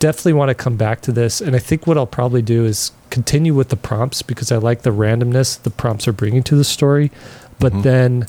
Definitely 0.00 0.32
want 0.32 0.48
to 0.48 0.54
come 0.54 0.76
back 0.76 1.02
to 1.02 1.12
this, 1.12 1.40
and 1.42 1.54
I 1.54 1.58
think 1.58 1.86
what 1.86 1.98
I'll 1.98 2.06
probably 2.06 2.40
do 2.40 2.64
is 2.64 2.90
continue 3.10 3.54
with 3.54 3.68
the 3.68 3.76
prompts 3.76 4.22
because 4.22 4.50
I 4.50 4.56
like 4.56 4.80
the 4.80 4.90
randomness 4.90 5.62
the 5.62 5.68
prompts 5.70 6.08
are 6.08 6.12
bringing 6.12 6.42
to 6.44 6.56
the 6.56 6.64
story, 6.64 7.10
but 7.58 7.72
Mhm. 7.74 7.82
then 7.82 8.26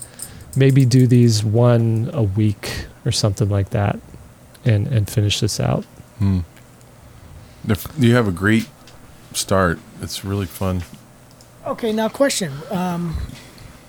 maybe 0.53 0.83
do 0.83 1.07
these 1.07 1.45
one 1.45 2.09
a 2.11 2.23
week 2.23 2.87
or 3.05 3.11
something 3.13 3.47
like 3.47 3.69
that, 3.69 3.97
and 4.65 4.85
and 4.87 5.09
finish 5.09 5.39
this 5.39 5.61
out. 5.61 5.85
Hmm. 6.19 6.39
If- 7.67 7.87
You 7.97 8.15
have 8.15 8.27
a 8.27 8.31
great 8.33 8.67
start. 9.33 9.79
It's 10.01 10.25
really 10.25 10.47
fun. 10.47 10.83
Okay, 11.65 11.93
now 11.93 12.09
question. 12.09 12.51
Um, 12.69 13.15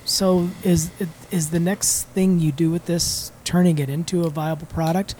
so 0.04 0.50
is 0.62 0.90
is 1.32 1.50
the 1.50 1.58
next 1.60 2.04
thing 2.14 2.38
you 2.38 2.52
do 2.52 2.70
with 2.70 2.86
this 2.86 3.32
turning 3.42 3.80
it 3.80 3.88
into 3.88 4.22
a 4.22 4.30
viable 4.30 4.66
product? 4.66 5.16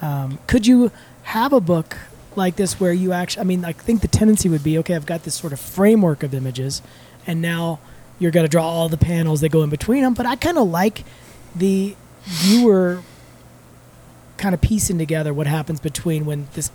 Um, 0.00 0.38
could 0.46 0.64
you 0.64 0.92
have 1.24 1.52
a 1.52 1.60
book 1.60 1.96
like 2.36 2.56
this 2.56 2.80
where 2.80 2.92
you 2.92 3.12
actually? 3.12 3.40
I 3.40 3.44
mean, 3.44 3.64
I 3.64 3.72
think 3.72 4.00
the 4.00 4.08
tendency 4.08 4.48
would 4.48 4.64
be 4.64 4.78
okay. 4.78 4.94
I've 4.94 5.06
got 5.06 5.24
this 5.24 5.34
sort 5.34 5.52
of 5.52 5.60
framework 5.60 6.22
of 6.22 6.34
images, 6.34 6.82
and 7.26 7.40
now 7.40 7.80
you're 8.18 8.30
going 8.30 8.44
to 8.44 8.50
draw 8.50 8.64
all 8.64 8.88
the 8.88 8.96
panels 8.96 9.40
that 9.40 9.50
go 9.50 9.62
in 9.62 9.70
between 9.70 10.02
them. 10.02 10.14
But 10.14 10.26
I 10.26 10.36
kind 10.36 10.58
of 10.58 10.68
like 10.68 11.04
the 11.54 11.96
viewer 12.24 13.02
kind 14.36 14.54
of 14.54 14.60
piecing 14.60 14.98
together 14.98 15.32
what 15.32 15.46
happens 15.46 15.80
between 15.80 16.26
when 16.26 16.48
this 16.54 16.70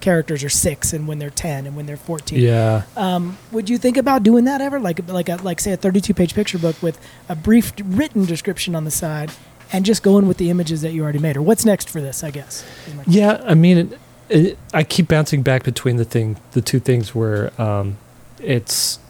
characters 0.00 0.44
are 0.44 0.50
six 0.50 0.92
and 0.92 1.08
when 1.08 1.18
they're 1.18 1.30
ten 1.30 1.66
and 1.66 1.76
when 1.76 1.86
they're 1.86 1.96
fourteen. 1.96 2.40
Yeah. 2.40 2.82
Um, 2.96 3.38
would 3.52 3.70
you 3.70 3.78
think 3.78 3.96
about 3.96 4.22
doing 4.22 4.44
that 4.44 4.60
ever? 4.60 4.78
Like 4.78 5.08
like 5.08 5.28
a, 5.28 5.36
like 5.36 5.60
say 5.60 5.72
a 5.72 5.76
32 5.76 6.12
page 6.14 6.34
picture 6.34 6.58
book 6.58 6.80
with 6.82 6.98
a 7.28 7.34
brief 7.34 7.72
written 7.82 8.24
description 8.24 8.74
on 8.74 8.84
the 8.84 8.90
side, 8.90 9.30
and 9.74 9.84
just 9.84 10.04
going 10.04 10.28
with 10.28 10.36
the 10.36 10.50
images 10.50 10.82
that 10.82 10.92
you 10.92 11.02
already 11.02 11.18
made. 11.18 11.36
Or 11.36 11.42
what's 11.42 11.64
next 11.64 11.90
for 11.90 12.00
this? 12.00 12.22
I 12.22 12.30
guess. 12.30 12.64
Yeah, 13.06 13.42
I 13.44 13.54
mean, 13.54 13.78
it, 13.78 13.98
it, 14.28 14.58
I 14.72 14.84
keep 14.84 15.08
bouncing 15.08 15.42
back 15.42 15.64
between 15.64 15.96
the 15.96 16.04
thing, 16.04 16.38
the 16.52 16.62
two 16.62 16.78
things 16.78 17.14
where 17.14 17.50
um, 17.60 17.98
it's 18.38 19.00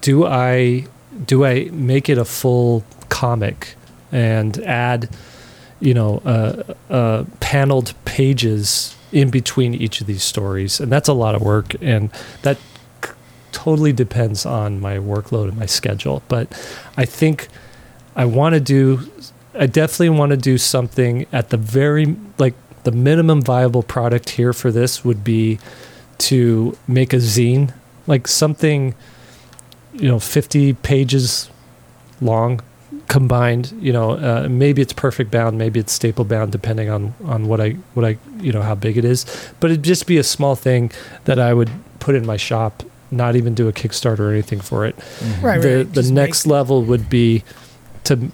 do 0.00 0.24
I 0.24 0.86
do 1.26 1.44
I 1.44 1.68
make 1.72 2.08
it 2.08 2.16
a 2.16 2.24
full 2.24 2.84
comic 3.10 3.74
and 4.10 4.58
add, 4.64 5.10
you 5.78 5.92
know, 5.92 6.22
uh, 6.24 6.74
uh, 6.88 7.24
paneled 7.40 7.92
pages 8.06 8.96
in 9.12 9.30
between 9.30 9.74
each 9.74 10.00
of 10.00 10.06
these 10.06 10.22
stories, 10.22 10.80
and 10.80 10.90
that's 10.90 11.08
a 11.08 11.12
lot 11.12 11.34
of 11.34 11.42
work, 11.42 11.74
and 11.82 12.10
that 12.42 12.56
totally 13.52 13.92
depends 13.92 14.46
on 14.46 14.80
my 14.80 14.96
workload 14.96 15.48
and 15.48 15.58
my 15.58 15.66
schedule. 15.66 16.22
But 16.28 16.48
I 16.96 17.04
think 17.04 17.48
I 18.16 18.24
want 18.24 18.54
to 18.54 18.60
do. 18.60 19.10
I 19.58 19.66
definitely 19.66 20.10
want 20.10 20.30
to 20.30 20.36
do 20.36 20.58
something 20.58 21.26
at 21.32 21.50
the 21.50 21.56
very 21.56 22.16
like 22.38 22.54
the 22.84 22.92
minimum 22.92 23.40
viable 23.42 23.82
product 23.82 24.30
here 24.30 24.52
for 24.52 24.70
this 24.70 25.04
would 25.04 25.22
be 25.24 25.58
to 26.18 26.76
make 26.86 27.12
a 27.12 27.16
zine, 27.16 27.72
like 28.06 28.28
something, 28.28 28.94
you 29.94 30.08
know, 30.08 30.18
50 30.18 30.74
pages 30.74 31.48
long 32.20 32.60
combined, 33.08 33.72
you 33.80 33.92
know, 33.92 34.12
uh, 34.12 34.46
maybe 34.50 34.80
it's 34.82 34.92
perfect 34.92 35.30
bound, 35.30 35.58
maybe 35.58 35.80
it's 35.80 35.92
staple 35.92 36.24
bound, 36.24 36.52
depending 36.52 36.88
on, 36.90 37.14
on 37.24 37.46
what 37.48 37.60
I, 37.60 37.70
what 37.94 38.04
I, 38.04 38.18
you 38.38 38.52
know, 38.52 38.62
how 38.62 38.74
big 38.74 38.96
it 38.96 39.04
is, 39.04 39.24
but 39.60 39.70
it'd 39.70 39.82
just 39.82 40.06
be 40.06 40.16
a 40.18 40.22
small 40.22 40.54
thing 40.54 40.90
that 41.24 41.38
I 41.38 41.52
would 41.54 41.70
put 42.00 42.14
in 42.14 42.24
my 42.24 42.36
shop, 42.36 42.82
not 43.10 43.34
even 43.36 43.54
do 43.54 43.68
a 43.68 43.72
Kickstarter 43.72 44.20
or 44.20 44.30
anything 44.32 44.60
for 44.60 44.86
it. 44.86 44.94
Right, 45.42 45.60
the 45.60 45.76
right. 45.78 45.88
the 45.88 46.02
Just 46.02 46.12
next 46.12 46.46
make- 46.46 46.52
level 46.52 46.82
would 46.82 47.08
be 47.10 47.42
to 48.04 48.30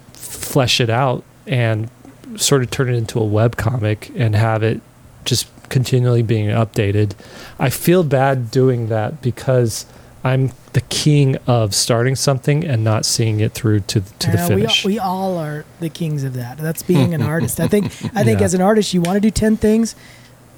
flesh 0.50 0.80
it 0.80 0.90
out 0.90 1.22
and 1.46 1.88
sort 2.36 2.62
of 2.62 2.70
turn 2.70 2.88
it 2.88 2.94
into 2.96 3.18
a 3.18 3.24
web 3.24 3.56
comic 3.56 4.10
and 4.16 4.34
have 4.34 4.62
it 4.62 4.80
just 5.24 5.46
continually 5.68 6.22
being 6.22 6.48
updated. 6.48 7.12
I 7.58 7.70
feel 7.70 8.02
bad 8.02 8.50
doing 8.50 8.88
that 8.88 9.20
because 9.22 9.86
I'm 10.24 10.52
the 10.72 10.80
king 10.82 11.36
of 11.46 11.74
starting 11.74 12.14
something 12.16 12.64
and 12.64 12.82
not 12.84 13.04
seeing 13.04 13.40
it 13.40 13.52
through 13.52 13.80
to 13.80 14.00
to 14.00 14.30
the 14.30 14.36
Yeah, 14.36 14.48
we, 14.48 14.54
finish. 14.62 14.84
we 14.84 14.98
all 14.98 15.38
are 15.38 15.64
the 15.80 15.88
kings 15.88 16.24
of 16.24 16.34
that. 16.34 16.58
That's 16.58 16.82
being 16.82 17.14
an 17.14 17.22
artist. 17.34 17.58
I 17.60 17.68
think. 17.68 17.86
I 18.14 18.22
think 18.24 18.40
Yeah. 18.40 18.44
as 18.46 18.54
an 18.54 18.60
artist, 18.60 18.92
you 18.94 19.00
want 19.00 19.16
to 19.16 19.20
do 19.20 19.30
ten 19.30 19.56
things. 19.56 19.94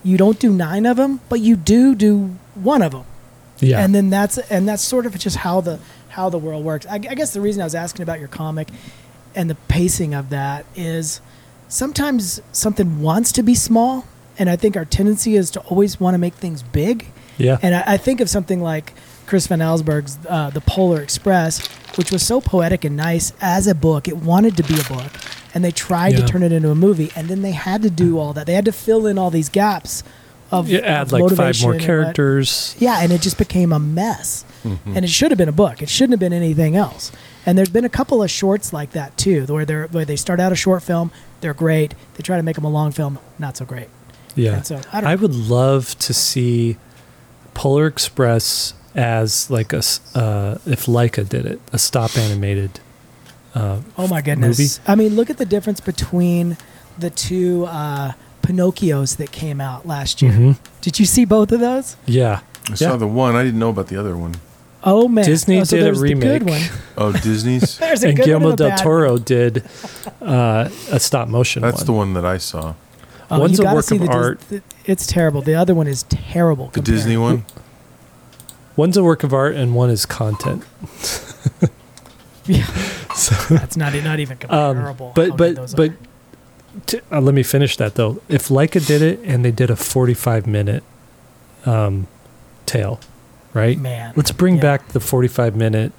You 0.05 0.17
don't 0.17 0.39
do 0.39 0.51
nine 0.53 0.85
of 0.85 0.97
them, 0.97 1.21
but 1.29 1.41
you 1.41 1.55
do 1.57 1.95
do 1.95 2.37
one 2.55 2.83
of 2.83 2.93
them. 2.93 3.05
yeah. 3.61 3.79
and 3.85 3.95
then 3.95 4.11
that's 4.11 4.37
and 4.39 4.69
that's 4.69 4.83
sort 4.83 5.07
of 5.07 5.17
just 5.19 5.37
how 5.39 5.61
the 5.61 5.79
how 6.11 6.29
the 6.29 6.39
world 6.39 6.65
works. 6.65 6.85
I, 6.87 6.95
I 6.97 7.15
guess 7.15 7.33
the 7.33 7.41
reason 7.41 7.63
I 7.63 7.65
was 7.65 7.75
asking 7.75 8.03
about 8.03 8.19
your 8.19 8.29
comic 8.29 8.69
and 9.35 9.49
the 9.51 9.55
pacing 9.69 10.15
of 10.15 10.31
that 10.31 10.65
is 10.77 11.21
sometimes 11.69 12.41
something 12.53 13.01
wants 13.01 13.33
to 13.33 13.43
be 13.43 13.55
small, 13.55 14.07
and 14.39 14.49
I 14.51 14.57
think 14.57 14.77
our 14.77 14.85
tendency 14.85 15.37
is 15.37 15.51
to 15.53 15.61
always 15.61 16.01
want 16.01 16.15
to 16.15 16.19
make 16.19 16.35
things 16.35 16.63
big. 16.63 17.07
yeah. 17.39 17.59
And 17.63 17.75
I, 17.75 17.85
I 17.87 17.97
think 17.97 18.21
of 18.21 18.29
something 18.29 18.61
like 18.61 18.93
Chris 19.27 19.47
Van 19.47 19.61
Allsburg's 19.61 20.19
uh, 20.29 20.51
The 20.51 20.61
Polar 20.61 21.01
Express, 21.01 21.67
which 21.97 22.11
was 22.11 22.23
so 22.27 22.41
poetic 22.41 22.85
and 22.85 22.97
nice 22.97 23.33
as 23.41 23.67
a 23.67 23.75
book. 23.75 24.09
It 24.09 24.17
wanted 24.17 24.57
to 24.59 24.63
be 24.63 24.75
a 24.79 24.85
book, 24.85 25.13
and 25.55 25.65
they 25.65 25.71
tried 25.71 26.17
to 26.17 26.25
turn 26.27 26.43
it 26.43 26.53
into 26.53 26.71
a 26.71 26.75
movie, 26.75 27.11
and 27.17 27.29
then 27.29 27.43
they 27.43 27.53
had 27.53 27.83
to 27.83 27.91
do 27.91 28.19
all 28.19 28.33
that. 28.35 28.47
They 28.47 28.55
had 28.55 28.65
to 28.67 28.73
fill 28.73 29.07
in 29.07 29.19
all 29.19 29.31
these 29.31 29.49
gaps 29.49 30.03
of, 30.51 30.69
You 30.69 30.81
add 30.81 31.03
of 31.03 31.13
like 31.13 31.21
five 31.23 31.31
motivation 31.31 31.67
more 31.67 31.73
and 31.75 31.83
characters. 31.83 32.77
yeah, 32.79 32.99
and 33.01 33.11
it 33.13 33.23
just 33.23 33.39
became 33.39 33.73
a 33.73 33.79
mess. 33.79 34.45
Mm-hmm. 34.65 34.97
And 34.97 35.05
it 35.05 35.09
should 35.09 35.31
have 35.31 35.39
been 35.39 35.49
a 35.49 35.53
book. 35.53 35.83
It 35.83 35.89
shouldn't 35.89 36.13
have 36.13 36.21
been 36.21 36.33
anything 36.35 36.77
else. 36.77 37.11
And 37.45 37.59
there's 37.59 37.71
been 37.71 37.85
a 37.85 37.89
couple 37.89 38.23
of 38.23 38.31
shorts 38.31 38.73
like 38.73 38.93
that 38.93 39.17
too, 39.17 39.45
where 39.47 39.65
they 39.65 39.75
where 39.75 40.05
they 40.05 40.17
start 40.17 40.39
out 40.41 40.53
a 40.53 40.57
short 40.57 40.83
film, 40.83 41.11
they're 41.41 41.55
great. 41.55 41.95
They 42.15 42.23
try 42.23 42.37
to 42.37 42.43
make 42.43 42.55
them 42.57 42.65
a 42.65 42.71
long 42.71 42.93
film, 42.93 43.19
not 43.39 43.57
so 43.57 43.65
great. 43.65 43.89
Yeah. 44.37 44.57
And 44.57 44.67
so 44.67 44.81
I 44.93 45.01
don't. 45.01 45.11
I 45.11 45.15
would 45.17 45.35
love 45.35 45.99
to 46.01 46.15
see 46.15 46.77
Polar 47.55 47.87
Express 47.87 48.75
as 48.95 49.51
like 49.51 49.73
a 49.73 49.79
s- 49.79 50.15
uh, 50.15 50.59
if 50.67 50.87
Laika 50.87 51.29
did 51.29 51.45
it, 51.47 51.61
a 51.73 51.79
stop 51.79 52.17
animated. 52.17 52.81
Uh, 53.55 53.81
oh 53.99 54.07
my 54.09 54.23
goodness! 54.23 54.59
movie. 54.59 54.71
I 54.87 54.95
mean, 54.95 55.17
look 55.17 55.29
at 55.29 55.37
the 55.39 55.45
difference 55.45 55.81
between 55.81 56.57
the 56.99 57.11
two 57.11 57.67
uh, 57.67 58.13
Pinocchios 58.43 59.17
that 59.17 59.33
came 59.33 59.61
out 59.61 59.87
last 59.87 60.23
year. 60.23 60.33
mhm. 60.33 60.59
Did 60.81 60.99
you 60.99 61.07
see 61.07 61.25
both 61.25 61.53
of 61.53 61.61
those? 61.61 61.97
Yeah, 62.07 62.41
I 62.69 62.71
Yeah. 62.71 62.75
saw 62.77 62.97
the 62.97 63.07
one. 63.07 63.35
I 63.37 63.43
didn't 63.43 63.59
know 63.59 63.71
about 63.71 63.89
the 63.89 63.97
other 63.99 64.17
one. 64.17 64.37
Oh 64.85 65.07
man! 65.09 65.25
Disney 65.25 65.61
oh, 65.61 65.65
so 65.65 65.77
did 65.77 65.83
a 65.83 65.85
there's 65.85 66.01
the 66.01 66.15
good 66.15 66.43
remake. 66.43 66.49
one. 66.49 66.63
Oh, 66.99 67.13
Disney's. 67.23 67.79
There's 67.79 68.03
a 68.05 68.09
and 68.09 68.17
good 68.17 68.23
one 68.23 68.27
Guillermo 68.43 68.51
and 68.51 68.61
a 68.61 68.69
del 68.69 68.79
Toro 68.79 69.13
one. 69.13 69.23
did 69.23 69.65
uh, 70.21 70.69
a 70.91 70.99
stop 71.01 71.29
motion 71.29 71.63
That's 71.63 71.79
one. 71.79 71.87
the 71.87 71.93
one 71.93 72.13
that 72.15 72.25
I 72.25 72.39
saw. 72.39 72.75
Oh, 73.31 73.39
One's 73.41 73.59
you 73.59 73.63
a 73.63 73.67
gotta 73.67 73.77
work 73.77 73.85
see 73.85 73.95
of 73.97 74.01
the 74.03 74.07
Dis- 74.09 74.17
art. 74.17 74.41
it's 74.85 75.07
terrible. 75.07 75.41
The 75.41 75.55
other 75.55 75.75
one 75.75 75.87
is 75.87 76.03
terrible. 76.05 76.67
The 76.67 76.73
compared. 76.81 76.97
Disney 76.97 77.17
one. 77.17 77.45
One's 78.77 78.97
a 78.97 79.03
work 79.05 79.23
of 79.23 79.33
art 79.35 79.55
and 79.55 79.75
one 79.75 79.91
is 79.91 80.05
content. 80.07 80.65
Yeah, 82.45 82.67
So, 83.15 83.55
that's 83.55 83.77
not 83.77 83.95
not 84.03 84.19
even 84.19 84.37
um, 84.49 84.75
comparable. 84.77 85.09
how 85.09 85.13
but 85.15 85.37
but 85.37 85.75
but 85.77 85.93
t- 86.87 87.01
uh, 87.13 87.21
let 87.21 87.35
me 87.37 87.45
finish 87.45 87.77
that 87.77 87.95
though. 87.95 88.21
If 88.29 88.49
Laika 88.49 88.85
did 88.85 89.01
it 89.01 89.21
and 89.23 89.45
they 89.45 89.53
did 89.53 89.71
a 89.71 89.77
forty-five 89.77 90.45
minute 90.45 90.83
um, 91.65 92.09
tale, 92.67 92.99
right? 93.55 93.79
man, 93.79 94.13
Let's 94.17 94.33
bring 94.33 94.57
Yeah. 94.57 94.63
back 94.63 94.89
the 94.89 95.01
45 95.01 95.57
minute 95.57 95.93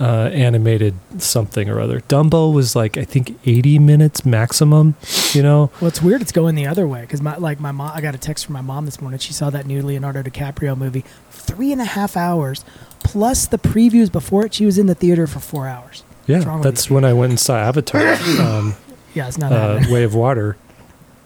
uh, 0.00 0.30
animated 0.32 0.94
something 1.18 1.68
or 1.68 1.78
other. 1.78 2.00
Dumbo 2.00 2.52
was 2.52 2.74
like 2.74 2.96
I 2.96 3.04
think 3.04 3.38
80 3.44 3.78
minutes 3.78 4.24
maximum. 4.24 4.94
You 5.32 5.42
know, 5.42 5.70
Well, 5.80 5.88
it's 5.88 6.02
weird. 6.02 6.22
It's 6.22 6.32
going 6.32 6.54
the 6.54 6.66
other 6.66 6.88
way 6.88 7.02
because 7.02 7.20
my 7.20 7.36
like 7.36 7.60
my 7.60 7.72
mom. 7.72 7.92
I 7.94 8.00
got 8.00 8.14
a 8.14 8.18
text 8.18 8.46
from 8.46 8.54
my 8.54 8.62
mom 8.62 8.86
this 8.86 9.00
morning. 9.00 9.18
She 9.20 9.32
saw 9.32 9.50
that 9.50 9.66
new 9.66 9.82
Leonardo 9.82 10.22
DiCaprio 10.22 10.76
movie, 10.76 11.04
three 11.30 11.72
and 11.72 11.80
a 11.80 11.84
half 11.84 12.16
hours, 12.16 12.64
plus 13.04 13.46
the 13.46 13.58
previews 13.58 14.10
before 14.10 14.46
it. 14.46 14.54
She 14.54 14.64
was 14.64 14.78
in 14.78 14.86
the 14.86 14.94
theater 14.94 15.26
for 15.26 15.40
four 15.40 15.68
hours. 15.68 16.04
yeah, 16.26 16.60
that's 16.62 16.88
when 16.90 17.04
I 17.04 17.12
went 17.12 17.30
and 17.30 17.38
saw 17.40 17.56
Avatar, 17.58 18.14
um, 18.40 18.74
Yeah, 19.14 19.28
it's 19.28 19.36
not 19.38 19.52
uh. 19.52 19.78
Way 19.90 20.04
of 20.04 20.14
Water. 20.14 20.56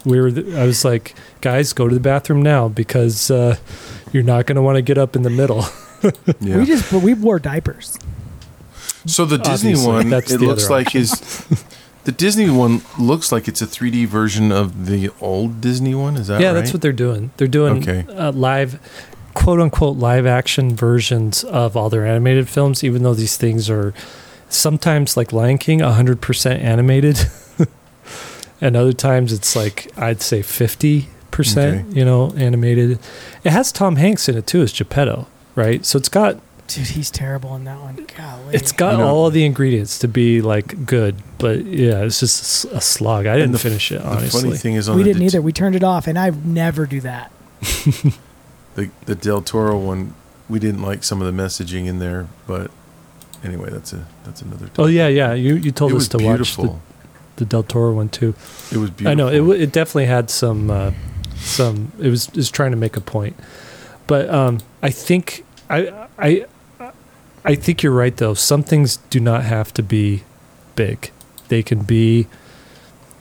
We 0.07 0.19
were. 0.21 0.31
th- 0.31 0.53
I 0.55 0.65
was 0.65 0.83
like, 0.85 1.13
guys, 1.41 1.73
go 1.73 1.87
to 1.87 1.93
the 1.93 1.99
bathroom 2.01 2.41
now 2.41 2.67
because 2.69 3.29
uh, 3.29 3.57
you're 4.11 4.23
not 4.23 4.45
going 4.45 4.55
to 4.55 4.61
want 4.61 4.77
to 4.77 4.81
get 4.81 4.97
up 4.97 5.15
in 5.15 5.21
the 5.23 5.29
middle. 5.29 5.65
Yeah. 6.39 6.57
We 6.57 6.65
just 6.65 6.91
but 6.91 7.01
we 7.01 7.15
wore 7.15 7.39
diapers. 7.39 7.97
so 9.07 9.25
the 9.25 9.39
Disney 9.39 9.71
Obviously, 9.71 9.87
one, 9.93 10.09
that's 10.09 10.31
it 10.31 10.39
looks 10.41 10.65
other 10.65 10.75
like 10.75 10.93
is 10.93 11.11
the 12.03 12.11
Disney 12.11 12.51
one 12.51 12.83
looks 12.99 13.31
like 13.31 13.47
it's 13.47 13.63
a 13.63 13.65
3D 13.65 14.05
version 14.05 14.51
of 14.51 14.85
the 14.85 15.09
old 15.19 15.59
Disney 15.59 15.95
one. 15.95 16.15
Is 16.15 16.27
that 16.27 16.39
yeah, 16.39 16.49
right? 16.49 16.53
that's 16.53 16.71
what 16.71 16.83
they're 16.83 16.93
doing. 16.93 17.31
They're 17.37 17.47
doing 17.47 17.81
Okay. 17.81 18.05
uh, 18.13 18.31
live, 18.31 18.79
quote 19.33 19.59
unquote, 19.59 19.97
live 19.97 20.27
action 20.27 20.75
versions 20.75 21.43
of 21.43 21.75
all 21.75 21.89
their 21.89 22.05
animated 22.05 22.47
films, 22.47 22.83
even 22.83 23.01
though 23.01 23.15
these 23.15 23.35
things 23.35 23.67
are 23.67 23.91
sometimes 24.49 25.17
like 25.17 25.33
Lion 25.33 25.57
King, 25.57 25.79
100% 25.79 26.59
animated. 26.61 27.17
and 28.61 28.75
other 28.75 28.93
times 28.93 29.31
it's 29.33 29.55
like, 29.55 29.91
I'd 29.97 30.21
say 30.21 30.39
50%, 30.41 31.07
Okay. 31.57 31.85
you 31.97 32.03
know, 32.05 32.33
animated. 32.37 32.99
It 33.43 33.51
has 33.51 33.71
Tom 33.71 33.95
Hanks 33.97 34.27
in 34.29 34.37
it 34.37 34.47
too 34.47 34.61
as 34.61 34.71
Geppetto, 34.73 35.27
right? 35.55 35.85
So 35.85 35.97
it's 35.97 36.09
got 36.09 36.39
Dude, 36.67 36.87
he's 36.87 37.09
terrible 37.09 37.55
in 37.55 37.63
that 37.63 37.79
one. 37.79 38.05
Golly. 38.17 38.53
it's 38.53 38.73
got 38.73 38.93
You 38.93 38.97
know- 38.97 39.07
all 39.07 39.29
the 39.29 39.45
ingredients 39.45 39.99
to 39.99 40.07
be 40.09 40.41
like 40.41 40.85
good, 40.85 41.15
but 41.37 41.63
yeah, 41.65 42.01
it's 42.03 42.19
just 42.19 42.65
a 42.65 42.81
slug. 42.81 43.25
I 43.25 43.37
didn't 43.37 43.53
the 43.53 43.59
finish 43.59 43.89
it 43.91 44.01
Honestly, 44.01 44.09
The 44.15 44.17
honestly. 44.17 44.41
funny 44.41 44.57
thing 44.57 44.73
is 44.75 44.89
on 44.89 44.97
we 44.97 45.03
the, 45.03 45.09
didn't 45.09 45.19
Det- 45.21 45.25
either. 45.27 45.41
We 45.41 45.53
turned 45.53 45.75
it 45.77 45.83
off, 45.85 46.07
and 46.07 46.19
I 46.19 46.29
never 46.31 46.85
do 46.85 46.99
that. 47.01 47.31
the 48.75 48.89
the 49.05 49.15
Del 49.15 49.41
Toro 49.41 49.77
one. 49.79 50.13
We 50.49 50.59
didn't 50.59 50.81
like 50.81 51.03
some 51.03 51.21
of 51.21 51.27
the 51.33 51.43
messaging 51.43 51.87
in 51.87 51.99
there, 51.99 52.27
but 52.47 52.71
anyway, 53.43 53.69
that's 53.69 53.93
a 53.93 54.05
that's 54.25 54.41
another. 54.41 54.65
Oh, 54.65 54.67
topic. 54.67 54.79
Oh 54.79 54.87
yeah, 54.87 55.07
yeah. 55.07 55.33
You 55.33 55.55
you 55.55 55.71
told 55.71 55.91
it 55.91 55.95
us 55.95 55.99
was 55.99 56.07
to 56.09 56.17
beautiful. 56.17 56.65
watch 56.65 56.73
the, 56.73 56.96
the 57.37 57.45
Del 57.45 57.63
Toro 57.63 57.93
one 57.93 58.09
too. 58.09 58.35
it 58.71 58.77
was 58.77 58.89
beautiful. 58.91 59.07
I 59.07 59.13
know 59.13 59.27
it 59.27 59.61
it 59.61 59.71
definitely 59.71 60.05
had 60.05 60.29
some 60.29 60.69
uh, 60.69 60.91
some 61.37 61.91
it 61.99 62.09
was 62.09 62.29
is 62.35 62.51
trying 62.51 62.71
to 62.71 62.77
make 62.77 62.97
a 62.97 63.01
point, 63.01 63.35
but 64.07 64.29
um, 64.29 64.59
I 64.83 64.89
think 64.89 65.45
I 65.69 66.07
I 66.17 66.45
I 67.45 67.55
think 67.55 67.81
you're 67.83 67.93
right 67.93 68.15
though. 68.15 68.33
Some 68.33 68.61
things 68.63 68.97
do 69.09 69.19
not 69.19 69.43
have 69.43 69.73
to 69.75 69.83
be 69.83 70.23
big; 70.75 71.11
they 71.47 71.63
can 71.63 71.79
be 71.83 72.27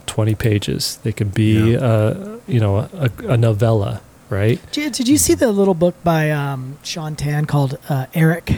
twenty 0.06 0.34
pages. 0.34 0.98
They 1.02 1.12
can 1.12 1.28
be 1.28 1.72
Yeah. 1.72 1.78
uh, 1.78 2.38
you 2.46 2.58
know 2.60 2.76
a, 2.78 3.10
a 3.28 3.36
novella, 3.36 4.00
right? 4.30 4.60
Did, 4.72 4.92
did 4.92 5.08
you 5.08 5.18
see 5.18 5.34
the 5.34 5.52
little 5.52 5.74
book 5.74 5.94
by 6.02 6.30
um, 6.30 6.78
Sean 6.82 7.16
Tan 7.16 7.44
called 7.44 7.78
uh, 7.88 8.06
Eric? 8.14 8.56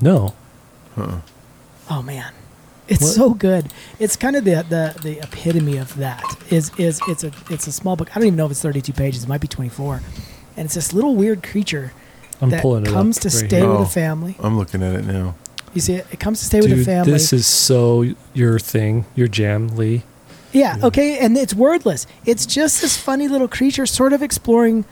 No, 0.00 0.34
Uh-uh. 0.96 1.20
Oh 1.88 2.02
man, 2.02 2.32
it's 2.88 3.02
What? 3.02 3.12
so 3.14 3.30
good. 3.30 3.66
It's 3.98 4.16
kind 4.16 4.36
of 4.36 4.44
the, 4.44 4.64
the 4.68 5.00
the 5.02 5.18
epitome 5.22 5.76
of 5.76 5.94
that. 5.96 6.22
Is 6.50 6.70
is 6.78 7.00
it's 7.08 7.24
a 7.24 7.32
it's 7.50 7.66
a 7.66 7.72
small 7.72 7.96
book. 7.96 8.10
I 8.12 8.14
don't 8.20 8.26
even 8.28 8.36
know 8.36 8.46
if 8.46 8.52
it's 8.52 8.62
32 8.62 8.92
pages. 8.92 9.24
It 9.24 9.28
might 9.28 9.40
be 9.40 9.48
24. 9.48 10.00
And 10.56 10.64
it's 10.66 10.74
this 10.74 10.92
little 10.92 11.14
weird 11.16 11.42
creature 11.42 11.92
I'm 12.40 12.50
that 12.50 12.62
pulling 12.62 12.86
it 12.86 12.90
comes 12.92 13.18
up 13.18 13.22
to 13.22 13.28
right 13.28 13.46
stay 13.48 13.58
here. 13.60 13.68
with 13.70 13.78
Oh. 13.80 13.82
a 13.82 13.86
family. 13.86 14.36
I'm 14.40 14.56
looking 14.58 14.82
at 14.82 14.94
it 14.94 15.04
now. 15.06 15.34
You 15.74 15.80
see 15.80 15.94
it? 15.94 16.06
It 16.10 16.20
comes 16.20 16.38
to 16.40 16.44
stay 16.46 16.60
with 16.60 16.72
a 16.72 16.76
Dude, 16.76 16.86
family. 16.86 17.12
this 17.12 17.32
is 17.32 17.46
so 17.46 18.06
your 18.32 18.58
thing, 18.58 19.04
your 19.14 19.28
jam, 19.28 19.68
Lee. 19.76 20.02
Yeah, 20.52 20.76
Yeah. 20.78 20.86
okay, 20.86 21.18
and 21.18 21.36
it's 21.36 21.52
wordless. 21.54 22.06
It's 22.24 22.46
just 22.46 22.80
this 22.80 22.96
funny 22.96 23.28
little 23.28 23.48
creature 23.48 23.84
sort 23.84 24.12
of 24.14 24.22
exploring 24.22 24.86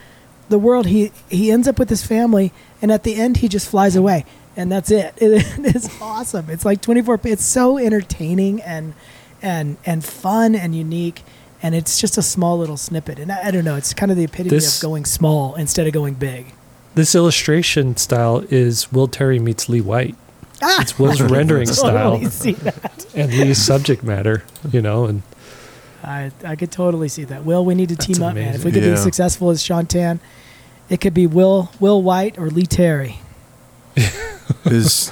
the 0.50 0.58
world. 0.58 0.86
He 0.86 1.10
he 1.30 1.50
ends 1.50 1.66
up 1.66 1.78
with 1.78 1.88
his 1.88 2.04
family 2.04 2.52
and 2.82 2.92
at 2.92 3.02
the 3.04 3.14
end 3.16 3.38
he 3.38 3.48
just 3.48 3.66
flies 3.68 3.96
away. 3.96 4.26
And 4.56 4.70
that's 4.70 4.90
it. 4.90 5.14
It 5.20 5.74
is 5.76 5.90
awesome. 6.00 6.48
It's 6.50 6.64
like 6.64 6.80
24 6.80 7.20
it's 7.24 7.44
so 7.44 7.78
entertaining 7.78 8.62
and 8.62 8.94
and 9.42 9.76
and 9.84 10.04
fun 10.04 10.54
and 10.54 10.74
unique 10.74 11.22
and 11.62 11.74
it's 11.74 11.98
just 12.00 12.16
a 12.18 12.22
small 12.22 12.58
little 12.58 12.76
snippet. 12.76 13.18
And 13.18 13.32
I, 13.32 13.48
I 13.48 13.50
don't 13.50 13.64
know, 13.64 13.74
it's 13.76 13.92
kind 13.94 14.10
of 14.12 14.16
the 14.18 14.24
epitome 14.24 14.50
This- 14.50 14.76
of 14.78 14.82
going 14.82 15.04
small 15.04 15.54
instead 15.54 15.86
of 15.86 15.92
going 15.92 16.14
big. 16.14 16.52
This 16.94 17.14
illustration 17.16 17.96
style 17.96 18.44
is 18.50 18.92
Will 18.92 19.08
Terry 19.08 19.40
meets 19.40 19.68
Lee 19.68 19.80
White. 19.80 20.14
Ah, 20.62 20.80
It's 20.80 20.96
Will's 20.96 21.20
rendering 21.36 21.66
style 21.66 22.12
totally 22.12 22.30
see 22.30 22.52
that. 22.52 23.06
and 23.16 23.32
Lee's 23.32 23.58
subject 23.60 24.04
matter, 24.04 24.44
you 24.70 24.80
know, 24.80 25.06
and 25.06 25.22
I 26.04 26.30
I 26.44 26.54
could 26.54 26.70
totally 26.70 27.08
see 27.08 27.24
that. 27.24 27.44
Will, 27.44 27.64
we 27.64 27.74
need 27.74 27.88
to 27.88 27.96
That's 27.96 28.06
team 28.06 28.22
up, 28.22 28.34
man. 28.36 28.54
If 28.54 28.64
we 28.64 28.70
could 28.70 28.82
be 28.82 28.86
Yeah. 28.88 28.92
as 28.94 29.02
successful 29.02 29.50
as 29.50 29.60
Sean 29.62 29.86
Tan, 29.86 30.20
it 30.88 31.00
could 31.00 31.14
be 31.14 31.26
Will 31.26 31.70
Will 31.80 32.00
White 32.00 32.38
or 32.38 32.48
Lee 32.50 32.66
Terry. 32.66 33.18
His 34.64 35.10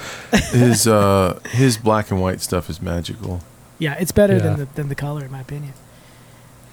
his 0.50 0.86
uh 0.86 1.38
his 1.50 1.76
black 1.76 2.10
and 2.10 2.20
white 2.20 2.40
stuff 2.40 2.68
is 2.70 2.80
magical. 2.82 3.40
Yeah, 3.78 3.94
it's 3.98 4.12
better 4.12 4.34
Yeah. 4.34 4.40
than 4.40 4.56
the 4.58 4.64
than 4.74 4.88
the 4.88 4.94
color, 4.94 5.24
in 5.24 5.30
my 5.30 5.40
opinion. 5.40 5.74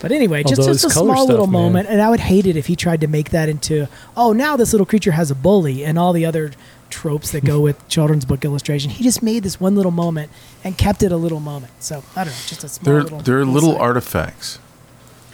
But 0.01 0.13
anyway, 0.13 0.43
just, 0.43 0.59
Although 0.59 0.71
just 0.73 0.85
a 0.85 0.89
small 0.89 1.15
stuff, 1.17 1.27
little 1.29 1.47
man. 1.47 1.61
moment, 1.61 1.89
and 1.89 2.01
I 2.01 2.09
would 2.09 2.21
hate 2.21 2.45
it 2.45 2.55
if 2.55 2.67
he 2.67 2.75
tried 2.77 3.01
to 3.01 3.07
make 3.07 3.31
that 3.31 3.49
into 3.49 3.87
oh 4.15 4.31
now 4.31 4.55
this 4.55 4.71
little 4.71 4.85
creature 4.85 5.11
has 5.11 5.29
a 5.29 5.35
bully 5.35 5.83
and 5.83 5.99
all 5.99 6.13
the 6.13 6.25
other 6.25 6.51
tropes 6.89 7.31
that 7.31 7.43
go 7.43 7.59
with 7.67 7.85
children's 7.89 8.23
book 8.25 8.45
illustration. 8.45 8.91
He 8.91 9.03
just 9.03 9.21
made 9.21 9.43
this 9.43 9.59
one 9.59 9.75
little 9.75 9.91
moment 9.91 10.31
and 10.63 10.77
kept 10.77 11.03
it 11.03 11.11
a 11.11 11.17
little 11.17 11.41
moment. 11.41 11.73
So 11.79 12.03
I 12.15 12.23
don't 12.23 12.33
know, 12.33 12.39
just 12.47 12.63
a 12.63 12.69
small 12.69 12.85
They're 12.93 13.03
little. 13.03 13.19
they're 13.19 13.45
little 13.45 13.77
artifacts. 13.77 14.57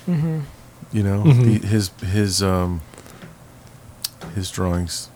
Mm-hmm. 0.08 0.40
You 0.92 1.04
know, 1.04 1.24
Mhm. 1.24 1.62
the, 1.62 1.68
his 1.68 1.90
his 2.02 2.42
um 2.44 2.82
his 4.34 4.50
drawings. 4.52 5.10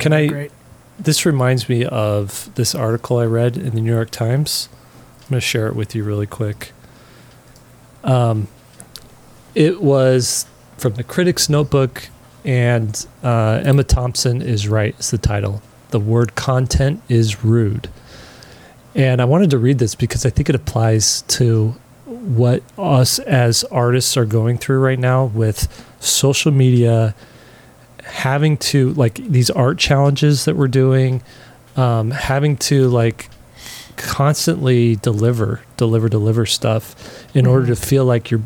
Can 0.00 0.12
I- 0.14 0.26
Great. 0.28 0.50
This 0.98 1.26
reminds 1.26 1.68
me 1.68 1.84
of 1.84 2.50
this 2.54 2.74
article 2.74 3.18
I 3.18 3.26
read 3.26 3.56
in 3.56 3.74
the 3.74 3.80
New 3.80 3.92
York 3.92 4.10
Times. 4.10 4.68
I'm 5.22 5.30
going 5.30 5.40
to 5.40 5.46
share 5.46 5.66
it 5.68 5.74
with 5.74 5.94
you 5.94 6.04
really 6.04 6.26
quick. 6.26 6.72
Um, 8.02 8.48
it 9.54 9.80
was 9.80 10.46
from 10.76 10.94
the 10.94 11.02
Critic's 11.02 11.48
Notebook, 11.48 12.08
and 12.44 13.06
uh, 13.22 13.62
Emma 13.64 13.84
Thompson 13.84 14.42
is 14.42 14.68
right. 14.68 14.98
Is 14.98 15.10
the 15.10 15.18
title. 15.18 15.62
The 15.90 16.00
word 16.00 16.34
content 16.34 17.02
is 17.08 17.44
rude, 17.44 17.88
and 18.94 19.22
I 19.22 19.24
wanted 19.24 19.50
to 19.50 19.58
read 19.58 19.78
this 19.78 19.94
because 19.94 20.26
I 20.26 20.30
think 20.30 20.48
it 20.48 20.54
applies 20.54 21.22
to 21.22 21.76
what 22.04 22.62
us 22.76 23.18
as 23.20 23.64
artists 23.64 24.16
are 24.16 24.24
going 24.24 24.58
through 24.58 24.80
right 24.80 24.98
now 24.98 25.24
with 25.24 25.84
social 26.00 26.52
media 26.52 27.14
having 28.04 28.56
to 28.58 28.90
like 28.94 29.14
these 29.14 29.50
art 29.50 29.78
challenges 29.78 30.44
that 30.44 30.56
we're 30.56 30.68
doing 30.68 31.22
um, 31.76 32.10
having 32.12 32.56
to 32.56 32.88
like 32.88 33.28
constantly 33.96 34.96
deliver 34.96 35.62
deliver 35.76 36.08
deliver 36.08 36.46
stuff 36.46 36.94
in 37.34 37.46
order 37.46 37.66
to 37.66 37.76
feel 37.76 38.04
like 38.04 38.30
you're 38.30 38.42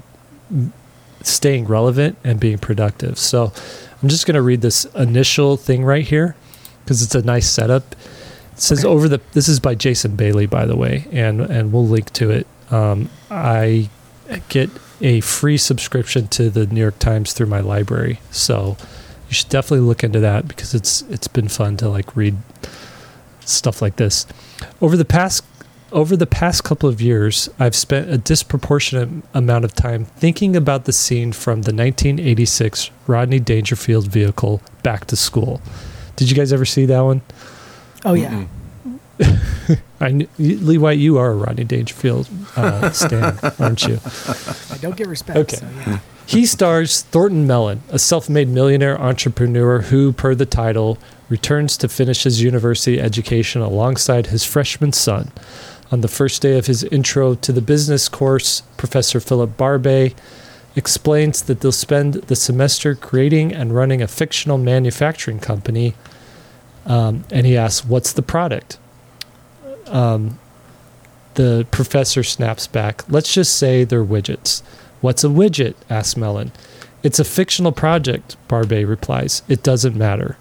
staying 1.22 1.66
relevant 1.66 2.16
and 2.24 2.38
being 2.40 2.58
productive. 2.58 3.18
So 3.18 3.52
i'm 4.02 4.08
just 4.08 4.26
going 4.26 4.36
to 4.36 4.42
read 4.42 4.60
this 4.60 4.84
initial 4.94 5.56
thing 5.56 5.84
right 5.84 6.06
here 6.06 6.36
because 6.84 7.02
it's 7.02 7.14
a 7.14 7.22
nice 7.22 7.48
setup. 7.50 7.94
It 8.52 8.60
says 8.60 8.80
Okay. 8.84 8.88
over 8.88 9.08
the 9.08 9.20
this 9.32 9.48
is 9.48 9.60
by 9.60 9.74
jason 9.74 10.16
bailey 10.16 10.46
by 10.46 10.64
the 10.66 10.76
way 10.76 11.06
and 11.12 11.40
and 11.40 11.72
we'll 11.72 11.86
link 11.86 12.12
to 12.14 12.30
it. 12.30 12.46
Um, 12.70 13.08
i 13.30 13.88
get 14.48 14.68
a 15.00 15.20
free 15.20 15.56
subscription 15.56 16.28
to 16.28 16.50
the 16.50 16.66
new 16.66 16.80
york 16.80 16.98
times 16.98 17.32
through 17.32 17.46
my 17.46 17.60
library. 17.60 18.20
So 18.30 18.76
you 19.28 19.34
should 19.34 19.48
definitely 19.48 19.86
look 19.86 20.02
into 20.02 20.20
that 20.20 20.48
because 20.48 20.74
it's 20.74 21.02
it's 21.02 21.28
been 21.28 21.48
fun 21.48 21.76
to 21.78 21.88
like 21.88 22.16
read 22.16 22.36
stuff 23.40 23.82
like 23.82 23.96
this. 23.96 24.26
Over 24.80 24.96
the 24.96 25.04
past 25.04 25.44
over 25.90 26.16
the 26.16 26.26
past 26.26 26.64
couple 26.64 26.88
of 26.88 27.00
years, 27.00 27.48
I've 27.58 27.74
spent 27.74 28.10
a 28.10 28.18
disproportionate 28.18 29.24
amount 29.32 29.64
of 29.64 29.74
time 29.74 30.04
thinking 30.04 30.54
about 30.54 30.84
the 30.84 30.92
scene 30.92 31.32
from 31.32 31.62
the 31.62 31.72
1986 31.72 32.90
Rodney 33.06 33.40
Dangerfield 33.40 34.08
vehicle 34.08 34.60
Back 34.82 35.06
to 35.06 35.16
School. 35.16 35.62
Did 36.16 36.30
you 36.30 36.36
guys 36.36 36.52
ever 36.52 36.64
see 36.64 36.84
that 36.86 37.00
one? 37.00 37.22
Oh 38.04 38.14
yeah. 38.14 38.46
I 40.00 40.10
kn- 40.10 40.28
Lee 40.38 40.78
White, 40.78 40.98
you 40.98 41.18
are 41.18 41.30
a 41.30 41.34
Rodney 41.34 41.64
Dangerfield 41.64 42.28
uh, 42.56 42.90
stan, 42.90 43.38
aren't 43.58 43.84
you? 43.84 43.98
I 44.70 44.76
don't 44.80 44.96
get 44.96 45.08
respect. 45.08 45.38
Okay. 45.38 45.56
So, 45.56 45.66
yeah. 45.86 45.98
He 46.28 46.44
stars 46.44 47.00
Thornton 47.00 47.46
Mellon, 47.46 47.80
a 47.88 47.98
self 47.98 48.28
made 48.28 48.48
millionaire 48.48 49.00
entrepreneur 49.00 49.80
who, 49.80 50.12
per 50.12 50.34
the 50.34 50.44
title, 50.44 50.98
returns 51.30 51.78
to 51.78 51.88
finish 51.88 52.24
his 52.24 52.42
university 52.42 53.00
education 53.00 53.62
alongside 53.62 54.26
his 54.26 54.44
freshman 54.44 54.92
son. 54.92 55.32
On 55.90 56.02
the 56.02 56.06
first 56.06 56.42
day 56.42 56.58
of 56.58 56.66
his 56.66 56.84
intro 56.84 57.34
to 57.36 57.50
the 57.50 57.62
business 57.62 58.10
course, 58.10 58.60
Professor 58.76 59.20
Philip 59.20 59.56
Barbay 59.56 60.14
explains 60.76 61.40
that 61.40 61.62
they'll 61.62 61.72
spend 61.72 62.12
the 62.12 62.36
semester 62.36 62.94
creating 62.94 63.54
and 63.54 63.74
running 63.74 64.02
a 64.02 64.06
fictional 64.06 64.58
manufacturing 64.58 65.38
company. 65.38 65.94
Um, 66.84 67.24
and 67.32 67.46
he 67.46 67.56
asks, 67.56 67.86
What's 67.86 68.12
the 68.12 68.20
product? 68.20 68.76
um, 69.86 70.38
the 71.34 71.66
professor 71.70 72.22
snaps 72.22 72.66
back. 72.66 73.08
Let's 73.08 73.32
just 73.32 73.56
say 73.56 73.84
they're 73.84 74.04
widgets. 74.04 74.62
What's 75.00 75.24
a 75.24 75.28
widget? 75.28 75.74
asks 75.88 76.16
Mellon. 76.16 76.52
It's 77.02 77.18
a 77.18 77.24
fictional 77.24 77.72
project, 77.72 78.36
Barbay 78.48 78.84
replies. 78.84 79.42
It 79.48 79.62
doesn't 79.62 79.96
matter. 79.96 80.36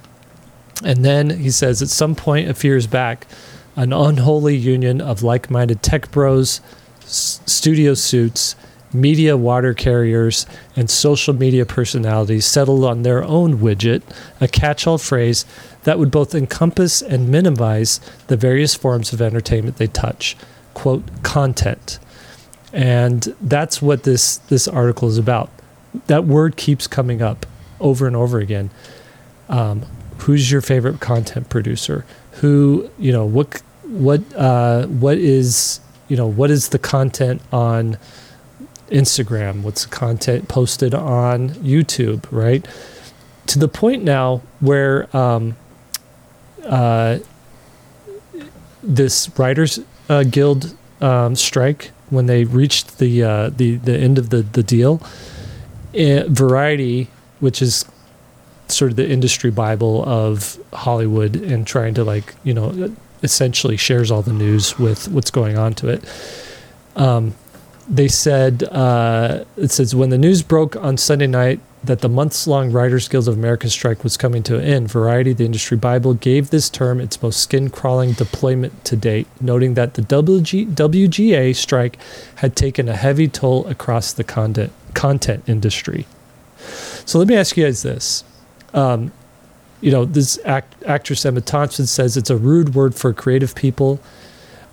And 0.83 1.05
then 1.05 1.29
he 1.39 1.51
says, 1.51 1.81
at 1.81 1.89
some 1.89 2.15
point 2.15 2.49
a 2.49 2.53
few 2.53 2.71
years 2.71 2.87
back, 2.87 3.27
an 3.75 3.93
unholy 3.93 4.55
union 4.55 5.01
of 5.01 5.21
like 5.23 5.49
minded 5.51 5.83
tech 5.83 6.09
bros, 6.11 6.61
s- 7.01 7.41
studio 7.45 7.93
suits, 7.93 8.55
media 8.93 9.37
water 9.37 9.73
carriers, 9.73 10.47
and 10.75 10.89
social 10.89 11.33
media 11.33 11.65
personalities 11.65 12.45
settled 12.45 12.83
on 12.83 13.03
their 13.03 13.23
own 13.23 13.59
widget, 13.59 14.01
a 14.41 14.47
catch 14.47 14.87
all 14.87 14.97
phrase 14.97 15.45
that 15.83 15.99
would 15.99 16.09
both 16.09 16.33
encompass 16.33 17.01
and 17.01 17.29
minimize 17.29 17.99
the 18.27 18.37
various 18.37 18.73
forms 18.73 19.13
of 19.13 19.21
entertainment 19.21 19.77
they 19.77 19.87
touch. 19.87 20.35
Quote, 20.73 21.03
content. 21.23 21.99
And 22.77 23.35
that's 23.41 23.81
what 23.81 24.03
this, 24.03 24.37
this 24.37 24.67
article 24.67 25.07
is 25.07 25.17
about. 25.17 25.49
That 26.05 26.25
word 26.25 26.57
keeps 26.57 26.85
coming 26.85 27.23
up 27.23 27.47
over 27.79 28.05
and 28.05 28.15
over 28.15 28.37
again. 28.37 28.69
Um, 29.49 29.83
who's 30.19 30.51
your 30.51 30.61
favorite 30.61 30.99
content 30.99 31.49
producer? 31.49 32.05
Who, 32.33 32.87
you 32.99 33.11
know, 33.11 33.25
what, 33.25 33.63
what, 33.81 34.21
uh, 34.35 34.85
what 34.85 35.17
is, 35.17 35.79
you 36.07 36.15
know, 36.15 36.27
what 36.27 36.51
is 36.51 36.69
the 36.69 36.77
content 36.77 37.41
on 37.51 37.97
Instagram? 38.91 39.63
What's 39.63 39.85
the 39.85 39.89
content 39.89 40.47
posted 40.47 40.93
on 40.93 41.49
YouTube, 41.49 42.25
right? 42.29 42.63
To 43.47 43.57
the 43.57 43.67
point 43.67 44.03
now 44.03 44.43
where 44.59 45.15
um, 45.17 45.57
uh, 46.63 47.17
this 48.83 49.31
Writers 49.39 49.79
uh, 50.09 50.23
Guild 50.25 50.77
um, 51.01 51.35
strike, 51.35 51.89
when 52.09 52.25
they 52.25 52.43
reached 52.43 52.99
the 52.99 53.23
uh, 53.23 53.49
the 53.49 53.75
the 53.77 53.97
end 53.97 54.17
of 54.17 54.29
the 54.29 54.41
the 54.41 54.63
deal, 54.63 55.01
eh, 55.93 56.23
Variety, 56.27 57.09
which 57.39 57.61
is 57.61 57.85
sort 58.67 58.91
of 58.91 58.97
the 58.97 59.09
industry 59.09 59.49
bible 59.49 60.03
of 60.05 60.57
Hollywood 60.73 61.35
and 61.35 61.65
trying 61.65 61.93
to 61.95 62.03
like 62.03 62.35
you 62.43 62.53
know 62.53 62.93
essentially 63.23 63.77
shares 63.77 64.11
all 64.11 64.21
the 64.21 64.33
news 64.33 64.77
with 64.77 65.07
what's 65.09 65.31
going 65.31 65.57
on 65.57 65.73
to 65.75 65.89
it. 65.89 66.03
Um, 66.95 67.35
they 67.89 68.07
said 68.07 68.63
uh, 68.63 69.45
it 69.55 69.71
says 69.71 69.95
when 69.95 70.09
the 70.09 70.17
news 70.17 70.41
broke 70.41 70.75
on 70.75 70.97
Sunday 70.97 71.27
night 71.27 71.59
that 71.87 71.99
the 72.01 72.09
months-long 72.09 72.71
Writers 72.71 73.07
Guild 73.07 73.27
of 73.27 73.35
America 73.35 73.69
strike 73.69 74.03
was 74.03 74.15
coming 74.15 74.43
to 74.43 74.57
an 74.57 74.63
end, 74.63 74.91
Variety, 74.91 75.33
the 75.33 75.45
industry 75.45 75.75
bible, 75.75 76.13
gave 76.13 76.49
this 76.49 76.69
term 76.69 76.99
its 76.99 77.21
most 77.21 77.41
skin-crawling 77.41 78.13
deployment 78.13 78.85
to 78.85 78.95
date, 78.95 79.27
noting 79.41 79.73
that 79.73 79.95
the 79.95 80.01
WG- 80.01 80.73
WGA 80.73 81.55
strike 81.55 81.97
had 82.35 82.55
taken 82.55 82.87
a 82.87 82.95
heavy 82.95 83.27
toll 83.27 83.65
across 83.67 84.13
the 84.13 84.23
content 84.23 84.71
content 84.93 85.43
industry. 85.47 86.07
So 87.05 87.19
let 87.19 87.27
me 87.27 87.35
ask 87.35 87.57
you 87.57 87.65
guys 87.65 87.83
this: 87.83 88.23
um, 88.73 89.11
you 89.81 89.91
know, 89.91 90.05
this 90.05 90.39
act, 90.43 90.75
actress 90.85 91.25
Emma 91.25 91.41
Thompson 91.41 91.85
says 91.85 92.17
it's 92.17 92.29
a 92.29 92.37
rude 92.37 92.75
word 92.75 92.95
for 92.95 93.13
creative 93.13 93.55
people. 93.55 93.99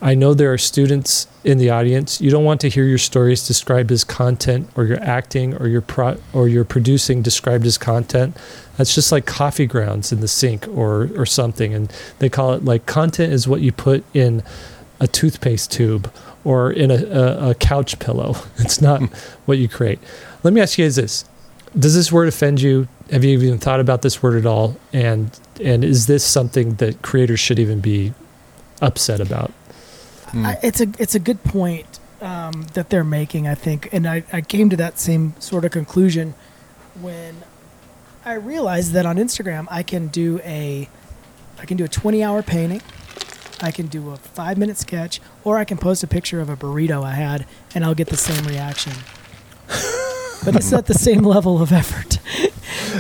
I 0.04 0.14
know 0.14 0.34
there 0.34 0.52
are 0.52 0.58
students 0.58 1.26
in 1.44 1.56
the 1.56 1.70
audience. 1.70 2.20
You 2.20 2.30
don't 2.30 2.44
want 2.44 2.60
to 2.60 2.68
hear 2.68 2.84
your 2.84 2.98
stories 2.98 3.46
described 3.46 3.90
as 3.90 4.04
content, 4.04 4.68
or 4.76 4.84
your 4.84 5.00
acting, 5.00 5.54
or 5.54 5.66
your 5.66 5.80
pro, 5.80 6.18
or 6.34 6.46
your 6.46 6.62
producing 6.62 7.22
described 7.22 7.64
as 7.64 7.78
content. 7.78 8.36
That's 8.76 8.94
just 8.94 9.10
like 9.10 9.24
coffee 9.24 9.64
grounds 9.64 10.12
in 10.12 10.20
the 10.20 10.28
sink, 10.28 10.68
or 10.68 11.08
or 11.16 11.24
something. 11.24 11.72
And 11.72 11.90
they 12.18 12.28
call 12.28 12.52
it 12.52 12.66
like 12.66 12.84
content 12.84 13.32
is 13.32 13.48
what 13.48 13.62
you 13.62 13.72
put 13.72 14.04
in 14.12 14.42
a 15.00 15.08
toothpaste 15.08 15.72
tube 15.72 16.12
or 16.44 16.70
in 16.70 16.90
a, 16.90 17.02
a, 17.04 17.50
a 17.50 17.54
couch 17.54 17.98
pillow. 17.98 18.36
It's 18.58 18.82
not 18.82 19.00
hmm. 19.00 19.06
what 19.46 19.56
you 19.56 19.68
create. 19.68 20.00
Let 20.42 20.52
me 20.52 20.60
ask 20.60 20.76
you 20.76 20.84
guys 20.84 20.96
this: 20.96 21.24
Does 21.78 21.94
this 21.94 22.12
word 22.12 22.28
offend 22.28 22.60
you? 22.60 22.88
Have 23.10 23.24
you 23.24 23.30
even 23.30 23.56
thought 23.56 23.80
about 23.80 24.02
this 24.02 24.22
word 24.22 24.36
at 24.36 24.44
all? 24.44 24.76
And 24.92 25.30
and 25.62 25.82
is 25.82 26.08
this 26.08 26.24
something 26.24 26.74
that 26.74 27.00
creators 27.00 27.40
should 27.40 27.58
even 27.58 27.80
be 27.80 28.12
upset 28.82 29.18
about? 29.18 29.50
Hmm. 30.34 30.46
I, 30.46 30.58
it's 30.64 30.80
a 30.80 30.88
it's 30.98 31.14
a 31.14 31.20
good 31.20 31.44
point 31.44 32.00
um, 32.20 32.66
that 32.74 32.90
they're 32.90 33.04
making, 33.04 33.46
I 33.46 33.54
think, 33.54 33.88
and 33.92 34.04
I, 34.04 34.24
I 34.32 34.40
came 34.40 34.68
to 34.70 34.76
that 34.76 34.98
same 34.98 35.34
sort 35.38 35.64
of 35.64 35.70
conclusion 35.70 36.34
when 37.00 37.36
I 38.24 38.34
realized 38.34 38.92
that 38.92 39.06
on 39.06 39.16
Instagram 39.16 39.68
I 39.70 39.84
can 39.84 40.08
do 40.08 40.40
a 40.42 40.88
I 41.60 41.66
can 41.66 41.76
do 41.76 41.84
a 41.84 41.88
20 41.88 42.24
hour 42.24 42.42
painting, 42.42 42.82
I 43.60 43.70
can 43.70 43.86
do 43.86 44.10
a 44.10 44.16
five 44.16 44.58
minute 44.58 44.76
sketch, 44.76 45.20
or 45.44 45.56
I 45.56 45.64
can 45.64 45.78
post 45.78 46.02
a 46.02 46.08
picture 46.08 46.40
of 46.40 46.48
a 46.48 46.56
burrito 46.56 47.04
I 47.04 47.14
had, 47.14 47.46
and 47.72 47.84
I'll 47.84 47.94
get 47.94 48.08
the 48.08 48.16
same 48.16 48.44
reaction. 48.44 48.92
but 50.44 50.56
it's 50.56 50.72
not 50.72 50.86
the 50.86 50.94
same 50.94 51.22
level 51.22 51.62
of 51.62 51.70
effort. 51.70 52.18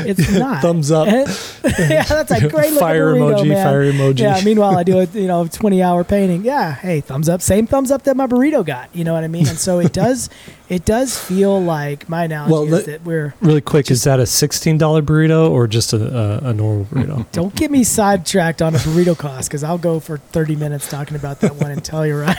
It's 0.06 0.30
not. 0.38 0.62
Thumbs 0.62 0.90
up. 0.90 1.08
And- 1.08 1.28
yeah, 1.78 2.04
that's 2.04 2.30
a 2.30 2.48
great 2.48 2.72
fire 2.74 3.14
burrito, 3.14 3.38
emoji, 3.38 3.48
man. 3.48 3.66
fire 3.66 3.92
emoji. 3.92 4.18
Yeah. 4.20 4.40
Meanwhile, 4.44 4.76
I 4.76 4.82
do 4.82 4.98
a 4.98 5.04
you 5.06 5.26
know 5.26 5.46
20 5.46 5.82
hour 5.82 6.04
painting. 6.04 6.44
Yeah. 6.44 6.74
Hey, 6.74 7.00
thumbs 7.00 7.28
up. 7.28 7.42
Same 7.42 7.66
thumbs 7.66 7.90
up 7.90 8.02
that 8.04 8.16
my 8.16 8.26
burrito 8.26 8.64
got. 8.64 8.94
You 8.94 9.04
know 9.04 9.14
what 9.14 9.24
I 9.24 9.28
mean? 9.28 9.48
And 9.48 9.58
so 9.58 9.78
it 9.78 9.92
does. 9.92 10.30
it 10.68 10.84
does 10.84 11.18
feel 11.18 11.62
like 11.62 12.08
my 12.08 12.24
analogy 12.24 12.52
Well, 12.52 12.74
is 12.74 12.86
that 12.86 13.04
we're. 13.04 13.34
Really 13.40 13.60
quick, 13.60 13.90
is 13.90 14.04
that 14.04 14.18
a 14.20 14.26
sixteen 14.26 14.78
dollar 14.78 15.02
burrito 15.02 15.50
or 15.50 15.66
just 15.66 15.92
a, 15.92 16.42
a, 16.44 16.50
a 16.50 16.52
normal 16.54 16.84
burrito? 16.86 17.30
Don't 17.32 17.54
get 17.54 17.70
me 17.70 17.84
sidetracked 17.84 18.62
on 18.62 18.74
a 18.74 18.78
burrito 18.78 19.16
cost 19.16 19.48
because 19.48 19.62
I'll 19.64 19.78
go 19.78 20.00
for 20.00 20.18
30 20.18 20.56
minutes 20.56 20.88
talking 20.88 21.16
about 21.16 21.40
that 21.40 21.54
one 21.56 21.70
and 21.70 21.84
tell 21.84 22.06
you 22.06 22.16
right. 22.18 22.36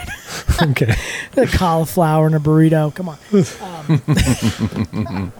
okay. 0.61 0.95
the 1.33 1.47
cauliflower 1.47 2.25
and 2.27 2.35
a 2.35 2.39
burrito. 2.39 2.93
Come 2.93 3.09
on. 3.09 3.17
Um, 3.61 5.31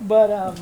but 0.00 0.30
um, 0.30 0.56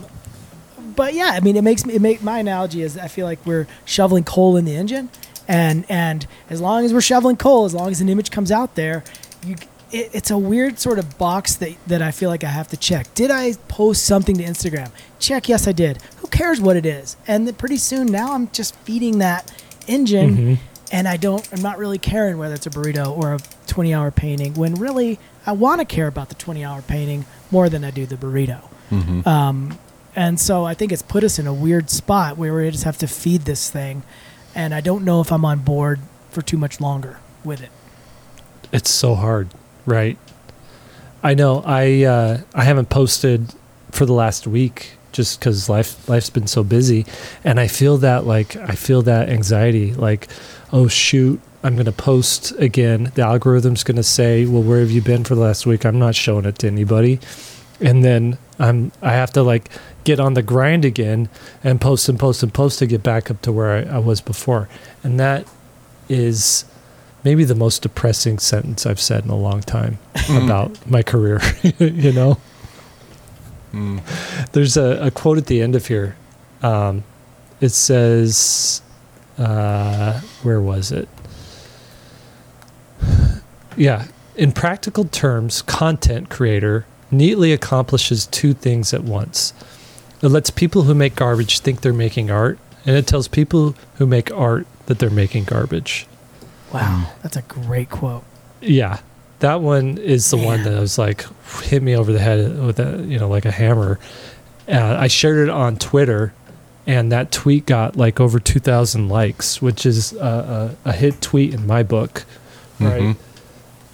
but 0.95 1.15
yeah, 1.15 1.31
I 1.33 1.41
mean, 1.41 1.57
it 1.57 1.63
makes 1.65 1.85
me. 1.87 1.95
It 1.95 2.03
make 2.03 2.23
my 2.23 2.39
analogy 2.39 2.83
is 2.83 2.97
I 2.97 3.09
feel 3.09 3.27
like 3.27 3.45
we're 3.45 3.67
shoveling 3.85 4.25
coal 4.25 4.57
in 4.57 4.65
the 4.65 4.75
engine, 4.77 5.11
and 5.49 5.85
and 5.89 6.27
as 6.51 6.61
long 6.61 6.85
as 6.85 6.93
we're 6.93 7.01
shoveling 7.01 7.37
coal, 7.37 7.65
as 7.65 7.75
long 7.75 7.91
as 7.91 8.01
an 8.01 8.09
image 8.09 8.31
comes 8.31 8.51
out 8.51 8.75
there, 8.75 9.05
you. 9.45 9.57
It, 9.93 10.11
it's 10.15 10.33
a 10.33 10.37
weird 10.39 10.81
sort 10.81 10.99
of 10.99 11.17
box 11.17 11.55
that, 11.57 11.77
that 11.87 12.03
I 12.03 12.11
feel 12.11 12.29
like 12.29 12.43
I 12.43 12.49
have 12.49 12.67
to 12.69 12.77
check. 12.77 13.15
Did 13.15 13.31
I 13.31 13.53
post 13.69 14.05
something 14.05 14.37
to 14.39 14.43
Instagram? 14.43 14.91
Check, 15.21 15.49
yes, 15.49 15.69
I 15.69 15.73
did. 15.73 16.03
Who 16.17 16.27
cares 16.27 16.61
what 16.61 16.75
it 16.75 16.85
is? 16.85 17.17
And 17.29 17.47
then 17.47 17.55
pretty 17.55 17.77
soon 17.77 18.09
now 18.09 18.33
I'm 18.33 18.51
just 18.51 18.75
feeding 18.81 19.19
that 19.21 19.49
engine 19.87 20.37
Mhm. 20.37 20.59
and 20.91 21.07
I 21.07 21.17
don't 21.17 21.49
I'm 21.53 21.63
not 21.63 21.79
really 21.79 21.99
caring 21.99 22.37
whether 22.37 22.57
it's 22.57 22.67
a 22.67 22.71
burrito 22.71 23.17
or 23.17 23.35
a 23.35 23.39
20 23.69 23.95
hour 23.95 24.11
painting 24.11 24.55
when 24.55 24.75
really 24.75 25.21
I 25.47 25.53
want 25.53 25.81
to 25.81 25.85
care 25.85 26.09
about 26.09 26.31
the 26.31 26.35
20 26.35 26.65
hour 26.65 26.83
painting 26.83 27.25
more 27.53 27.69
than 27.69 27.85
I 27.85 27.93
do 27.93 28.07
the 28.07 28.17
burrito. 28.17 28.63
Mhm. 28.91 29.27
Um, 29.27 29.79
and 30.15 30.41
so 30.41 30.65
I 30.65 30.75
think 30.75 30.93
it's 30.93 31.03
put 31.03 31.25
us 31.25 31.39
in 31.39 31.47
a 31.47 31.53
weird 31.55 31.91
spot 31.91 32.39
where 32.39 32.55
we 32.55 32.71
just 32.71 32.85
have 32.85 32.99
to 32.99 33.07
feed 33.07 33.43
this 33.43 33.71
thing, 33.71 34.03
and 34.55 34.75
I 34.75 34.81
don't 34.81 35.05
know 35.05 35.21
if 35.21 35.31
I'm 35.33 35.45
on 35.45 35.59
board 35.61 36.01
for 36.31 36.43
too 36.43 36.57
much 36.57 36.81
longer 36.81 37.19
with 37.45 37.63
it. 37.63 37.71
It's 38.73 38.91
so 38.91 39.15
hard, 39.15 39.49
right? 39.85 40.17
I 41.23 41.35
know. 41.35 41.63
I 41.67 42.05
uh, 42.05 42.39
I 42.55 42.65
haven't 42.65 42.89
posted 42.89 43.53
for 43.91 44.07
the 44.07 44.13
last 44.13 44.47
week 44.47 44.93
just 45.13 45.41
because 45.41 45.69
life 45.69 46.09
life's 46.09 46.31
been 46.31 46.47
so 46.47 46.63
busy, 46.63 47.05
and 47.45 47.59
I 47.61 47.67
feel 47.69 47.97
that 47.99 48.27
like 48.27 48.57
I 48.57 48.73
feel 48.75 49.03
that 49.03 49.29
anxiety. 49.29 49.93
Like, 49.95 50.29
oh 50.73 50.89
shoot, 50.89 51.41
I'm 51.63 51.77
gonna 51.77 51.93
post 51.93 52.53
again. 52.59 53.13
The 53.15 53.23
algorithm's 53.23 53.83
gonna 53.85 54.03
say, 54.03 54.47
well, 54.47 54.63
where 54.63 54.81
have 54.81 54.91
you 54.91 55.03
been 55.03 55.25
for 55.25 55.35
the 55.35 55.41
last 55.41 55.67
week? 55.67 55.85
I'm 55.85 55.99
not 55.99 56.15
showing 56.15 56.45
it 56.45 56.59
to 56.61 56.67
anybody, 56.67 57.19
and 57.81 58.03
then 58.05 58.39
I'm 58.59 58.93
I 59.03 59.13
have 59.13 59.33
to 59.33 59.43
like 59.43 59.71
get 60.05 60.21
on 60.21 60.35
the 60.35 60.43
grind 60.43 60.85
again 60.85 61.29
and 61.65 61.81
post 61.81 62.09
and 62.09 62.19
post 62.19 62.43
and 62.43 62.53
post 62.55 62.79
to 62.79 62.87
get 62.87 63.03
back 63.03 63.31
up 63.31 63.43
to 63.43 63.53
where 63.53 63.89
I, 63.89 63.97
I 63.97 63.99
was 63.99 64.21
before, 64.21 64.69
and 65.05 65.19
that 65.21 65.47
is 66.09 66.65
maybe 67.25 67.45
the 67.45 67.55
most 67.57 67.83
depressing 67.83 68.39
sentence 68.39 68.87
I've 68.87 69.01
said 69.01 69.25
in 69.25 69.31
a 69.31 69.37
long 69.37 69.61
time 69.63 69.99
about 70.31 70.89
my 70.89 71.03
career. 71.03 71.41
you 71.79 72.13
know, 72.13 72.39
Mm. 73.73 74.01
there's 74.53 74.77
a, 74.79 75.07
a 75.07 75.11
quote 75.11 75.37
at 75.37 75.47
the 75.47 75.61
end 75.61 75.75
of 75.75 75.87
here. 75.89 76.17
Um, 76.63 77.03
it 77.61 77.71
says, 77.71 78.81
uh, 79.37 80.21
where 80.43 80.61
was 80.61 80.93
it? 80.93 81.09
Yeah. 83.77 84.07
In 84.37 84.53
practical 84.53 85.05
terms, 85.05 85.61
content 85.63 86.31
creator 86.31 86.87
neatly 87.11 87.53
accomplishes 87.53 88.27
two 88.27 88.55
things 88.55 88.93
at 88.93 89.05
once. 89.05 89.53
It 90.23 90.29
lets 90.29 90.51
people 90.51 90.83
who 90.83 90.95
make 90.95 91.15
garbage 91.15 91.61
think 91.61 91.83
they're 91.83 91.93
making 91.93 92.31
art, 92.31 92.59
and 92.85 92.97
it 92.97 93.07
tells 93.07 93.29
people 93.29 93.75
who 93.97 94.07
make 94.07 94.31
art 94.33 94.67
that 94.87 94.99
they're 94.99 95.11
making 95.11 95.45
garbage. 95.45 96.07
Wow, 96.73 97.13
that's 97.23 97.37
a 97.37 97.43
great 97.43 97.91
quote. 97.91 98.25
Yeah, 98.61 99.01
that 99.41 99.61
one 99.61 99.99
is 99.99 100.31
the 100.31 100.37
one 100.37 100.63
Man. 100.63 100.75
that 100.75 100.81
was 100.81 100.99
like 100.99 101.27
hit 101.63 101.83
me 101.83 101.95
over 101.95 102.13
the 102.13 102.19
head 102.19 102.59
with 102.59 102.81
a 102.81 103.05
you 103.07 103.19
know 103.19 103.29
like 103.29 103.45
a 103.45 103.51
hammer. 103.51 103.99
Uh, 104.69 104.97
I 104.99 105.07
shared 105.07 105.49
it 105.49 105.51
on 105.51 105.77
Twitter, 105.77 106.33
and 106.87 107.13
that 107.13 107.31
tweet 107.31 107.67
got 107.67 107.97
like 107.97 108.19
over 108.19 108.41
2,000 108.41 109.09
likes, 109.09 109.63
which 109.63 109.87
is 109.87 110.13
a, 110.15 110.77
a, 110.85 110.89
a 110.91 110.93
hit 110.93 111.21
tweet 111.21 111.55
in 111.55 111.67
my 111.67 111.83
book, 111.85 112.25
right? 112.81 113.17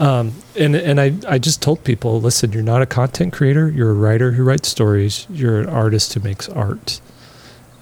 Um, 0.02 0.32
and 0.58 0.74
and 0.74 1.00
I, 1.00 1.14
I 1.28 1.38
just 1.38 1.62
told 1.62 1.84
people, 1.84 2.20
listen, 2.20 2.52
you're 2.52 2.62
not 2.62 2.82
a 2.82 2.86
content 2.86 3.32
creator. 3.32 3.70
You're 3.70 3.90
a 3.90 3.94
writer 3.94 4.32
who 4.32 4.42
writes 4.42 4.68
stories. 4.68 5.26
You're 5.30 5.60
an 5.60 5.68
artist 5.68 6.14
who 6.14 6.20
makes 6.20 6.48
art. 6.48 7.00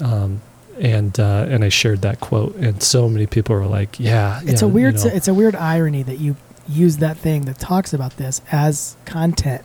Um, 0.01 0.43
and 0.79 1.19
uh, 1.19 1.47
and 1.49 1.65
I 1.65 1.69
shared 1.71 2.03
that 2.03 2.21
quote, 2.21 2.57
and 2.57 2.83
so 2.83 3.09
many 3.09 3.27
people 3.27 3.55
were 3.55 3.67
like, 3.67 3.99
yeah, 3.99 4.41
It's 4.45 4.61
yeah, 4.63 4.69
a 4.69 4.71
weird. 4.71 4.99
you 4.99 5.05
know. 5.07 5.11
It's 5.15 5.29
a 5.29 5.35
weird 5.35 5.55
irony 5.57 6.03
that 6.03 6.19
you 6.19 6.37
use 6.69 6.99
that 6.99 7.17
thing 7.17 7.47
that 7.47 7.59
talks 7.59 7.93
about 7.95 8.17
this 8.17 8.41
as 8.53 8.97
content. 9.05 9.63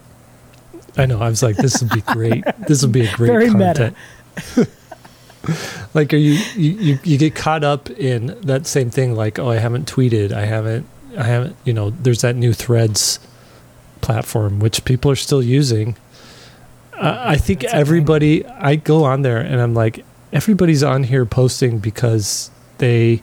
I 0.98 1.06
know. 1.06 1.20
I 1.22 1.28
was 1.30 1.44
like, 1.44 1.58
this 1.58 1.82
would 1.82 1.92
be 1.92 2.02
great. 2.02 2.44
this 2.68 2.82
would 2.84 2.92
be 2.94 3.06
a 3.06 3.12
great 3.14 3.28
Very 3.28 3.50
meta. 3.50 3.94
content. 4.36 4.70
like, 5.94 6.14
are 6.14 6.18
you, 6.18 6.34
you 6.56 6.72
you 6.72 7.00
you 7.04 7.18
get 7.18 7.36
caught 7.36 7.64
up 7.64 7.90
in 7.92 8.40
that 8.42 8.66
same 8.66 8.90
thing? 8.90 9.14
Like, 9.16 9.40
oh, 9.40 9.50
I 9.50 9.58
haven't 9.58 9.92
tweeted. 9.92 10.32
I 10.32 10.46
haven't. 10.46 10.86
I 11.18 11.24
haven't. 11.24 11.56
You 11.66 11.74
know, 11.74 11.90
there's 11.92 12.22
that 12.22 12.36
new 12.36 12.54
Threads 12.54 13.20
platform 14.02 14.60
which 14.60 14.86
people 14.86 15.10
are 15.12 15.16
still 15.16 15.42
using. 15.44 15.96
Uh, 16.94 17.18
I 17.26 17.38
think 17.38 17.62
That's 17.62 17.74
okay. 17.74 17.82
everybody. 17.82 18.46
I 18.46 18.76
go 18.76 19.04
on 19.04 19.22
there 19.22 19.40
and 19.40 19.60
I'm 19.62 19.74
like, 19.74 20.06
everybody's 20.32 20.84
on 20.84 21.04
here 21.04 21.26
posting 21.26 21.80
because 21.80 22.50
they, 22.78 23.22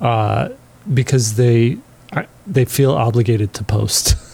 uh, 0.00 0.50
because 0.92 1.34
they, 1.36 1.78
I, 2.12 2.26
they 2.46 2.64
feel 2.64 2.92
obligated 2.92 3.54
to 3.54 3.64
post. 3.64 4.16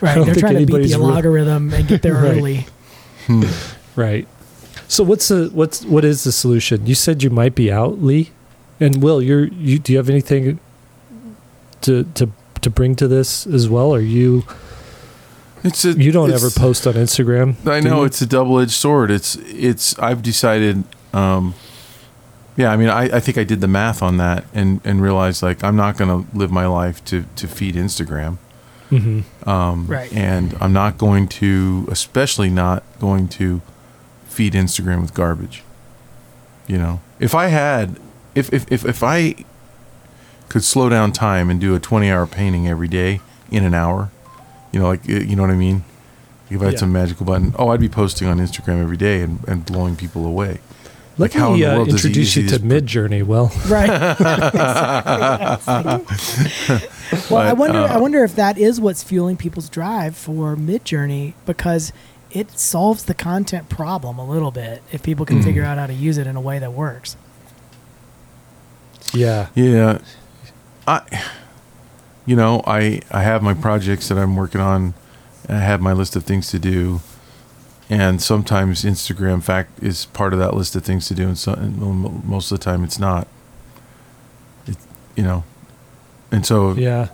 Right. 0.00 0.24
They're 0.26 0.34
trying 0.34 0.54
to 0.58 0.66
beat 0.66 0.88
the 0.90 0.98
real- 0.98 1.08
algorithm 1.12 1.72
and 1.72 1.86
get 1.86 2.02
there 2.02 2.14
Right. 2.14 2.36
early. 2.36 2.66
Hmm. 3.26 3.44
Right. 3.94 4.26
So 4.88 5.04
what's 5.04 5.28
the 5.28 5.50
what's 5.52 5.84
what 5.84 6.04
is 6.04 6.24
the 6.24 6.32
solution? 6.32 6.84
You 6.84 6.96
said 6.96 7.22
you 7.22 7.30
might 7.30 7.54
be 7.54 7.70
out, 7.70 8.02
Lee, 8.02 8.30
and 8.80 9.00
Will. 9.00 9.22
You're 9.22 9.44
you. 9.46 9.78
Do 9.78 9.92
you 9.92 9.98
have 9.98 10.10
anything 10.10 10.58
to 11.82 12.04
to 12.14 12.30
to 12.62 12.70
bring 12.70 12.96
to 12.96 13.06
this 13.08 13.46
as 13.46 13.68
well? 13.68 13.94
Are 13.94 14.00
you 14.00 14.44
It's 15.64 15.84
a, 15.84 15.92
you 15.92 16.12
don't 16.12 16.28
it's- 16.30 16.42
ever 16.42 16.50
post 16.58 16.86
on 16.86 16.94
Instagram? 16.94 17.54
I 17.66 17.80
know 17.80 18.04
it's 18.04 18.20
a 18.22 18.26
double-edged 18.26 18.70
sword. 18.72 19.10
It's 19.10 19.36
it's. 19.36 19.98
I've 19.98 20.22
decided. 20.22 20.84
Um, 21.12 21.54
yeah, 22.56 22.72
I 22.72 22.76
mean, 22.76 22.88
I, 22.88 23.04
I 23.16 23.20
think 23.20 23.38
I 23.38 23.44
did 23.44 23.60
the 23.60 23.68
math 23.68 24.02
on 24.02 24.16
that 24.18 24.44
and 24.52 24.80
and 24.84 25.00
realized 25.00 25.42
like 25.42 25.62
I'm 25.62 25.76
not 25.76 25.96
going 25.96 26.10
to 26.10 26.36
live 26.36 26.50
my 26.50 26.66
life 26.66 27.04
to 27.06 27.24
to 27.36 27.46
feed 27.46 27.74
Instagram. 27.76 28.38
Mhm. 28.90 29.24
Um, 29.46 29.86
Right. 29.86 30.10
And 30.14 30.56
I'm 30.60 30.72
not 30.72 30.96
going 30.98 31.28
to, 31.28 31.86
especially 31.90 32.48
not 32.50 32.82
going 32.98 33.28
to 33.28 33.60
feed 34.26 34.54
Instagram 34.54 35.02
with 35.02 35.12
garbage. 35.14 35.62
You 36.66 36.78
know, 36.78 37.00
if 37.20 37.34
I 37.34 37.48
had, 37.48 37.98
if, 38.34 38.50
if, 38.52 38.70
if, 38.72 38.84
if 38.86 39.02
I 39.02 39.34
could 40.48 40.64
slow 40.64 40.88
down 40.88 41.12
time 41.12 41.50
and 41.50 41.60
do 41.60 41.74
a 41.74 41.80
20 41.80 42.10
hour 42.10 42.26
painting 42.26 42.66
every 42.68 42.88
day 42.88 43.20
in 43.50 43.64
an 43.64 43.74
hour, 43.74 44.10
you 44.72 44.80
know, 44.80 44.86
like, 44.86 45.06
you 45.06 45.36
know 45.36 45.42
what 45.42 45.50
I 45.50 45.54
mean? 45.56 45.84
If 46.50 46.62
I 46.62 46.64
had 46.66 46.72
Yeah. 46.74 46.78
some 46.80 46.92
magical 46.92 47.26
button, 47.26 47.54
oh, 47.58 47.68
I'd 47.68 47.80
be 47.80 47.88
posting 47.90 48.26
on 48.28 48.38
Instagram 48.38 48.80
every 48.82 48.96
day 48.96 49.20
and, 49.22 49.40
and 49.46 49.64
blowing 49.66 49.96
people 49.96 50.24
away. 50.24 50.60
Let 51.18 51.32
Like, 51.34 51.40
how 51.40 51.48
in 51.48 51.54
me 51.54 51.60
the 51.64 51.72
uh, 51.72 51.76
world 51.76 51.88
does 51.88 51.96
introduce 52.04 52.36
you 52.36 52.46
to 52.48 52.54
usually 52.54 52.80
Midjourney. 52.80 53.22
Well, 53.24 53.50
Right. 53.66 53.88
well, 57.30 57.40
I 57.40 57.48
But, 57.50 57.58
wonder. 57.58 57.78
I 57.80 57.94
uh, 57.94 58.00
wonder 58.00 58.24
if 58.24 58.34
that 58.36 58.56
is 58.58 58.80
what's 58.80 59.02
fueling 59.02 59.36
people's 59.36 59.68
drive 59.68 60.16
for 60.16 60.56
Midjourney 60.56 61.34
because 61.44 61.92
it 62.30 62.58
solves 62.58 63.04
the 63.04 63.14
content 63.14 63.68
problem 63.68 64.18
a 64.18 64.24
little 64.24 64.50
bit 64.50 64.82
if 64.92 65.02
people 65.02 65.24
can 65.26 65.40
Mhm. 65.40 65.44
figure 65.44 65.64
out 65.64 65.78
how 65.78 65.86
to 65.86 65.94
use 65.94 66.18
it 66.18 66.26
in 66.26 66.36
a 66.36 66.40
way 66.40 66.58
that 66.58 66.72
works. 66.72 67.16
yeah, 69.12 69.46
Yeah. 69.54 69.98
I 70.88 71.24
you 72.26 72.34
know, 72.36 72.62
I 72.66 73.02
I 73.10 73.22
have 73.22 73.42
my 73.42 73.54
projects 73.54 74.08
that 74.08 74.18
I'm 74.18 74.36
working 74.36 74.60
on. 74.60 74.94
I 75.48 75.58
have 75.58 75.80
my 75.80 75.92
list 75.92 76.16
of 76.16 76.24
things 76.24 76.50
to 76.50 76.58
do. 76.58 77.00
And 77.90 78.20
sometimes 78.20 78.84
Instagram 78.84 79.42
fact 79.42 79.82
is 79.82 80.06
part 80.06 80.34
of 80.34 80.38
that 80.40 80.54
list 80.54 80.76
of 80.76 80.84
things 80.84 81.08
to 81.08 81.14
do 81.14 81.26
and, 81.26 81.38
so, 81.38 81.54
and 81.54 81.78
most 82.24 82.52
of 82.52 82.58
the 82.58 82.64
time 82.64 82.84
it's 82.84 82.98
not. 82.98 83.26
It, 84.66 84.76
you 85.16 85.22
know. 85.22 85.44
And 86.30 86.44
so 86.44 86.74
yeah, 86.74 87.08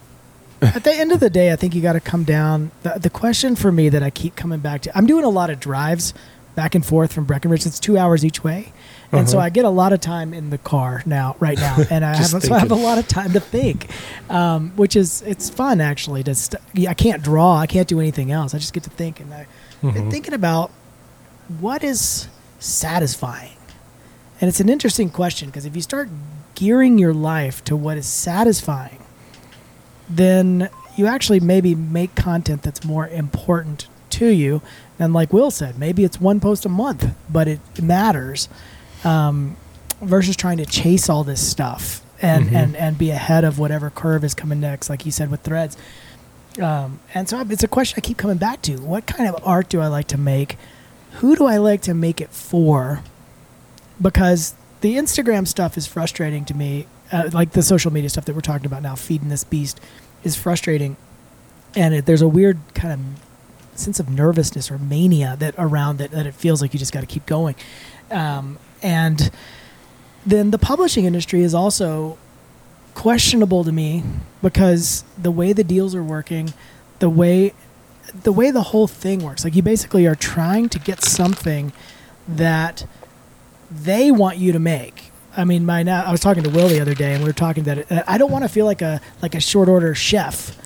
At 0.63 0.85
the 0.85 0.93
end 0.93 1.13
of 1.13 1.21
the 1.21 1.31
day, 1.31 1.53
I 1.53 1.57
think 1.57 1.75
you 1.75 1.83
got 1.83 1.93
to 1.93 2.01
come 2.01 2.25
down. 2.25 2.71
The, 2.83 2.99
the 2.99 3.11
question 3.11 3.55
for 3.55 3.71
me 3.71 3.89
that 3.91 4.03
I 4.03 4.11
keep 4.11 4.35
coming 4.35 4.61
back 4.61 4.83
to, 4.83 4.97
I'm 4.97 5.07
doing 5.07 5.25
a 5.25 5.29
lot 5.29 5.51
of 5.51 5.61
drives 5.61 6.15
back 6.55 6.75
and 6.75 6.85
forth 6.85 7.13
from 7.13 7.25
Breckenridge. 7.25 7.67
It's 7.67 7.81
two 7.81 7.99
hours 7.99 8.25
each 8.25 8.45
way, 8.45 8.73
and 9.13 9.29
so 9.29 9.39
Uh-huh. 9.39 9.47
I 9.47 9.51
get 9.51 9.65
a 9.65 9.71
lot 9.71 9.93
of 9.93 10.01
time 10.01 10.33
in 10.33 10.51
the 10.51 10.59
car 10.59 11.03
now, 11.07 11.37
right 11.41 11.59
now, 11.59 11.77
and 11.91 12.05
I 12.05 12.17
have 12.17 12.27
so 12.27 12.55
I 12.55 12.59
have 12.61 12.71
a 12.71 12.75
lot 12.77 12.99
of 12.99 13.09
time 13.09 13.33
to 13.33 13.41
think, 13.41 13.89
um, 14.31 14.73
which 14.77 14.95
is 14.97 15.23
it's 15.27 15.51
fun 15.51 15.81
actually. 15.81 16.23
To 16.25 16.35
st- 16.35 16.63
I 16.89 16.95
can't 16.95 17.23
draw, 17.23 17.57
I 17.59 17.67
can't 17.67 17.89
do 17.89 17.99
anything 18.01 18.31
else. 18.31 18.55
I 18.55 18.59
just 18.59 18.73
get 18.73 18.83
to 18.85 18.91
think, 18.91 19.21
and 19.21 19.33
I, 19.35 19.47
been 19.83 19.93
Mhm. 19.93 20.11
thinking 20.11 20.35
about 20.35 20.71
what 21.61 21.83
is 21.85 22.29
satisfying, 22.59 23.57
and 24.41 24.49
it's 24.49 24.61
an 24.61 24.69
interesting 24.69 25.11
question 25.11 25.49
because 25.49 25.67
if 25.67 25.75
you 25.77 25.83
start 25.83 26.09
gearing 26.55 26.99
your 26.99 27.13
life 27.13 27.65
to 27.65 27.75
what 27.77 27.97
is 27.97 28.07
satisfying 28.07 28.99
then 30.09 30.69
you 30.97 31.07
actually 31.07 31.41
maybe 31.41 31.75
make 31.75 32.15
content 32.15 32.63
that's 32.63 32.85
more 32.85 33.09
important 33.09 33.87
to 34.11 34.27
you. 34.29 34.63
And 34.99 35.13
like 35.13 35.33
Will 35.33 35.51
said, 35.51 35.79
maybe 35.79 36.05
it's 36.05 36.21
one 36.21 36.39
post 36.41 36.65
a 36.65 36.69
month, 36.69 37.15
but 37.31 37.49
it 37.49 37.61
matters 37.83 38.49
um, 39.05 39.57
versus 40.01 40.37
trying 40.37 40.59
to 40.59 40.67
chase 40.67 41.09
all 41.09 41.25
this 41.25 41.47
stuff 41.47 42.03
and, 42.23 42.47
Mhm. 42.51 42.55
and, 42.55 42.77
and 42.77 42.99
be 42.99 43.11
ahead 43.11 43.45
of 43.45 43.59
whatever 43.59 43.91
curve 43.91 44.23
is 44.25 44.35
coming 44.35 44.61
next, 44.61 44.89
like 44.89 45.05
you 45.05 45.11
said 45.13 45.31
with 45.31 45.41
threads. 45.43 45.77
Um, 46.63 47.01
and 47.13 47.29
so 47.29 47.41
it's 47.51 47.65
a 47.65 47.69
question 47.69 47.97
I 47.99 48.01
keep 48.01 48.17
coming 48.17 48.37
back 48.37 48.63
to. 48.63 48.77
What 48.77 49.07
kind 49.07 49.29
of 49.29 49.43
art 49.45 49.69
do 49.69 49.81
I 49.81 49.89
like 49.89 50.07
to 50.09 50.17
make? 50.19 50.57
Who 51.15 51.35
do 51.35 51.45
I 51.47 51.57
like 51.57 51.81
to 51.83 51.95
make 51.95 52.21
it 52.21 52.31
for? 52.31 53.03
Because 54.01 54.55
the 54.81 54.95
Instagram 54.97 55.47
stuff 55.49 55.77
is 55.77 55.87
frustrating 55.87 56.45
to 56.47 56.55
me. 56.55 56.87
Uh, 57.13 57.31
like 57.33 57.53
the 57.53 57.63
social 57.63 57.93
media 57.93 58.09
stuff 58.11 58.25
that 58.25 58.35
we're 58.35 58.41
talking 58.41 58.67
about 58.67 58.83
now, 58.83 58.95
feeding 58.95 59.29
this 59.29 59.45
beast, 59.45 59.81
is 60.23 60.37
frustrating. 60.37 60.97
And 61.77 61.95
it, 61.95 62.07
there's 62.07 62.23
a 62.23 62.29
weird 62.29 62.59
kind 62.75 62.93
of 62.93 63.01
sense 63.79 64.01
of 64.01 64.09
nervousness 64.09 64.71
or 64.71 64.79
mania 64.79 65.37
that 65.39 65.55
around 65.59 66.01
it 66.01 66.11
that 66.13 66.27
it 66.27 66.35
feels 66.35 66.63
like 66.63 66.73
you 66.73 66.79
just 66.79 66.93
got 66.93 67.01
to 67.01 67.07
keep 67.07 67.27
going. 67.27 67.55
Um, 68.11 68.59
and 68.83 69.31
then 70.25 70.51
the 70.51 70.59
publishing 70.59 71.05
industry 71.05 71.43
is 71.43 71.55
also 71.55 72.19
questionable 72.95 73.65
to 73.65 73.73
me 73.73 74.03
because 74.43 75.05
the 75.19 75.31
way 75.31 75.53
the 75.53 75.65
deals 75.65 75.95
are 75.95 76.03
working, 76.03 76.55
the 76.99 77.11
way 77.11 77.53
the 78.23 78.33
way 78.33 78.51
the 78.51 78.63
whole 78.63 78.87
thing 78.87 79.25
works, 79.25 79.45
like 79.45 79.57
you 79.57 79.63
basically 79.63 80.07
are 80.07 80.15
trying 80.15 80.69
to 80.69 80.79
get 80.79 81.03
something 81.03 81.73
that 82.29 82.87
they 83.71 84.11
want 84.11 84.39
you 84.39 84.53
to 84.53 84.59
make. 84.59 85.11
I 85.37 85.45
mean, 85.45 85.67
my 85.67 85.83
now 85.83 86.05
I 86.05 86.13
was 86.13 86.21
talking 86.21 86.43
to 86.45 86.51
Will 86.51 86.69
the 86.69 86.81
other 86.81 86.95
day, 86.95 87.13
and 87.15 87.23
we 87.23 87.29
were 87.29 87.35
talking 87.35 87.65
that 87.65 87.91
uh, 87.91 88.03
I 88.07 88.19
don't 88.19 88.31
want 88.31 88.45
to 88.45 88.49
feel 88.49 88.67
like 88.67 88.83
a 88.83 89.01
like 89.21 89.35
a 89.35 89.41
short 89.41 89.69
order 89.69 89.95
chef. 89.95 90.57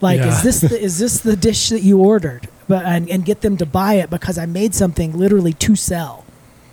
Like, 0.00 0.18
Yeah. 0.18 0.28
is 0.28 0.42
this 0.42 0.60
the, 0.60 0.80
is 0.80 0.98
this 0.98 1.20
the 1.20 1.36
dish 1.36 1.68
that 1.70 1.82
you 1.82 1.98
ordered? 1.98 2.48
But 2.68 2.84
and, 2.86 3.10
and 3.10 3.24
get 3.24 3.40
them 3.40 3.56
to 3.58 3.66
buy 3.66 3.94
it 3.94 4.10
because 4.10 4.38
I 4.38 4.46
made 4.46 4.74
something 4.74 5.16
literally 5.16 5.52
to 5.54 5.74
sell 5.76 6.24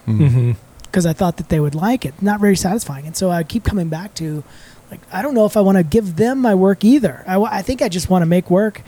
mm, 0.07 0.19
Mhm. 0.19 0.55
because 0.84 1.05
I 1.05 1.13
thought 1.13 1.38
that 1.38 1.49
they 1.49 1.59
would 1.59 1.75
like 1.75 2.05
it. 2.05 2.13
Not 2.21 2.39
very 2.39 2.55
satisfying, 2.55 3.05
and 3.07 3.15
so 3.17 3.30
I 3.32 3.43
keep 3.43 3.63
coming 3.63 3.89
back 3.89 4.13
to, 4.15 4.43
like, 4.91 4.99
I 5.11 5.21
don't 5.23 5.34
know 5.34 5.45
if 5.45 5.57
I 5.57 5.61
want 5.61 5.78
to 5.78 5.84
give 5.84 6.15
them 6.15 6.39
my 6.39 6.53
work 6.55 6.84
either. 6.86 7.23
I, 7.28 7.36
I 7.41 7.61
think 7.63 7.82
I 7.82 7.89
just 7.89 8.09
want 8.09 8.21
to 8.21 8.25
make 8.28 8.49
work 8.51 8.84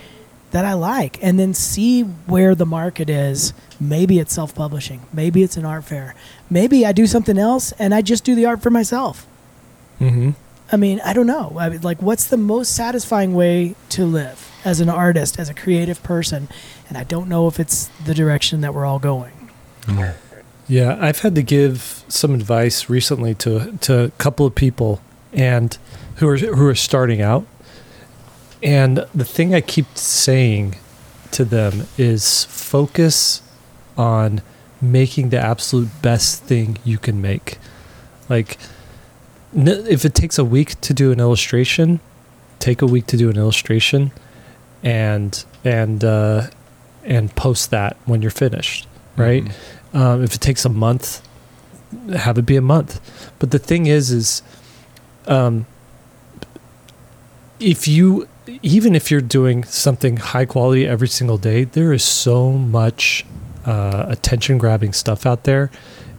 that 0.52 0.66
I 0.66 0.74
like, 0.74 1.18
and 1.22 1.40
then 1.40 1.54
see 1.54 2.02
where 2.04 2.56
the 2.56 2.66
market 2.66 3.10
is. 3.10 3.54
Maybe 3.80 4.18
it's 4.20 4.34
self-publishing. 4.34 5.02
Maybe 5.14 5.44
it's 5.44 5.58
an 5.58 5.66
art 5.66 5.84
fair. 5.86 6.16
Maybe 6.50 6.86
I 6.86 6.92
do 6.92 7.06
something 7.08 7.38
else, 7.38 7.72
and 7.80 7.94
I 7.94 8.02
just 8.02 8.24
do 8.24 8.34
the 8.36 8.46
art 8.46 8.62
for 8.62 8.70
myself. 8.70 9.26
Mhm. 10.00 10.36
I 10.72 10.78
mean, 10.78 11.02
I 11.04 11.14
don't 11.14 11.28
know. 11.28 11.58
I 11.60 11.70
mean, 11.70 11.82
like, 11.82 12.02
what's 12.02 12.26
the 12.28 12.38
most 12.38 12.76
satisfying 12.76 13.34
way 13.34 13.76
to 13.90 14.06
live 14.06 14.52
as 14.64 14.80
an 14.80 14.90
artist, 14.90 15.40
as 15.40 15.50
a 15.50 15.54
creative 15.54 16.04
person? 16.04 16.48
And 16.88 16.98
I 16.98 17.04
don't 17.04 17.28
know 17.28 17.48
if 17.48 17.60
it's 17.60 17.88
the 18.06 18.14
direction 18.14 18.62
that 18.62 18.74
we're 18.74 18.86
all 18.86 19.00
going. 19.00 19.50
Yeah, 20.68 20.98
I've 21.02 21.22
had 21.22 21.34
to 21.36 21.42
give 21.42 22.04
some 22.08 22.36
advice 22.36 22.90
recently 22.90 23.34
to 23.36 23.76
to 23.82 24.04
a 24.04 24.10
couple 24.12 24.46
of 24.46 24.54
people 24.54 25.02
and 25.34 25.76
who 26.18 26.28
are 26.28 26.38
who 26.38 26.68
are 26.68 26.76
starting 26.76 27.22
out. 27.22 27.46
And 28.62 29.06
the 29.16 29.26
thing 29.26 29.56
I 29.56 29.62
keep 29.62 29.98
saying 29.98 30.76
to 31.32 31.46
them 31.46 31.88
is 31.98 32.46
focus 32.46 33.42
on 33.98 34.42
making 34.82 35.30
the 35.30 35.40
absolute 35.40 35.90
best 36.02 36.44
thing 36.44 36.78
you 36.84 36.98
can 36.98 37.20
make. 37.22 37.58
Like 38.28 38.58
if 39.54 40.06
it 40.06 40.14
takes 40.14 40.38
a 40.38 40.46
week 40.46 40.80
to 40.82 40.94
do 40.94 41.12
an 41.12 41.20
illustration, 41.20 42.00
take 42.60 42.82
a 42.82 42.86
week 42.86 43.08
to 43.08 43.18
do 43.18 43.30
an 43.30 43.38
illustration 43.38 44.12
and 44.84 45.44
and 45.64 46.04
uh 46.04 46.48
and 47.04 47.36
post 47.36 47.72
that 47.72 47.98
when 48.06 48.22
you're 48.22 48.32
finished, 48.32 48.88
right? 49.16 49.44
mhm. 49.44 49.54
Um, 49.92 50.24
if 50.24 50.36
it 50.36 50.42
takes 50.42 50.66
a 50.66 50.70
month, 50.70 51.22
have 52.16 52.38
it 52.38 52.46
be 52.46 52.56
a 52.56 52.62
month. 52.62 53.02
But 53.40 53.50
the 53.50 53.58
thing 53.58 53.88
is, 53.88 54.12
is 54.12 54.44
um, 55.26 55.66
if 57.60 57.88
you 57.88 58.28
even 58.62 58.96
if 58.96 59.12
you're 59.12 59.22
doing 59.22 59.64
something 59.64 60.18
high 60.18 60.46
quality 60.46 60.86
every 60.86 61.08
single 61.08 61.38
day, 61.38 61.64
there 61.64 61.94
is 61.94 62.04
so 62.04 62.52
much 62.52 63.26
uh, 63.66 64.06
attention 64.08 64.58
grabbing 64.58 64.94
stuff 64.94 65.26
out 65.26 65.44
there. 65.44 65.70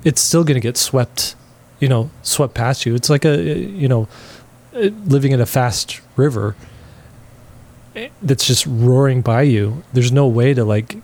It's 0.05 0.21
still 0.21 0.45
going 0.45 0.55
to 0.55 0.61
get 0.61 0.77
swept, 0.77 1.35
you 1.81 1.89
know, 1.89 2.11
swept 2.23 2.55
past 2.55 2.87
you. 2.87 2.95
It's 2.95 3.11
like 3.11 3.25
a 3.25 3.43
you 3.43 3.89
know, 3.89 4.09
living 4.73 5.33
in 5.33 5.41
a 5.41 5.47
fast 5.47 6.01
river 6.17 6.55
eh, 7.97 8.09
that's 8.23 8.47
just 8.47 8.67
roaring 8.67 9.23
by 9.23 9.43
you. 9.43 9.83
There's 9.93 10.13
no 10.13 10.29
way 10.29 10.55
to 10.55 10.65
like 10.65 10.97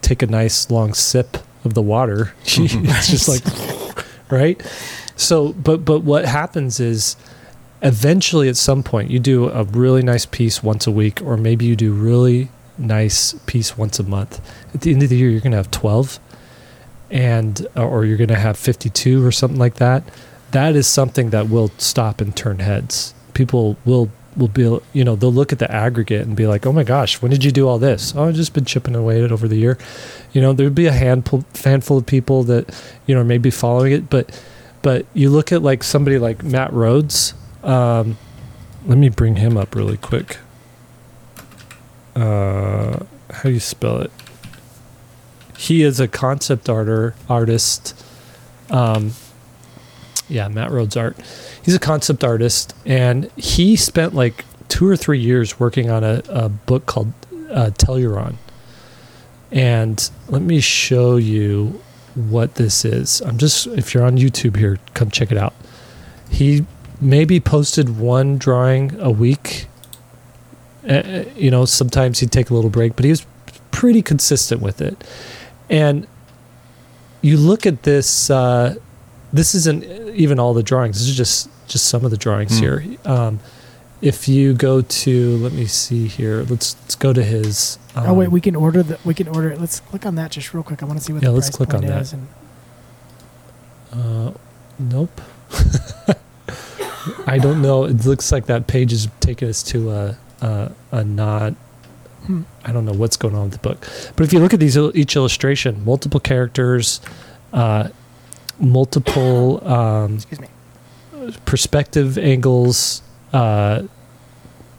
take 0.00 0.22
a 0.22 0.26
nice 0.26 0.70
long 0.70 0.94
sip 0.94 1.36
of 1.64 1.74
the 1.74 1.82
water. 1.82 2.34
it's 2.44 3.08
just 3.08 3.28
like 3.28 3.44
right. 4.30 4.60
So, 5.16 5.52
but 5.52 5.84
but 5.84 6.00
what 6.00 6.24
happens 6.24 6.80
is 6.80 7.16
eventually 7.82 8.48
at 8.48 8.56
some 8.56 8.82
point 8.82 9.10
you 9.10 9.18
do 9.18 9.48
a 9.50 9.64
really 9.64 10.02
nice 10.02 10.24
piece 10.24 10.62
once 10.62 10.86
a 10.86 10.90
week 10.90 11.20
or 11.22 11.36
maybe 11.36 11.64
you 11.64 11.76
do 11.76 11.92
really 11.92 12.48
nice 12.78 13.34
piece 13.46 13.76
once 13.76 13.98
a 13.98 14.04
month 14.04 14.40
at 14.72 14.80
the 14.82 14.92
end 14.92 15.02
of 15.02 15.08
the 15.10 15.16
year 15.16 15.28
you're 15.28 15.40
going 15.40 15.50
to 15.50 15.56
have 15.56 15.70
12 15.70 16.20
and 17.12 17.66
or 17.76 18.04
you're 18.04 18.16
going 18.16 18.28
to 18.28 18.34
have 18.34 18.56
52 18.56 19.24
or 19.24 19.30
something 19.30 19.58
like 19.58 19.74
that 19.74 20.02
that 20.50 20.74
is 20.74 20.86
something 20.86 21.30
that 21.30 21.48
will 21.48 21.70
stop 21.78 22.20
and 22.20 22.36
turn 22.36 22.58
heads 22.58 23.14
people 23.34 23.76
will 23.84 24.10
will 24.36 24.48
be 24.48 24.62
you 24.92 25.04
know 25.04 25.14
they'll 25.14 25.32
look 25.32 25.52
at 25.52 25.58
the 25.58 25.70
aggregate 25.70 26.26
and 26.26 26.34
be 26.34 26.46
like 26.46 26.66
oh 26.66 26.72
my 26.72 26.82
gosh 26.82 27.20
when 27.20 27.30
did 27.30 27.44
you 27.44 27.52
do 27.52 27.68
all 27.68 27.78
this 27.78 28.14
oh 28.16 28.24
i've 28.24 28.34
just 28.34 28.54
been 28.54 28.64
chipping 28.64 28.96
away 28.96 29.18
at 29.18 29.24
it 29.24 29.32
over 29.32 29.46
the 29.46 29.56
year 29.56 29.76
you 30.32 30.40
know 30.40 30.52
there'd 30.52 30.74
be 30.74 30.86
a 30.86 30.92
handful 30.92 31.44
handful 31.62 31.98
of 31.98 32.06
people 32.06 32.42
that 32.42 32.74
you 33.06 33.14
know 33.14 33.22
maybe 33.22 33.50
following 33.50 33.92
it 33.92 34.08
but 34.08 34.42
but 34.80 35.06
you 35.12 35.28
look 35.30 35.52
at 35.52 35.62
like 35.62 35.84
somebody 35.84 36.18
like 36.18 36.42
matt 36.42 36.72
rhodes 36.72 37.34
um, 37.62 38.16
let 38.86 38.98
me 38.98 39.08
bring 39.08 39.36
him 39.36 39.56
up 39.56 39.74
really 39.74 39.96
quick. 39.96 40.38
Uh, 42.16 42.98
how 43.30 43.42
do 43.44 43.50
you 43.50 43.60
spell 43.60 43.98
it? 43.98 44.10
He 45.56 45.82
is 45.82 46.00
a 46.00 46.08
concept 46.08 46.68
arter 46.68 47.14
artist. 47.28 47.94
Um, 48.70 49.12
yeah, 50.28 50.48
Matt 50.48 50.70
Rhodes 50.70 50.96
art. 50.96 51.16
He's 51.62 51.74
a 51.74 51.80
concept 51.80 52.24
artist, 52.24 52.74
and 52.86 53.30
he 53.36 53.76
spent 53.76 54.14
like 54.14 54.44
two 54.68 54.88
or 54.88 54.96
three 54.96 55.18
years 55.18 55.60
working 55.60 55.90
on 55.90 56.02
a, 56.02 56.22
a 56.28 56.48
book 56.48 56.86
called 56.86 57.12
uh, 57.50 57.70
Telluron. 57.76 58.36
And 59.50 60.10
let 60.28 60.40
me 60.40 60.60
show 60.60 61.16
you 61.16 61.82
what 62.14 62.54
this 62.54 62.84
is. 62.84 63.20
I'm 63.20 63.36
just, 63.36 63.66
if 63.66 63.92
you're 63.92 64.04
on 64.04 64.16
YouTube 64.16 64.56
here, 64.56 64.78
come 64.94 65.10
check 65.10 65.30
it 65.30 65.36
out. 65.36 65.52
He 66.30 66.64
maybe 67.00 67.38
posted 67.40 67.98
one 67.98 68.38
drawing 68.38 68.98
a 68.98 69.10
week. 69.10 69.66
Uh, 70.88 71.24
you 71.36 71.50
know, 71.50 71.66
sometimes 71.66 72.20
he'd 72.20 72.32
take 72.32 72.48
a 72.48 72.54
little 72.54 72.70
break, 72.70 72.96
but 72.96 73.04
he 73.04 73.10
was 73.10 73.26
pretty 73.70 74.00
consistent 74.00 74.62
with 74.62 74.80
it. 74.80 75.04
And 75.72 76.06
you 77.22 77.36
look 77.38 77.66
at 77.66 77.82
this. 77.82 78.30
Uh, 78.30 78.76
this 79.32 79.54
isn't 79.54 79.84
even 80.14 80.38
all 80.38 80.52
the 80.52 80.62
drawings. 80.62 80.98
This 80.98 81.08
is 81.08 81.16
just 81.16 81.48
just 81.66 81.86
some 81.86 82.04
of 82.04 82.10
the 82.10 82.18
drawings 82.18 82.52
mm. 82.52 82.60
here. 82.60 82.98
Um, 83.04 83.40
if 84.02 84.28
you 84.28 84.52
go 84.52 84.82
to, 84.82 85.36
let 85.38 85.52
me 85.52 85.66
see 85.66 86.06
here. 86.06 86.42
Let's 86.42 86.76
let's 86.82 86.94
go 86.94 87.12
to 87.12 87.24
his. 87.24 87.78
Um, 87.94 88.10
oh 88.10 88.14
wait, 88.14 88.26
um, 88.26 88.32
we 88.32 88.40
can 88.40 88.54
order 88.54 88.82
the. 88.82 88.98
We 89.04 89.14
can 89.14 89.28
order 89.28 89.50
it. 89.50 89.60
Let's 89.60 89.80
click 89.80 90.04
on 90.04 90.16
that 90.16 90.32
just 90.32 90.52
real 90.52 90.62
quick. 90.62 90.82
I 90.82 90.86
want 90.86 90.98
to 90.98 91.04
see 91.04 91.12
what. 91.12 91.22
Yeah, 91.22 91.30
the 91.30 91.34
let's 91.34 91.50
click 91.50 91.72
on 91.72 91.86
that. 91.86 92.12
And, 92.12 92.28
uh, 93.92 94.32
nope. 94.78 95.20
I 97.26 97.38
don't 97.38 97.62
know. 97.62 97.84
It 97.84 98.04
looks 98.04 98.30
like 98.30 98.46
that 98.46 98.66
page 98.66 98.92
is 98.92 99.08
taking 99.20 99.48
us 99.48 99.62
to 99.64 99.90
a 99.90 100.16
a, 100.42 100.72
a 100.90 101.04
not. 101.04 101.54
Hmm. 102.26 102.42
I 102.64 102.72
don't 102.72 102.84
know 102.84 102.92
what's 102.92 103.16
going 103.16 103.34
on 103.34 103.44
with 103.44 103.52
the 103.52 103.58
book, 103.58 103.80
but 104.16 104.24
if 104.24 104.32
you 104.32 104.38
look 104.38 104.54
at 104.54 104.60
these 104.60 104.76
each 104.76 105.16
illustration, 105.16 105.84
multiple 105.84 106.20
characters, 106.20 107.00
uh, 107.52 107.88
multiple 108.58 109.66
um, 109.66 110.14
excuse 110.14 110.40
me, 110.40 110.48
perspective 111.44 112.18
angles. 112.18 113.02
Uh, 113.32 113.84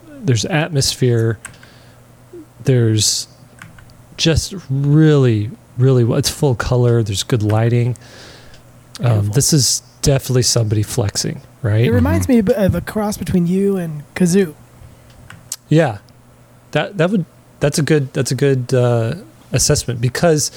there's 0.08 0.46
atmosphere. 0.46 1.38
There's 2.64 3.28
just 4.16 4.54
really, 4.70 5.52
really. 5.78 6.06
It's 6.18 6.30
full 6.30 6.56
color. 6.56 7.04
There's 7.04 7.24
good 7.24 7.44
lighting. 7.44 7.98
Um, 9.02 9.32
this 9.32 9.52
is 9.52 9.82
definitely 10.02 10.44
somebody 10.44 10.84
flexing 10.84 11.42
right? 11.64 11.86
It 11.86 11.92
reminds 11.92 12.28
mm-hmm. 12.28 12.48
me 12.48 12.54
of 12.54 12.76
a 12.76 12.82
cross 12.82 13.18
between 13.18 13.48
you 13.48 13.78
and 13.78 14.04
Kazu. 14.14 14.54
Yeah, 15.70 16.00
that 16.72 16.98
that 16.98 17.10
would 17.10 17.26
that's 17.64 17.80
a 17.80 17.82
good 17.82 18.12
that's 18.12 18.30
a 18.30 18.36
good 18.36 18.74
uh, 18.74 19.16
assessment 19.54 20.02
because 20.02 20.52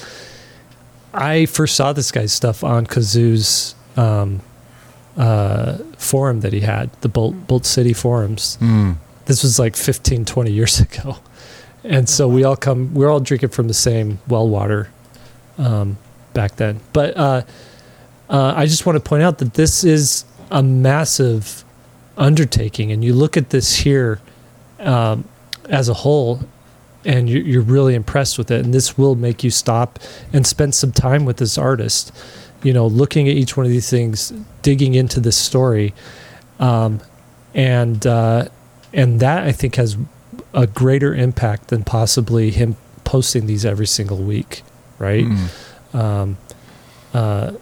I 1.13 1.45
first 1.45 1.77
saw 1.77 1.93
this 1.93 2.11
guy's 2.11 2.33
stuff 2.33 2.65
on 2.65 2.85
Kazu's 2.85 3.75
um, 3.95 4.41
uh, 5.15 5.77
forum 5.97 6.41
that 6.41 6.51
he 6.51 6.59
had, 6.59 6.91
the 6.99 7.07
Bolt 7.07 7.47
Bolt 7.47 7.65
City 7.65 7.93
forums. 7.93 8.57
Mm. 8.59 8.97
This 9.23 9.41
was 9.41 9.57
like 9.57 9.77
15, 9.77 10.25
20 10.25 10.51
years 10.51 10.79
ago, 10.87 11.19
and 11.85 12.09
so 12.09 12.27
we 12.27 12.43
all 12.43 12.57
come 12.57 12.93
we're 12.93 13.09
all 13.09 13.21
drinking 13.21 13.49
from 13.49 13.69
the 13.69 13.73
same 13.73 14.19
well 14.27 14.49
water 14.49 14.89
um, 15.57 15.97
back 16.33 16.57
then. 16.57 16.81
But 16.91 17.15
uh, 17.15 17.41
uh 18.29 18.53
I 18.53 18.65
just 18.65 18.85
want 18.85 18.97
to 19.01 19.09
point 19.09 19.23
out 19.23 19.37
that 19.37 19.53
this 19.53 19.85
is 19.85 20.25
a 20.51 20.61
massive 20.61 21.63
undertaking, 22.17 22.91
and 22.91 23.01
you 23.01 23.13
look 23.13 23.37
at 23.37 23.51
this 23.51 23.77
here 23.77 24.19
um, 24.79 25.23
as 25.69 25.87
a 25.87 25.93
whole, 25.93 26.41
and 27.05 27.29
you, 27.29 27.41
you're 27.41 27.61
really 27.61 27.95
impressed 27.95 28.37
with 28.37 28.51
it. 28.51 28.63
And 28.65 28.73
this 28.73 28.97
will 28.97 29.15
make 29.15 29.43
you 29.43 29.51
stop 29.51 29.99
and 30.33 30.45
spend 30.45 30.75
some 30.75 30.91
time 30.91 31.25
with 31.25 31.37
this 31.37 31.57
artist. 31.57 32.11
You 32.63 32.73
know, 32.73 32.87
looking 32.87 33.29
at 33.29 33.35
each 33.35 33.55
one 33.55 33.65
of 33.65 33.71
these 33.71 33.89
things, 33.89 34.33
digging 34.63 34.95
into 34.95 35.19
this 35.19 35.37
story, 35.37 35.93
um, 36.59 37.01
and 37.53 38.05
uh, 38.05 38.47
and 38.91 39.19
that 39.19 39.43
I 39.43 39.51
think 39.51 39.75
has 39.75 39.95
a 40.53 40.65
greater 40.65 41.13
impact 41.13 41.67
than 41.67 41.83
possibly 41.83 42.49
him 42.49 42.75
posting 43.03 43.45
these 43.45 43.63
every 43.63 43.85
single 43.85 44.17
week, 44.17 44.63
right? 44.97 45.25
Mm. 45.25 45.95
Um, 45.95 46.37
uh, 47.13 47.53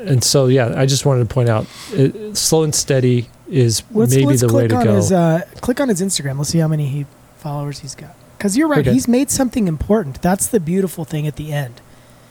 and 0.00 0.24
so 0.24 0.46
yeah, 0.46 0.72
I 0.74 0.86
just 0.86 1.04
wanted 1.04 1.28
to 1.28 1.34
point 1.34 1.48
out, 1.48 1.66
it, 1.92 2.36
slow 2.36 2.62
and 2.62 2.74
steady 2.74 3.28
is 3.48 3.82
let's, 3.92 4.14
maybe 4.14 4.26
let's 4.26 4.40
the 4.40 4.52
way 4.52 4.68
to 4.68 4.74
go. 4.74 4.96
His, 4.96 5.12
uh, 5.12 5.42
click 5.60 5.80
on 5.80 5.88
his 5.88 6.00
Instagram. 6.00 6.38
Let's 6.38 6.50
see 6.50 6.58
how 6.58 6.68
many 6.68 6.86
he, 6.86 7.06
followers 7.36 7.80
he's 7.80 7.94
got. 7.94 8.14
Because 8.38 8.56
you're 8.56 8.68
right, 8.68 8.86
okay. 8.86 8.92
he's 8.92 9.08
made 9.08 9.30
something 9.30 9.66
important. 9.66 10.22
That's 10.22 10.46
the 10.46 10.60
beautiful 10.60 11.04
thing 11.04 11.26
at 11.26 11.34
the 11.36 11.52
end. 11.52 11.80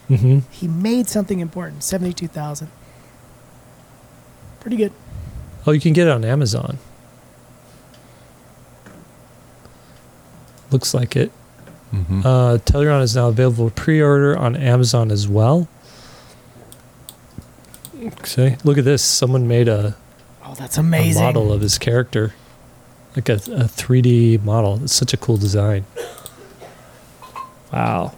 Mm-hmm. 0.09 0.39
He 0.49 0.67
made 0.67 1.09
something 1.09 1.41
important. 1.41 1.83
Seventy-two 1.83 2.29
thousand. 2.29 2.71
Pretty 4.61 4.77
good. 4.77 4.93
Oh, 5.65 5.71
you 5.71 5.81
can 5.81 5.91
get 5.91 6.07
it 6.07 6.11
on 6.11 6.23
Amazon. 6.23 6.77
Looks 10.71 10.93
like 10.93 11.17
it. 11.17 11.31
Mm-hmm. 11.93 12.25
Uh, 12.25 12.57
Telluron 12.59 13.01
is 13.01 13.15
now 13.15 13.27
available 13.27 13.69
pre-order 13.69 14.37
on 14.37 14.55
Amazon 14.55 15.11
as 15.11 15.27
well. 15.27 15.67
See, 18.23 18.55
look 18.63 18.77
at 18.77 18.85
this. 18.85 19.03
Someone 19.03 19.47
made 19.47 19.67
a 19.67 19.95
oh, 20.45 20.53
that's 20.55 20.77
amazing 20.77 21.21
model 21.21 21.51
of 21.51 21.61
his 21.61 21.77
character, 21.77 22.33
like 23.17 23.29
a, 23.29 23.33
a 23.33 23.65
3D 23.65 24.43
model. 24.43 24.81
It's 24.83 24.93
such 24.93 25.13
a 25.13 25.17
cool 25.17 25.37
design. 25.37 25.85
Wow. 27.73 28.13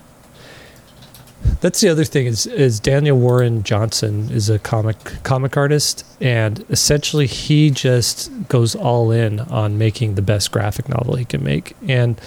That's 1.62 1.80
the 1.82 1.89
other 1.89 2.04
thing 2.04 2.28
is 2.28 2.45
is 2.45 2.80
Daniel 2.80 3.18
Warren 3.18 3.64
Johnson 3.64 4.30
is 4.30 4.50
a 4.50 4.60
comic 4.60 4.97
comic 5.24 5.58
artist 5.58 6.06
and 6.22 6.66
essentially 6.70 7.28
he 7.28 7.70
just 7.70 8.30
goes 8.50 8.76
all 8.76 9.12
in 9.12 9.39
on 9.39 9.78
making 9.78 10.16
the 10.16 10.22
best 10.22 10.52
graphic 10.52 10.88
novel 10.89 11.16
he 11.16 11.26
can 11.26 11.43
make 11.43 11.76
and 11.88 12.20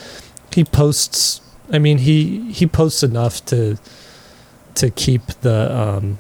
he 0.53 0.65
posts 0.65 1.41
I 1.71 1.79
mean 1.79 1.99
he 1.99 2.53
he 2.53 2.67
posts 2.67 3.03
enough 3.03 3.45
to 3.47 3.79
to 4.77 4.91
keep 4.91 5.27
the 5.43 5.79
um, 5.79 6.19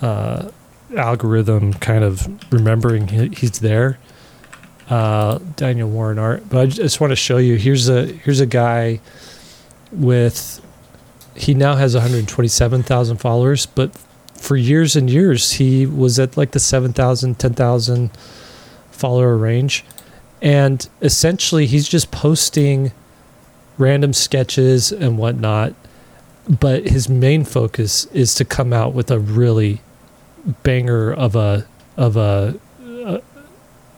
uh, 0.00 0.50
algorithm 0.96 1.74
kind 1.74 2.04
of 2.04 2.28
remembering 2.52 3.32
he's 3.32 3.60
there. 3.60 3.98
Uh, 4.90 5.38
Daniel 5.54 5.88
Warren 5.88 6.18
art, 6.18 6.48
but 6.48 6.58
I 6.58 6.66
just 6.66 7.00
want 7.00 7.12
to 7.12 7.16
show 7.16 7.36
you. 7.36 7.54
Here's 7.54 7.88
a 7.88 8.06
here's 8.06 8.40
a 8.40 8.46
guy 8.46 8.98
with 9.92 10.60
he 11.36 11.54
now 11.54 11.76
has 11.76 11.94
127,000 11.94 13.16
followers, 13.18 13.66
but 13.66 13.96
for 14.34 14.56
years 14.56 14.96
and 14.96 15.08
years 15.08 15.52
he 15.52 15.86
was 15.86 16.18
at 16.18 16.36
like 16.36 16.50
the 16.50 16.58
7,000, 16.58 17.38
10,000 17.38 18.10
follower 18.90 19.36
range, 19.36 19.84
and 20.42 20.88
essentially 21.00 21.66
he's 21.66 21.88
just 21.88 22.10
posting 22.10 22.92
random 23.78 24.12
sketches 24.12 24.90
and 24.92 25.18
whatnot. 25.18 25.74
But 26.48 26.88
his 26.88 27.08
main 27.08 27.44
focus 27.44 28.06
is 28.06 28.34
to 28.34 28.44
come 28.44 28.72
out 28.72 28.92
with 28.92 29.10
a 29.10 29.20
really 29.20 29.82
banger 30.62 31.12
of 31.12 31.36
a 31.36 31.66
of 31.96 32.16
a 32.16 32.58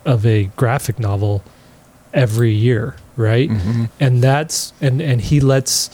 of 0.05 0.25
a 0.27 0.45
graphic 0.57 0.99
novel 0.99 1.43
every 2.15 2.53
year, 2.53 2.97
right? 3.17 3.49
Mhm. 3.51 3.89
and 4.01 4.23
that's 4.23 4.73
and 4.81 5.01
and 5.01 5.21
he 5.21 5.41
lets 5.41 5.91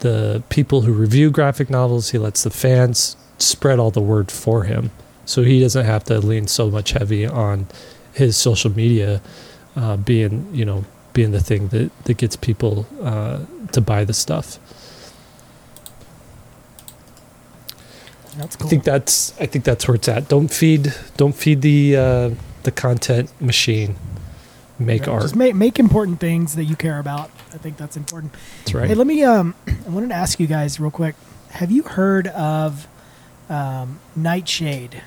the 0.00 0.42
people 0.50 0.82
who 0.82 0.92
review 0.92 1.30
graphic 1.30 1.70
novels 1.70 2.10
he 2.10 2.18
lets 2.18 2.42
the 2.42 2.50
fans 2.50 3.16
spread 3.38 3.78
all 3.78 3.90
the 3.90 4.00
word 4.00 4.30
for 4.30 4.64
him 4.64 4.90
so 5.24 5.42
he 5.42 5.58
doesn't 5.58 5.86
have 5.86 6.04
to 6.04 6.18
lean 6.20 6.46
so 6.46 6.70
much 6.70 6.90
heavy 6.92 7.26
on 7.26 7.66
his 8.12 8.36
social 8.36 8.70
media 8.70 9.20
uh, 9.74 9.96
being 9.96 10.46
you 10.52 10.64
know 10.66 10.84
being 11.14 11.30
the 11.32 11.40
thing 11.40 11.68
that 11.68 11.90
that 12.04 12.18
gets 12.18 12.36
people 12.36 12.86
uh, 13.02 13.38
to 13.72 13.80
buy 13.80 14.04
the 14.04 14.12
stuff 14.12 14.58
That's 18.36 18.56
i 18.60 18.68
think 18.68 18.84
that's 18.84 19.32
i 19.40 19.46
think 19.46 19.64
that's 19.64 19.88
where 19.88 19.94
it's 19.94 20.08
at 20.08 20.28
don't 20.28 20.48
feed 20.52 20.92
don't 21.16 21.34
feed 21.34 21.62
the 21.62 21.96
uh, 21.96 22.30
the 22.66 22.70
content 22.72 23.30
machine 23.40 23.96
make 24.78 25.06
Yeah, 25.06 25.12
art 25.12 25.22
Just 25.22 25.34
make 25.36 25.54
make 25.54 25.78
important 25.78 26.20
things 26.20 26.54
that 26.56 26.64
you 26.64 26.76
care 26.76 26.98
about. 26.98 27.30
I 27.54 27.56
think 27.56 27.78
that's 27.78 27.96
important. 27.96 28.34
that's 28.58 28.74
right 28.74 28.88
Hey, 28.88 28.94
let 28.94 29.06
me. 29.06 29.24
Um, 29.24 29.54
I 29.66 29.88
wanted 29.88 30.10
to 30.10 30.14
ask 30.14 30.38
you 30.38 30.46
guys 30.46 30.78
real 30.78 30.90
quick. 30.90 31.14
Have 31.52 31.70
you 31.70 31.82
heard 31.84 32.26
of 32.28 32.86
um, 33.48 33.98
Nightshade? 34.14 35.02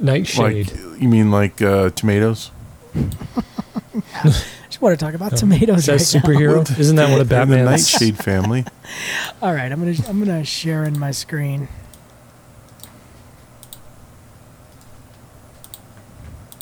nightshade 0.00 0.70
Like 0.72 1.02
you 1.02 1.08
mean 1.08 1.30
like 1.30 1.60
uh, 1.60 1.90
tomatoes? 1.90 2.50
I 2.94 4.30
just 4.70 4.80
want 4.80 4.98
to 4.98 5.04
talk 5.04 5.14
about 5.14 5.32
Oh. 5.34 5.36
tomatoes 5.36 5.88
is 5.88 6.12
that 6.12 6.22
right 6.24 6.32
now. 6.32 6.38
superhero 6.40 6.78
isn't 6.78 6.96
that 6.96 7.10
one 7.10 7.20
of 7.20 7.28
They're 7.28 7.44
the 7.44 7.52
batman's 7.52 7.92
Nightshade 7.92 8.16
family. 8.18 8.64
All 9.42 9.52
right, 9.52 9.70
I'm 9.70 9.78
gonna 9.80 9.96
I'm 10.08 10.18
gonna 10.24 10.44
share 10.44 10.84
in 10.84 10.98
my 10.98 11.10
screen. 11.10 11.68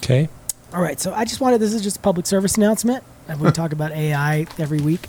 Okay 0.07 0.29
All 0.73 0.81
right, 0.83 1.01
so 1.01 1.13
I 1.15 1.25
just 1.25 1.41
wanted 1.41 1.61
this 1.61 1.73
is 1.75 1.83
just 1.83 1.97
a 1.97 2.01
public 2.01 2.27
service 2.27 2.57
announcement. 2.57 3.03
And 3.29 3.41
we 3.41 3.51
talk 3.51 3.73
about 3.73 3.91
AI 3.93 4.47
every 4.59 4.79
week. 4.81 5.09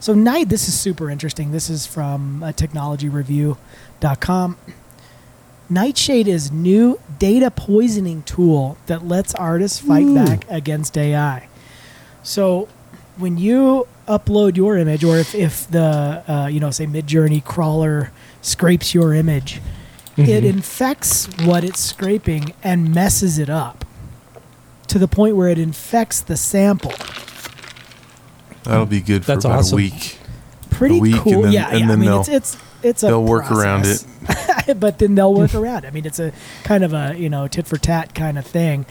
So 0.00 0.14
night, 0.14 0.48
this 0.48 0.68
is 0.68 0.78
super 0.80 1.10
interesting. 1.10 1.50
This 1.52 1.68
is 1.68 1.86
from 1.86 2.42
uh, 2.42 2.52
technologyreview.com. 2.52 4.56
Nightshade 5.68 6.28
is 6.28 6.50
new 6.50 6.98
data 7.18 7.50
poisoning 7.50 8.22
tool 8.22 8.78
that 8.86 9.06
lets 9.06 9.34
artists 9.34 9.80
fight 9.80 10.04
Ooh. 10.04 10.14
back 10.14 10.46
against 10.48 10.96
AI. 10.96 11.46
So 12.22 12.68
when 13.18 13.36
you 13.36 13.86
upload 14.06 14.56
your 14.56 14.78
image, 14.78 15.04
or 15.04 15.18
if, 15.18 15.34
if 15.34 15.70
the 15.70 16.24
uh, 16.26 16.46
you 16.46 16.58
know 16.60 16.70
say 16.70 16.86
Midjourney 16.86 17.44
crawler 17.44 18.12
scrapes 18.40 18.94
your 18.94 19.12
image, 19.12 19.60
it 20.16 20.42
Mhm. 20.44 20.44
infects 20.44 21.26
what 21.44 21.64
it's 21.64 21.80
scraping 21.80 22.54
and 22.62 22.94
messes 22.94 23.38
it 23.38 23.50
up 23.50 23.84
to 24.88 24.98
the 24.98 25.08
point 25.08 25.36
where 25.36 25.48
it 25.48 25.58
infects 25.58 26.20
the 26.20 26.36
sample. 26.36 26.92
That'll 28.64 28.86
be 28.86 29.00
good 29.00 29.24
for 29.24 29.32
That's 29.32 29.44
about 29.44 29.60
awesome. 29.60 29.74
a 29.78 29.82
week. 29.82 30.18
Pretty 30.70 31.00
week, 31.00 31.16
cool. 31.16 31.34
and 31.34 31.44
then- 31.44 31.52
yeah, 31.52 31.68
and 31.70 31.80
yeah. 31.86 31.92
I 31.92 31.96
mean, 31.96 32.12
it's 32.12 32.28
it's 32.28 32.56
it's 32.82 33.02
a 33.02 33.06
they'll 33.06 33.24
work 33.24 33.50
around 33.50 33.86
it. 33.86 34.04
but 34.80 34.98
then 34.98 35.14
they'll 35.14 35.34
work 35.34 35.54
around. 35.56 35.84
it. 35.84 35.88
I 35.88 35.90
mean, 35.90 36.04
it's 36.06 36.18
a 36.18 36.32
kind 36.64 36.84
of 36.84 36.92
a 36.92 37.14
you 37.16 37.28
know 37.30 37.48
tit 37.48 37.66
for 37.66 37.76
tat 37.78 38.14
kind 38.14 38.38
of 38.38 38.46
thing. 38.46 38.86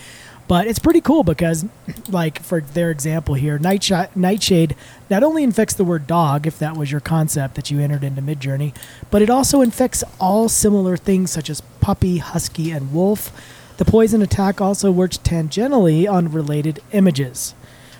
But 0.47 0.65
it's 0.65 0.79
pretty 0.79 1.01
cool 1.01 1.23
because, 1.25 1.65
like 2.09 2.41
for 2.41 2.61
their 2.61 2.89
example 2.89 3.35
here, 3.35 3.59
Nightshade, 3.59 4.15
Nightshade 4.15 4.77
not 5.09 5.21
only 5.21 5.43
infects 5.43 5.73
the 5.73 5.83
word 5.83 6.07
dog, 6.07 6.47
if 6.47 6.57
that 6.59 6.77
was 6.77 6.89
your 6.89 7.01
concept 7.01 7.55
that 7.55 7.69
you 7.69 7.81
entered 7.81 8.03
into 8.05 8.21
Midjourney, 8.21 8.73
but 9.11 9.21
it 9.21 9.29
also 9.29 9.59
infects 9.61 10.05
all 10.21 10.47
similar 10.47 10.95
things 10.95 11.31
such 11.31 11.49
as 11.49 11.59
puppy, 11.81 12.19
husky, 12.19 12.71
and 12.71 12.93
wolf. 12.93 13.29
The 13.78 13.86
poison 13.86 14.21
attack 14.21 14.59
also 14.59 14.91
works 14.91 15.17
tangentially 15.17 16.11
on 16.11 16.32
related 16.32 16.82
images. 16.91 17.53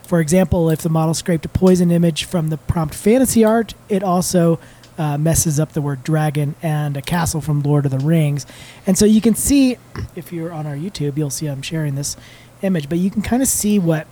For 0.03 0.19
example, 0.19 0.69
if 0.69 0.82
the 0.82 0.89
model 0.89 1.13
scraped 1.13 1.45
a 1.45 1.49
poison 1.49 1.91
image 1.91 2.23
from 2.23 2.49
the 2.49 2.57
prompt 2.57 2.95
fantasy 2.95 3.43
art, 3.43 3.73
it 3.89 4.01
also 4.03 4.59
uh, 4.97 5.17
messes 5.17 5.59
up 5.59 5.73
the 5.73 5.82
word 5.82 6.03
dragon 6.03 6.55
and 6.63 6.97
a 6.97 7.01
castle 7.01 7.41
from 7.41 7.61
Lord 7.61 7.86
of 7.86 7.91
the 7.91 7.99
Rings. 7.99 8.45
And 8.88 8.97
so 8.97 9.05
you 9.05 9.21
can 9.21 9.36
see, 9.36 9.78
if 10.15 10.32
you're 10.34 10.51
on 10.51 10.65
our 10.65 10.75
YouTube, 10.75 11.17
you'll 11.17 11.30
see 11.30 11.45
I'm 11.47 11.61
sharing 11.61 11.95
this 11.95 12.17
image, 12.63 12.89
but 12.89 12.97
you 12.97 13.11
can 13.11 13.21
kind 13.21 13.41
of 13.43 13.47
see 13.47 13.78
what 13.80 14.07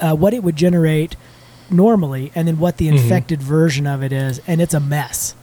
uh, 0.00 0.16
what 0.16 0.34
it 0.34 0.42
would 0.42 0.56
generate 0.56 1.14
normally, 1.70 2.32
and 2.34 2.48
then 2.48 2.58
what 2.58 2.78
the 2.78 2.88
Mhm. 2.88 2.92
infected 2.92 3.40
version 3.40 3.86
of 3.86 4.02
it 4.02 4.10
is, 4.12 4.40
and 4.48 4.60
it's 4.60 4.74
a 4.74 4.80
mess. 4.80 5.34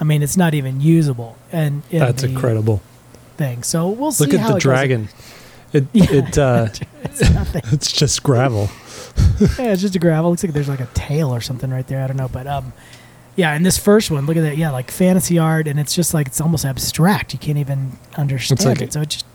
I 0.00 0.04
mean, 0.04 0.22
it's 0.22 0.36
not 0.36 0.54
even 0.54 0.80
usable. 0.80 1.36
And 1.52 1.82
That's 1.90 2.22
the 2.22 2.28
incredible. 2.30 2.80
Thing. 3.38 3.62
So 3.62 3.88
we'll 3.88 4.12
see 4.12 4.24
Look 4.26 4.34
at 4.34 4.46
the 4.46 4.52
goes. 4.54 4.62
dragon. 4.62 5.08
It 5.72 5.86
Yeah. 5.92 6.06
it 6.10 6.38
uh, 6.38 6.68
It's 7.04 7.20
it's 7.72 7.92
just 7.92 8.22
gravel. 8.22 8.68
yeah, 9.58 9.72
it's 9.72 9.80
just 9.82 9.94
a 9.96 9.98
gravel. 9.98 10.30
Looks 10.30 10.42
like 10.42 10.52
there's 10.52 10.68
like 10.68 10.80
a 10.80 10.88
tail 10.94 11.32
or 11.34 11.40
something 11.40 11.70
right 11.70 11.86
there. 11.86 12.02
I 12.02 12.08
don't 12.08 12.16
know, 12.16 12.28
but 12.28 12.46
um, 12.46 12.72
yeah. 13.36 13.52
And 13.54 13.64
this 13.64 13.78
first 13.78 14.10
one, 14.10 14.26
look 14.26 14.36
at 14.36 14.42
that. 14.42 14.56
Yeah, 14.56 14.70
like 14.70 14.90
fantasy 14.90 15.38
art, 15.38 15.68
and 15.68 15.78
it's 15.78 15.94
just 15.94 16.14
like 16.14 16.26
it's 16.26 16.40
almost 16.40 16.64
abstract. 16.64 17.32
You 17.32 17.38
can't 17.38 17.58
even 17.58 17.92
understand 18.16 18.64
like- 18.64 18.80
it. 18.82 18.92
So 18.92 19.02
it 19.02 19.08
just 19.10 19.26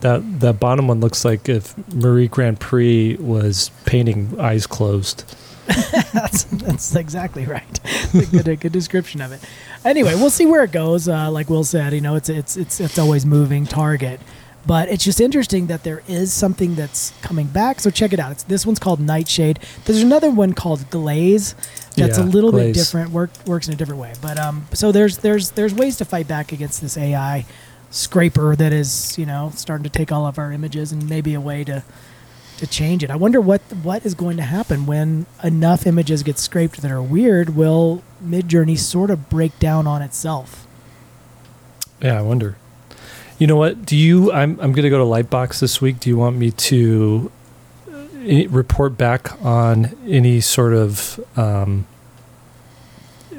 That 0.00 0.40
that 0.40 0.58
bottom 0.58 0.88
one 0.88 1.00
looks 1.00 1.24
like 1.24 1.48
if 1.48 1.74
Mary 1.92 2.28
GrandPré 2.28 3.18
was 3.20 3.70
painting 3.84 4.38
eyes 4.40 4.66
closed. 4.66 5.24
that's 6.14 6.44
that's 6.44 6.94
exactly 6.96 7.44
right. 7.44 7.80
good, 8.30 8.48
a 8.48 8.56
good 8.56 8.72
description 8.72 9.20
of 9.20 9.32
it. 9.32 9.40
Anyway, 9.84 10.14
we'll 10.14 10.30
see 10.30 10.46
where 10.46 10.64
it 10.64 10.72
goes. 10.72 11.08
Uh, 11.08 11.30
like 11.30 11.48
Will 11.48 11.64
said, 11.64 11.92
you 11.92 12.00
know, 12.00 12.14
it's 12.16 12.28
it's 12.28 12.56
it's 12.56 12.80
it's 12.80 12.98
always 12.98 13.24
moving 13.24 13.66
target. 13.66 14.20
But 14.66 14.88
it's 14.90 15.02
just 15.04 15.18
interesting 15.20 15.68
that 15.68 15.82
there 15.82 16.02
is 16.08 16.30
something 16.30 16.74
that's 16.74 17.12
coming 17.22 17.46
back. 17.46 17.80
So 17.80 17.88
check 17.90 18.12
it 18.12 18.18
out. 18.18 18.32
It's 18.32 18.42
this 18.42 18.66
one's 18.66 18.78
called 18.78 19.00
Nightshade. 19.00 19.60
There's 19.86 20.02
another 20.02 20.30
one 20.30 20.52
called 20.52 20.90
Glaze. 20.90 21.54
That's 21.96 22.18
a 22.18 22.22
Yeah, 22.22 22.26
little 22.26 22.52
bit 22.52 22.74
different. 22.74 23.10
Work 23.10 23.30
works 23.46 23.66
in 23.68 23.74
a 23.74 23.76
different 23.76 24.00
way. 24.00 24.12
But 24.20 24.38
um, 24.38 24.66
so 24.74 24.92
there's 24.92 25.18
there's 25.18 25.52
there's 25.52 25.72
ways 25.72 25.96
to 25.98 26.04
fight 26.04 26.28
back 26.28 26.52
against 26.52 26.82
this 26.82 26.96
AI 26.98 27.46
scraper 27.90 28.54
that 28.54 28.72
is 28.72 29.16
you 29.16 29.24
know 29.24 29.50
starting 29.54 29.84
to 29.84 29.88
take 29.90 30.12
all 30.12 30.26
of 30.26 30.38
our 30.38 30.52
images 30.52 30.92
and 30.92 31.08
maybe 31.08 31.32
a 31.32 31.40
way 31.40 31.64
to 31.64 31.82
to 32.58 32.66
change 32.66 33.02
it. 33.02 33.10
I 33.10 33.16
wonder 33.16 33.40
what 33.40 33.62
what 33.82 34.04
is 34.04 34.14
going 34.14 34.36
to 34.36 34.42
happen 34.42 34.84
when 34.84 35.24
enough 35.42 35.86
images 35.86 36.22
get 36.22 36.38
scraped 36.38 36.82
that 36.82 36.90
are 36.90 37.02
weird. 37.02 37.56
Will 37.56 38.02
Midjourney 38.24 38.78
sort 38.78 39.10
of 39.10 39.28
break 39.28 39.58
down 39.58 39.86
on 39.86 40.02
itself? 40.02 40.66
Yeah, 42.02 42.18
I 42.18 42.22
wonder. 42.22 42.56
You 43.38 43.46
know 43.46 43.56
what? 43.56 43.84
Do 43.84 43.96
you? 43.96 44.32
I'm 44.32 44.58
I'm 44.60 44.72
gonna 44.72 44.90
go 44.90 44.98
to 44.98 45.04
Lightbox 45.04 45.60
this 45.60 45.80
week. 45.80 46.00
Do 46.00 46.10
you 46.10 46.16
want 46.16 46.36
me 46.36 46.50
to 46.50 47.30
uh, 47.88 48.48
report 48.48 48.96
back 48.98 49.40
on 49.44 49.96
any 50.08 50.40
sort 50.40 50.74
of 50.74 51.20
um, 51.38 51.86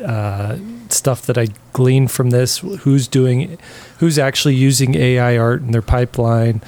uh, 0.04 0.58
stuff 0.90 1.24
that 1.24 1.38
I 1.38 1.48
gleaned 1.74 2.12
from 2.12 2.30
this? 2.30 2.60
Who's 2.60 3.08
doing? 3.08 3.58
Who's 4.00 4.18
actually 4.18 4.56
using 4.56 4.96
AI 4.96 5.38
art 5.38 5.62
in 5.62 5.72
their 5.72 5.82
pipeline? 5.82 6.62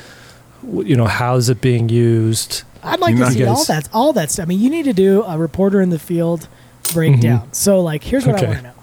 You 0.63 0.95
know, 0.95 1.07
how 1.07 1.35
is 1.37 1.49
it 1.49 1.61
being 1.61 1.89
used? 1.89 2.63
I'd 2.83 2.99
like 2.99 3.11
You 3.11 3.17
to 3.19 3.23
know, 3.23 3.29
see 3.29 3.45
all 3.45 3.63
that 3.65 3.89
all 3.93 4.13
that 4.13 4.31
stuff. 4.31 4.43
I 4.43 4.47
mean, 4.47 4.59
you 4.59 4.69
need 4.69 4.83
to 4.85 4.93
do 4.93 5.23
a 5.23 5.37
reporter 5.37 5.79
in 5.81 5.89
the 5.89 5.99
field 5.99 6.47
breakdown. 6.93 7.41
Mm-hmm. 7.41 7.53
So, 7.53 7.81
like, 7.81 8.03
here's 8.03 8.25
what 8.25 8.41
I 8.41 8.45
want 8.45 8.57
to 8.57 8.63
know: 8.63 8.73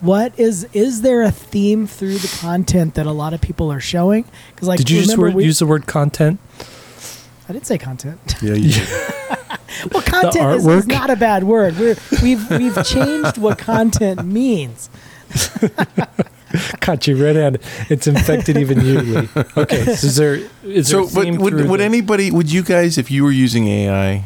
What 0.00 0.38
is 0.38 0.64
is 0.72 1.02
there 1.02 1.22
a 1.22 1.30
theme 1.30 1.86
through 1.86 2.18
the 2.18 2.38
content 2.40 2.94
that 2.94 3.06
a 3.06 3.12
lot 3.12 3.34
of 3.34 3.40
people 3.40 3.72
are 3.72 3.80
showing? 3.80 4.24
Because, 4.54 4.68
like, 4.68 4.78
Did 4.78 4.90
you 4.90 5.02
just 5.02 5.16
word, 5.16 5.34
we, 5.34 5.44
use 5.44 5.58
the 5.58 5.66
word 5.66 5.86
content? 5.86 6.40
I 7.48 7.52
did 7.52 7.66
say 7.66 7.78
content. 7.78 8.18
Yeah, 8.42 8.54
you 8.54 8.72
did. 8.72 8.88
well, 9.92 10.02
content 10.02 10.56
is, 10.56 10.66
is 10.66 10.86
not 10.86 11.10
a 11.10 11.16
bad 11.16 11.44
word. 11.44 11.78
We're, 11.78 11.96
we've 12.22 12.50
we've 12.50 12.84
changed 12.84 13.38
what 13.38 13.58
content 13.58 14.24
means. 14.24 14.90
Caught 16.80 17.06
you 17.06 17.22
red-handed. 17.22 17.60
It's 17.90 18.06
infected 18.06 18.56
even 18.56 18.80
you, 18.80 19.00
Lee. 19.00 19.28
Okay, 19.56 19.84
so 19.84 19.90
is 20.06 20.16
there 20.16 20.34
is 20.62 20.88
there 20.88 21.04
so, 21.04 21.20
a 21.20 21.24
but 21.24 21.40
would 21.40 21.54
would 21.68 21.80
the- 21.80 21.84
anybody? 21.84 22.30
Would 22.30 22.50
you 22.52 22.62
guys, 22.62 22.98
if 22.98 23.10
you 23.10 23.24
were 23.24 23.32
using 23.32 23.66
AI 23.66 24.24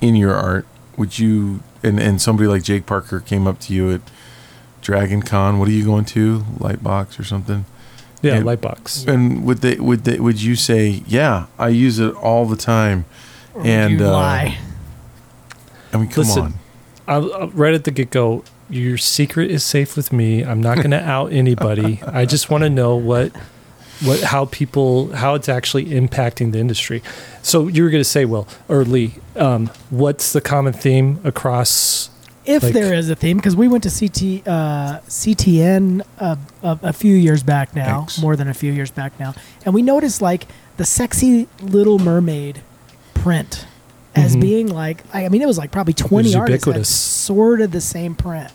in 0.00 0.16
your 0.16 0.34
art, 0.34 0.66
would 0.96 1.18
you? 1.18 1.60
And 1.84 2.00
and 2.00 2.20
somebody 2.20 2.48
like 2.48 2.62
Jake 2.62 2.86
Parker 2.86 3.20
came 3.20 3.46
up 3.46 3.60
to 3.60 3.74
you 3.74 3.92
at 3.92 4.00
Dragon 4.80 5.22
Con. 5.22 5.58
What 5.58 5.68
are 5.68 5.72
you 5.72 5.84
going 5.84 6.04
to? 6.06 6.40
Lightbox 6.58 7.18
or 7.20 7.24
something? 7.24 7.64
yeah 8.22 8.36
and- 8.36 8.46
Lightbox? 8.46 9.06
And 9.06 9.44
would 9.44 9.58
they? 9.58 9.76
Would 9.76 10.04
they? 10.04 10.18
Would 10.18 10.40
you 10.42 10.56
say, 10.56 11.02
yeah, 11.06 11.46
I 11.58 11.68
use 11.68 11.98
it 11.98 12.14
all 12.14 12.46
the 12.46 12.56
time? 12.56 13.04
Or 13.54 13.60
would 13.60 13.66
And, 13.70 14.00
you 14.00 14.06
uh, 14.06 14.10
lie. 14.12 14.58
I 15.92 15.98
mean, 15.98 16.08
come 16.08 16.24
Listen, 16.24 16.42
on. 16.42 16.54
I'll, 17.06 17.32
I'll- 17.34 17.48
right 17.50 17.74
at 17.74 17.84
the 17.84 17.90
get 17.90 18.10
go, 18.10 18.42
your 18.70 18.96
secret 18.98 19.50
is 19.50 19.62
safe 19.62 19.94
with 19.96 20.12
me. 20.12 20.42
I'm 20.42 20.60
not 20.60 20.76
going 20.78 20.90
to 20.98 21.02
out 21.04 21.32
anybody. 21.32 22.00
I 22.06 22.24
just 22.24 22.50
want 22.50 22.64
to 22.64 22.70
know 22.70 22.96
what, 22.96 23.30
what, 24.04 24.20
how 24.22 24.44
people, 24.46 25.12
how 25.14 25.34
it's 25.34 25.48
actually 25.48 25.86
impacting 25.86 26.52
the 26.52 26.58
industry. 26.58 27.02
So 27.42 27.68
you 27.68 27.82
were 27.84 27.90
going 27.90 28.00
to 28.02 28.08
say, 28.08 28.24
well, 28.24 28.46
or 28.68 28.84
Lee, 28.84 29.14
um, 29.36 29.70
what's 29.90 30.32
the 30.32 30.40
common 30.40 30.72
theme 30.72 31.20
across 31.24 32.10
if 32.46 32.62
Like- 32.62 32.74
there 32.74 32.92
is 32.92 33.08
a 33.08 33.14
theme, 33.16 33.38
because 33.38 33.56
we 33.56 33.68
went 33.68 33.84
to 33.84 33.88
CT 33.90 34.46
uh, 34.46 35.00
CTN 35.08 36.02
uh, 36.18 36.36
a, 36.62 36.78
a 36.82 36.92
few 36.92 37.14
years 37.16 37.42
back 37.42 37.74
now, 37.74 38.02
X. 38.02 38.20
more 38.20 38.36
than 38.36 38.48
a 38.48 38.54
few 38.54 38.70
years 38.70 38.90
back 38.90 39.18
now, 39.18 39.34
and 39.64 39.74
we 39.74 39.80
noticed 39.80 40.20
like 40.20 40.46
the 40.76 40.84
sexy 40.84 41.48
Little 41.62 41.98
Mermaid 41.98 42.60
print 43.14 43.66
as 44.14 44.36
Mhm. 44.36 44.40
being 44.42 44.66
like 44.68 45.02
I 45.14 45.26
mean 45.30 45.40
it 45.40 45.46
was 45.46 45.56
like 45.56 45.70
probably 45.70 45.94
twenty 45.94 46.34
artists 46.34 46.92
sort 46.94 47.62
of 47.62 47.70
the 47.70 47.80
same 47.80 48.14
print, 48.14 48.52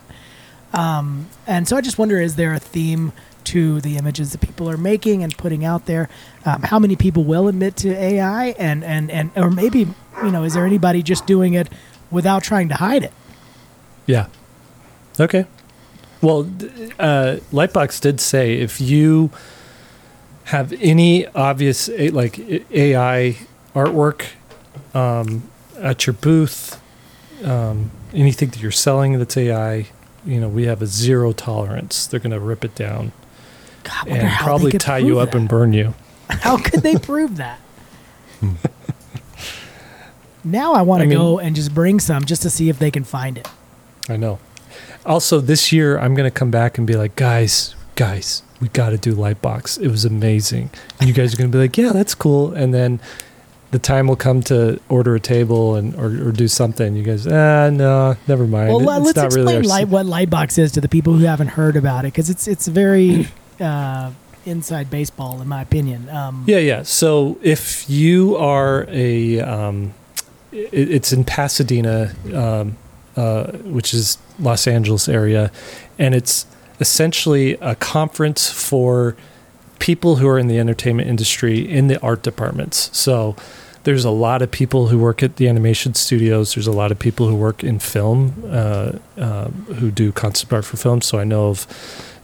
um, 0.71 1.25
and 1.47 1.67
so 1.67 1.75
I 1.75 1.81
just 1.81 1.97
wonder 1.97 2.19
is 2.21 2.35
there 2.35 2.53
a 2.53 2.59
theme 2.59 3.11
to 3.49 3.81
the 3.81 3.97
images 3.97 4.31
that 4.31 4.41
people 4.41 4.69
are 4.69 4.77
making 4.77 5.23
and 5.23 5.35
putting 5.37 5.65
out 5.65 5.85
there? 5.85 6.09
Um, 6.45 6.61
how 6.63 6.79
many 6.79 6.95
people 6.95 7.23
will 7.23 7.47
admit 7.47 7.75
to 7.77 7.89
AI, 7.89 8.47
and 8.59 8.83
and 8.83 9.09
and 9.09 9.31
or 9.35 9.49
maybe 9.49 9.87
you 10.23 10.31
know 10.31 10.43
is 10.43 10.53
there 10.53 10.65
anybody 10.65 11.01
just 11.01 11.25
doing 11.25 11.53
it 11.53 11.67
without 12.11 12.43
trying 12.43 12.69
to 12.69 12.75
hide 12.75 13.03
it? 13.03 13.13
Yeah. 14.05 14.27
Okay. 15.19 15.45
Well, 16.21 16.41
uh, 16.99 17.37
Lightbox 17.51 18.01
did 18.01 18.19
say 18.19 18.55
if 18.55 18.81
you 18.81 19.31
have 20.45 20.73
any 20.73 21.27
obvious 21.27 21.87
like 21.89 22.39
AI 22.71 23.37
artwork 23.73 24.25
um, 24.93 25.43
at 25.77 26.07
your 26.07 26.13
booth, 26.13 26.81
um, 27.43 27.91
anything 28.13 28.49
that 28.49 28.59
you're 28.61 28.71
selling 28.71 29.17
that's 29.17 29.37
AI, 29.37 29.87
you 30.25 30.39
know, 30.41 30.49
we 30.49 30.65
have 30.65 30.81
a 30.81 30.87
zero 30.87 31.31
tolerance. 31.31 32.07
They're 32.07 32.19
going 32.19 32.31
to 32.31 32.39
rip 32.39 32.65
it 32.65 32.75
down 32.75 33.11
God, 33.89 34.07
and 34.07 34.31
probably 34.39 34.71
tie 34.73 34.97
you 34.99 35.19
up 35.19 35.31
that. 35.31 35.37
and 35.37 35.49
burn 35.49 35.73
you. 35.73 35.93
How 36.29 36.57
could 36.57 36.81
they 36.81 36.95
prove 36.97 37.37
that? 37.37 37.59
now 40.43 40.73
I 40.73 40.81
want 40.81 41.01
I 41.01 41.05
to 41.05 41.09
mean- 41.09 41.17
go 41.17 41.39
and 41.39 41.55
just 41.55 41.73
bring 41.73 41.99
some 41.99 42.23
just 42.25 42.41
to 42.43 42.49
see 42.49 42.69
if 42.69 42.79
they 42.79 42.91
can 42.91 43.03
find 43.03 43.37
it. 43.37 43.47
I 44.07 44.17
know. 44.17 44.39
Also, 45.05 45.39
this 45.39 45.71
year 45.71 45.97
I'm 45.99 46.15
going 46.15 46.29
to 46.29 46.35
come 46.35 46.51
back 46.51 46.77
and 46.77 46.85
be 46.85 46.95
like, 46.95 47.15
guys, 47.15 47.75
guys, 47.95 48.43
we 48.59 48.67
got 48.69 48.89
to 48.89 48.97
do 48.97 49.13
Lightbox. 49.15 49.79
It 49.81 49.87
was 49.89 50.05
amazing. 50.05 50.69
And 50.99 51.07
you 51.07 51.13
guys 51.13 51.33
are 51.33 51.37
going 51.37 51.51
to 51.51 51.55
be 51.57 51.61
like, 51.61 51.77
yeah, 51.77 51.91
that's 51.93 52.15
cool. 52.15 52.53
And 52.53 52.73
then 52.73 52.99
the 53.71 53.79
time 53.79 54.07
will 54.07 54.15
come 54.15 54.41
to 54.43 54.79
order 54.89 55.15
a 55.15 55.19
table 55.19 55.75
and 55.75 55.95
or, 55.95 56.29
or 56.29 56.31
do 56.31 56.47
something. 56.47 56.95
You 56.95 57.03
guys, 57.03 57.27
ah, 57.27 57.69
no, 57.69 58.15
never 58.27 58.47
mind. 58.47 58.69
Well, 58.69 58.79
It- 58.81 58.85
let's 59.03 59.15
not 59.15 59.25
explain 59.27 59.45
really 59.47 59.67
light, 59.67 59.87
what 59.89 60.05
Lightbox 60.05 60.57
is 60.57 60.71
to 60.73 60.81
the 60.81 60.89
people 60.89 61.13
who 61.13 61.25
haven't 61.25 61.49
heard 61.49 61.75
about 61.75 62.03
it 62.05 62.07
because 62.13 62.29
it's 62.29 62.47
it's 62.47 62.67
very 62.67 63.27
uh, 63.59 64.11
inside 64.45 64.89
baseball 64.89 65.41
in 65.41 65.47
my 65.47 65.61
opinion. 65.61 66.09
Um, 66.09 66.43
Yeah, 66.47 66.57
yeah. 66.57 66.83
So 66.83 67.37
if 67.41 67.89
you 67.89 68.35
are 68.37 68.85
a, 68.89 69.39
um, 69.41 69.93
it, 70.51 70.91
it's 70.91 71.13
in 71.13 71.23
Pasadena, 71.23 72.13
um, 72.33 72.77
uh, 73.15 73.51
which 73.63 73.93
is 73.93 74.17
Los 74.39 74.67
Angeles 74.67 75.09
area, 75.09 75.51
and 75.97 76.15
it's 76.15 76.45
essentially 76.79 77.53
a 77.55 77.75
conference 77.75 78.49
for 78.49 79.15
people 79.79 80.17
who 80.17 80.27
are 80.27 80.39
in 80.39 80.47
the 80.47 80.59
entertainment 80.59 81.09
industry 81.09 81.59
in 81.59 81.87
the 81.87 81.99
art 82.01 82.21
departments. 82.21 82.95
So 82.97 83.35
there's 83.83 84.05
a 84.05 84.11
lot 84.11 84.41
of 84.41 84.51
people 84.51 84.87
who 84.87 84.99
work 84.99 85.23
at 85.23 85.37
the 85.37 85.47
animation 85.47 85.93
studios. 85.93 86.55
There's 86.55 86.67
a 86.67 86.71
lot 86.71 86.91
of 86.91 86.99
people 86.99 87.27
who 87.27 87.35
work 87.35 87.63
in 87.63 87.79
film, 87.79 88.43
uh, 88.47 88.93
uh, 89.17 89.45
who 89.79 89.89
do 89.89 90.11
concept 90.11 90.51
art 90.53 90.65
for 90.65 90.77
film. 90.77 91.01
So 91.01 91.17
I 91.17 91.23
know 91.23 91.47
of, 91.47 91.65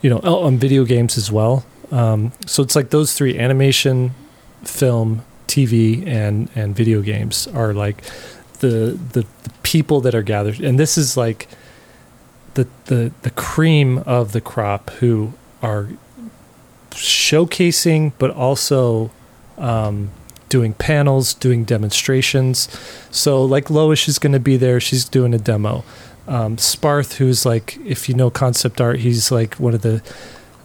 you 0.06 0.12
know, 0.12 0.22
oh, 0.24 0.44
on 0.44 0.60
video 0.60 0.86
games 0.86 1.18
as 1.18 1.32
well. 1.32 1.66
Um, 1.90 2.32
so 2.46 2.62
it's 2.62 2.76
like 2.76 2.92
those 2.92 3.14
three: 3.14 3.40
animation, 3.40 4.14
film, 4.64 5.24
TV, 5.48 6.06
and 6.06 6.48
and 6.54 6.76
video 6.76 7.02
games 7.02 7.48
are 7.48 7.74
like 7.74 8.04
the 8.60 9.00
the, 9.14 9.26
the 9.42 9.50
people 9.64 10.02
that 10.02 10.14
are 10.14 10.22
gathered. 10.22 10.60
And 10.60 10.80
this 10.80 10.96
is 10.96 11.18
like 11.18 11.48
the 12.54 12.68
the 12.86 13.14
the 13.24 13.32
cream 13.32 13.98
of 14.06 14.32
the 14.32 14.42
crop 14.42 14.92
who 15.00 15.34
are 15.64 15.90
showcasing, 16.92 18.14
but 18.20 18.30
also 18.30 19.10
um, 19.58 20.12
doing 20.50 20.74
panels, 20.74 21.34
doing 21.34 21.64
demonstrations. 21.64 22.70
So, 23.10 23.44
like 23.44 23.70
Loish 23.70 24.08
is 24.08 24.20
going 24.20 24.34
to 24.34 24.40
be 24.40 24.56
there. 24.56 24.80
She's 24.80 25.06
doing 25.06 25.34
a 25.34 25.40
demo. 25.40 25.84
Um, 26.28 26.58
Sparth, 26.58 27.16
who's 27.16 27.46
like, 27.46 27.78
if 27.86 28.10
you 28.10 28.16
know 28.16 28.30
concept 28.30 28.82
art, 28.82 29.00
he's 29.00 29.32
like 29.32 29.56
one 29.56 29.74
of 29.74 29.82
the 29.82 30.02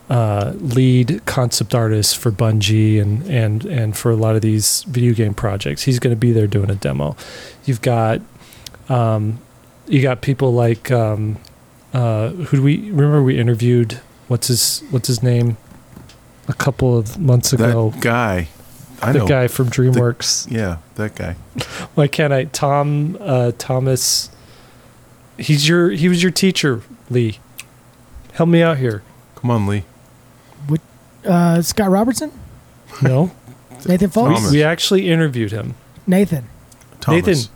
uh, 0.08 0.54
lead 0.58 1.24
concept 1.26 1.74
artists 1.74 2.14
for 2.14 2.32
Bungie 2.32 3.00
and 3.00 3.22
and 3.24 3.64
and 3.64 3.96
for 3.96 4.10
a 4.10 4.16
lot 4.16 4.34
of 4.34 4.42
these 4.42 4.82
video 4.84 5.14
game 5.14 5.34
projects. 5.34 5.82
He's 5.82 5.98
going 5.98 6.14
to 6.14 6.18
be 6.18 6.32
there 6.32 6.46
doing 6.46 6.70
a 6.70 6.74
demo. 6.74 7.14
You've 7.64 7.82
got 7.82 8.20
um, 8.88 9.38
you 9.86 10.02
got 10.02 10.20
people 10.20 10.52
like 10.52 10.90
um, 10.90 11.38
uh, 11.92 12.30
who 12.30 12.56
do 12.56 12.62
we 12.62 12.90
remember 12.90 13.22
we 13.22 13.38
interviewed? 13.38 14.00
What's 14.28 14.48
his 14.48 14.82
What's 14.90 15.08
his 15.08 15.22
name? 15.22 15.56
A 16.48 16.54
couple 16.54 16.98
of 16.98 17.16
months 17.18 17.52
ago, 17.52 17.90
That 17.90 18.00
guy. 18.00 18.48
I 19.02 19.12
the 19.12 19.20
know. 19.20 19.26
guy 19.28 19.46
from 19.46 19.70
DreamWorks. 19.70 20.50
Yeah, 20.50 20.78
that 20.96 21.14
guy. 21.14 21.34
Why 21.94 22.08
can't 22.08 22.32
I? 22.32 22.44
Tom 22.44 23.16
uh, 23.20 23.52
Thomas. 23.56 24.30
He's 25.40 25.66
your. 25.68 25.90
He 25.90 26.08
was 26.08 26.22
your 26.22 26.32
teacher, 26.32 26.82
Lee. 27.08 27.38
Help 28.34 28.48
me 28.48 28.62
out 28.62 28.78
here. 28.78 29.02
Come 29.36 29.50
on, 29.50 29.66
Lee. 29.66 29.84
uh, 31.24 31.60
Scott 31.62 31.90
Robertson, 31.90 32.30
No, 33.02 33.30
Nathan 33.86 34.08
we, 34.08 34.12
Folks, 34.12 34.38
Thomas. 34.40 34.52
we 34.52 34.62
actually 34.62 35.08
interviewed 35.08 35.50
him. 35.52 35.74
Nathan. 36.06 36.46
Thomas. 37.00 37.48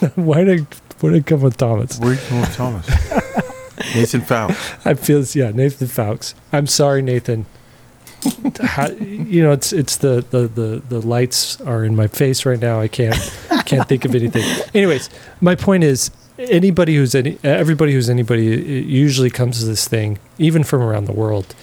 Nathan. 0.00 0.24
Why 0.24 0.44
did 0.44 0.66
Why 1.00 1.10
did 1.10 1.18
I 1.24 1.28
come 1.28 1.40
with 1.42 1.56
Thomas? 1.56 1.98
Where 1.98 2.10
are 2.10 2.14
you 2.14 2.20
going 2.28 2.40
with 2.42 2.54
Thomas? 2.56 2.88
Nathan 3.94 4.20
Fowl. 4.20 4.50
I 4.84 4.94
feel 4.94 5.22
yeah, 5.32 5.50
Nathan 5.50 5.88
Fowkes. 5.88 6.34
I'm 6.52 6.66
sorry, 6.66 7.02
Nathan. 7.02 7.46
How, 8.62 8.88
you 8.90 9.42
know, 9.42 9.52
it's 9.52 9.72
it's 9.72 9.96
the, 9.98 10.24
the 10.30 10.48
the 10.48 10.82
the 10.88 11.00
lights 11.06 11.60
are 11.62 11.84
in 11.84 11.94
my 11.94 12.06
face 12.06 12.46
right 12.46 12.58
now. 12.60 12.80
I 12.80 12.88
can't 12.88 13.14
can't 13.66 13.86
think 13.88 14.04
of 14.04 14.14
anything. 14.14 14.44
Anyways, 14.74 15.10
my 15.40 15.54
point 15.54 15.84
is, 15.84 16.10
anybody 16.38 16.96
who's 16.96 17.14
any 17.14 17.38
everybody 17.42 17.92
who's 17.92 18.10
anybody 18.10 18.44
usually 18.44 19.30
comes 19.30 19.60
to 19.60 19.66
this 19.66 19.88
thing, 19.88 20.18
even 20.38 20.64
from 20.64 20.82
around 20.82 21.06
the 21.06 21.12
world. 21.12 21.54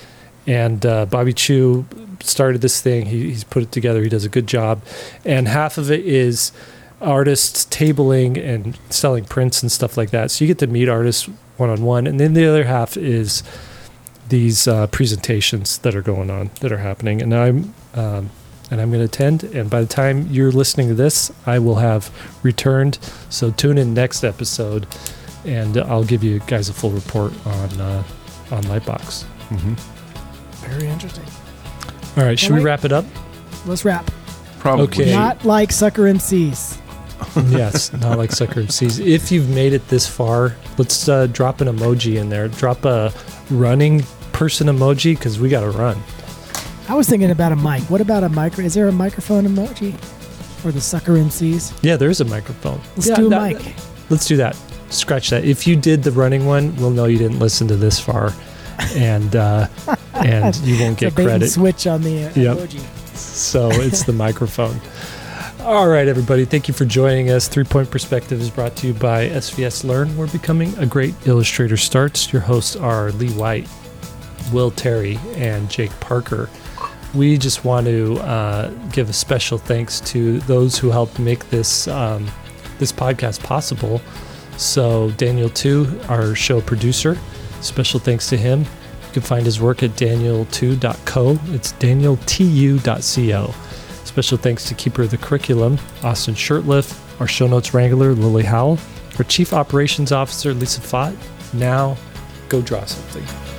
And 0.47 0.85
uh, 0.85 1.05
Bobby 1.05 1.33
Chiu 1.33 1.85
started 2.21 2.61
this 2.61 2.81
thing. 2.81 3.05
He, 3.05 3.29
he's 3.29 3.43
put 3.43 3.63
it 3.63 3.71
together. 3.71 4.01
He 4.01 4.09
does 4.09 4.25
a 4.25 4.29
good 4.29 4.47
job, 4.47 4.81
and 5.25 5.47
half 5.47 5.77
of 5.77 5.91
it 5.91 6.05
is 6.05 6.51
artists 6.99 7.65
tabling 7.65 8.37
and 8.37 8.77
selling 8.89 9.25
prints 9.25 9.63
and 9.63 9.71
stuff 9.71 9.97
like 9.97 10.11
that. 10.11 10.29
So 10.31 10.43
you 10.43 10.47
get 10.47 10.59
to 10.59 10.67
meet 10.67 10.87
artists 10.87 11.29
one 11.57 11.69
on 11.69 11.83
one, 11.83 12.07
and 12.07 12.19
then 12.19 12.33
the 12.33 12.45
other 12.45 12.65
half 12.65 12.97
is 12.97 13.43
these 14.29 14.67
uh, 14.67 14.87
presentations 14.87 15.77
that 15.79 15.95
are 15.95 16.01
going 16.01 16.29
on 16.29 16.51
that 16.61 16.71
are 16.71 16.77
happening, 16.77 17.21
and 17.21 17.33
I'm 17.33 17.73
um, 17.93 18.29
and 18.71 18.81
I'm 18.81 18.89
going 18.89 19.01
to 19.01 19.05
attend. 19.05 19.43
And 19.43 19.69
by 19.69 19.81
the 19.81 19.87
time 19.87 20.27
you're 20.31 20.51
listening 20.51 20.87
to 20.87 20.95
this, 20.95 21.31
I 21.45 21.59
will 21.59 21.75
have 21.75 22.09
returned. 22.43 22.97
So 23.29 23.51
tune 23.51 23.77
in 23.77 23.93
next 23.93 24.23
episode, 24.23 24.87
and 25.45 25.77
I'll 25.77 26.03
give 26.03 26.23
you 26.23 26.39
guys 26.47 26.69
a 26.69 26.73
full 26.73 26.89
report 26.91 27.33
on 27.45 27.81
uh, 27.81 28.03
on 28.51 28.63
Lightbox. 28.63 29.23
hmm 29.49 29.73
Very 30.67 30.87
interesting. 30.87 31.25
All 32.17 32.23
right, 32.25 32.37
should 32.39 32.47
Can 32.47 32.55
we 32.55 32.61
we- 32.61 32.65
wrap 32.65 32.83
it 32.85 32.91
up? 32.91 33.05
Let's 33.65 33.85
wrap. 33.85 34.09
Probably. 34.59 34.85
Okay. 34.85 35.11
Not 35.11 35.43
like 35.45 35.71
sucker 35.71 36.03
MCs. 36.03 36.77
yes, 37.51 37.93
not 37.93 38.17
like 38.17 38.31
Sucker 38.31 38.63
MCs. 38.63 38.99
If 39.05 39.31
you've 39.31 39.47
made 39.49 39.73
it 39.73 39.87
this 39.89 40.07
far, 40.07 40.55
let's 40.79 41.07
uh, 41.07 41.27
drop 41.27 41.61
an 41.61 41.67
emoji 41.67 42.15
in 42.19 42.29
there. 42.29 42.47
Drop 42.47 42.83
a 42.83 43.13
running 43.51 44.01
person 44.33 44.65
emoji 44.67 45.15
because 45.15 45.39
we 45.39 45.47
got 45.47 45.61
to 45.61 45.69
run. 45.69 46.01
I 46.89 46.95
was 46.95 47.07
thinking 47.07 47.31
about 47.31 47.51
a 47.51 47.55
mic. 47.55 47.83
What 47.89 48.01
about 48.01 48.23
a 48.23 48.29
micro? 48.29 48.65
Is 48.65 48.73
there 48.73 48.87
a 48.87 48.91
microphone 48.91 49.45
emoji 49.45 49.95
for 50.61 50.71
the 50.71 50.81
sucker 50.81 51.13
MCs? 51.13 51.77
Yeah, 51.81 51.95
there 51.95 52.09
is 52.09 52.21
a 52.21 52.25
microphone. 52.25 52.81
Let's 52.95 53.07
Yeah, 53.07 53.15
do 53.15 53.27
a 53.27 53.29
that- 53.29 53.41
mic. 53.63 53.75
Let's 54.09 54.25
do 54.25 54.35
that. 54.37 54.57
Scratch 54.89 55.29
that. 55.29 55.45
If 55.45 55.65
you 55.65 55.75
did 55.77 56.03
the 56.03 56.11
running 56.11 56.45
one, 56.45 56.75
we'll 56.75 56.89
know 56.89 57.05
you 57.05 57.17
didn't 57.17 57.39
listen 57.39 57.67
to 57.69 57.77
this 57.77 57.97
far, 57.99 58.33
and 58.93 59.33
uh, 59.37 59.67
and 60.15 60.53
you 60.57 60.79
won't 60.81 61.01
It's 61.01 61.01
a 61.01 61.05
get 61.05 61.15
bait 61.15 61.23
and 61.23 61.29
credit. 61.29 61.49
switch 61.49 61.87
on 61.87 62.01
the 62.01 62.25
uh, 62.25 62.31
Yep. 62.35 62.57
emoji. 62.57 63.15
So 63.15 63.69
it's 63.71 64.03
the 64.03 64.11
microphone. 64.13 64.81
All 65.61 65.87
right, 65.87 66.07
everybody. 66.09 66.43
Thank 66.43 66.67
you 66.67 66.73
for 66.73 66.83
joining 66.85 67.29
us. 67.29 67.47
Three 67.47 67.63
Point 67.63 67.89
Perspective 67.89 68.41
is 68.41 68.49
brought 68.49 68.75
to 68.77 68.87
you 68.87 68.93
by 68.93 69.29
SVS 69.29 69.85
Learn. 69.85 70.17
We're 70.17 70.27
becoming 70.27 70.77
a 70.77 70.85
great 70.85 71.13
illustrator 71.25 71.77
starts. 71.77 72.33
Your 72.33 72.41
hosts 72.41 72.75
are 72.75 73.11
Lee 73.13 73.29
White, 73.33 73.69
Will 74.51 74.71
Terry, 74.71 75.19
and 75.35 75.69
Jake 75.69 75.91
Parker. 76.01 76.49
We 77.13 77.37
just 77.37 77.65
want 77.65 77.87
to 77.87 78.19
uh, 78.19 78.69
give 78.91 79.09
a 79.09 79.13
special 79.13 79.57
thanks 79.57 79.99
to 80.01 80.39
those 80.41 80.77
who 80.77 80.89
helped 80.89 81.19
make 81.19 81.49
this 81.49 81.87
um, 81.87 82.29
this 82.79 82.91
podcast 82.91 83.43
possible. 83.43 84.01
So 84.57 85.11
Daniel 85.11 85.49
Tu, 85.49 85.99
our 86.07 86.35
show 86.35 86.61
producer, 86.61 87.17
special 87.61 87.99
thanks 87.99 88.29
to 88.29 88.37
him. 88.37 88.61
You 88.61 89.13
can 89.13 89.21
find 89.23 89.45
his 89.45 89.59
work 89.59 89.83
at 89.83 89.91
daniel2.co. 89.91 91.39
It's 91.53 91.73
danieltu.co. 91.73 93.53
Special 94.05 94.37
thanks 94.37 94.65
to 94.65 94.73
Keeper 94.73 95.03
of 95.03 95.11
the 95.11 95.17
Curriculum, 95.17 95.77
Austin 96.03 96.33
Shirtliff, 96.33 97.19
our 97.19 97.27
show 97.27 97.47
notes 97.47 97.73
wrangler, 97.73 98.13
Lily 98.13 98.43
Howell, 98.43 98.79
our 99.17 99.23
Chief 99.25 99.53
Operations 99.53 100.11
Officer 100.11 100.53
Lisa 100.53 100.81
Fott, 100.81 101.15
now 101.53 101.97
go 102.49 102.61
draw 102.61 102.83
something. 102.85 103.50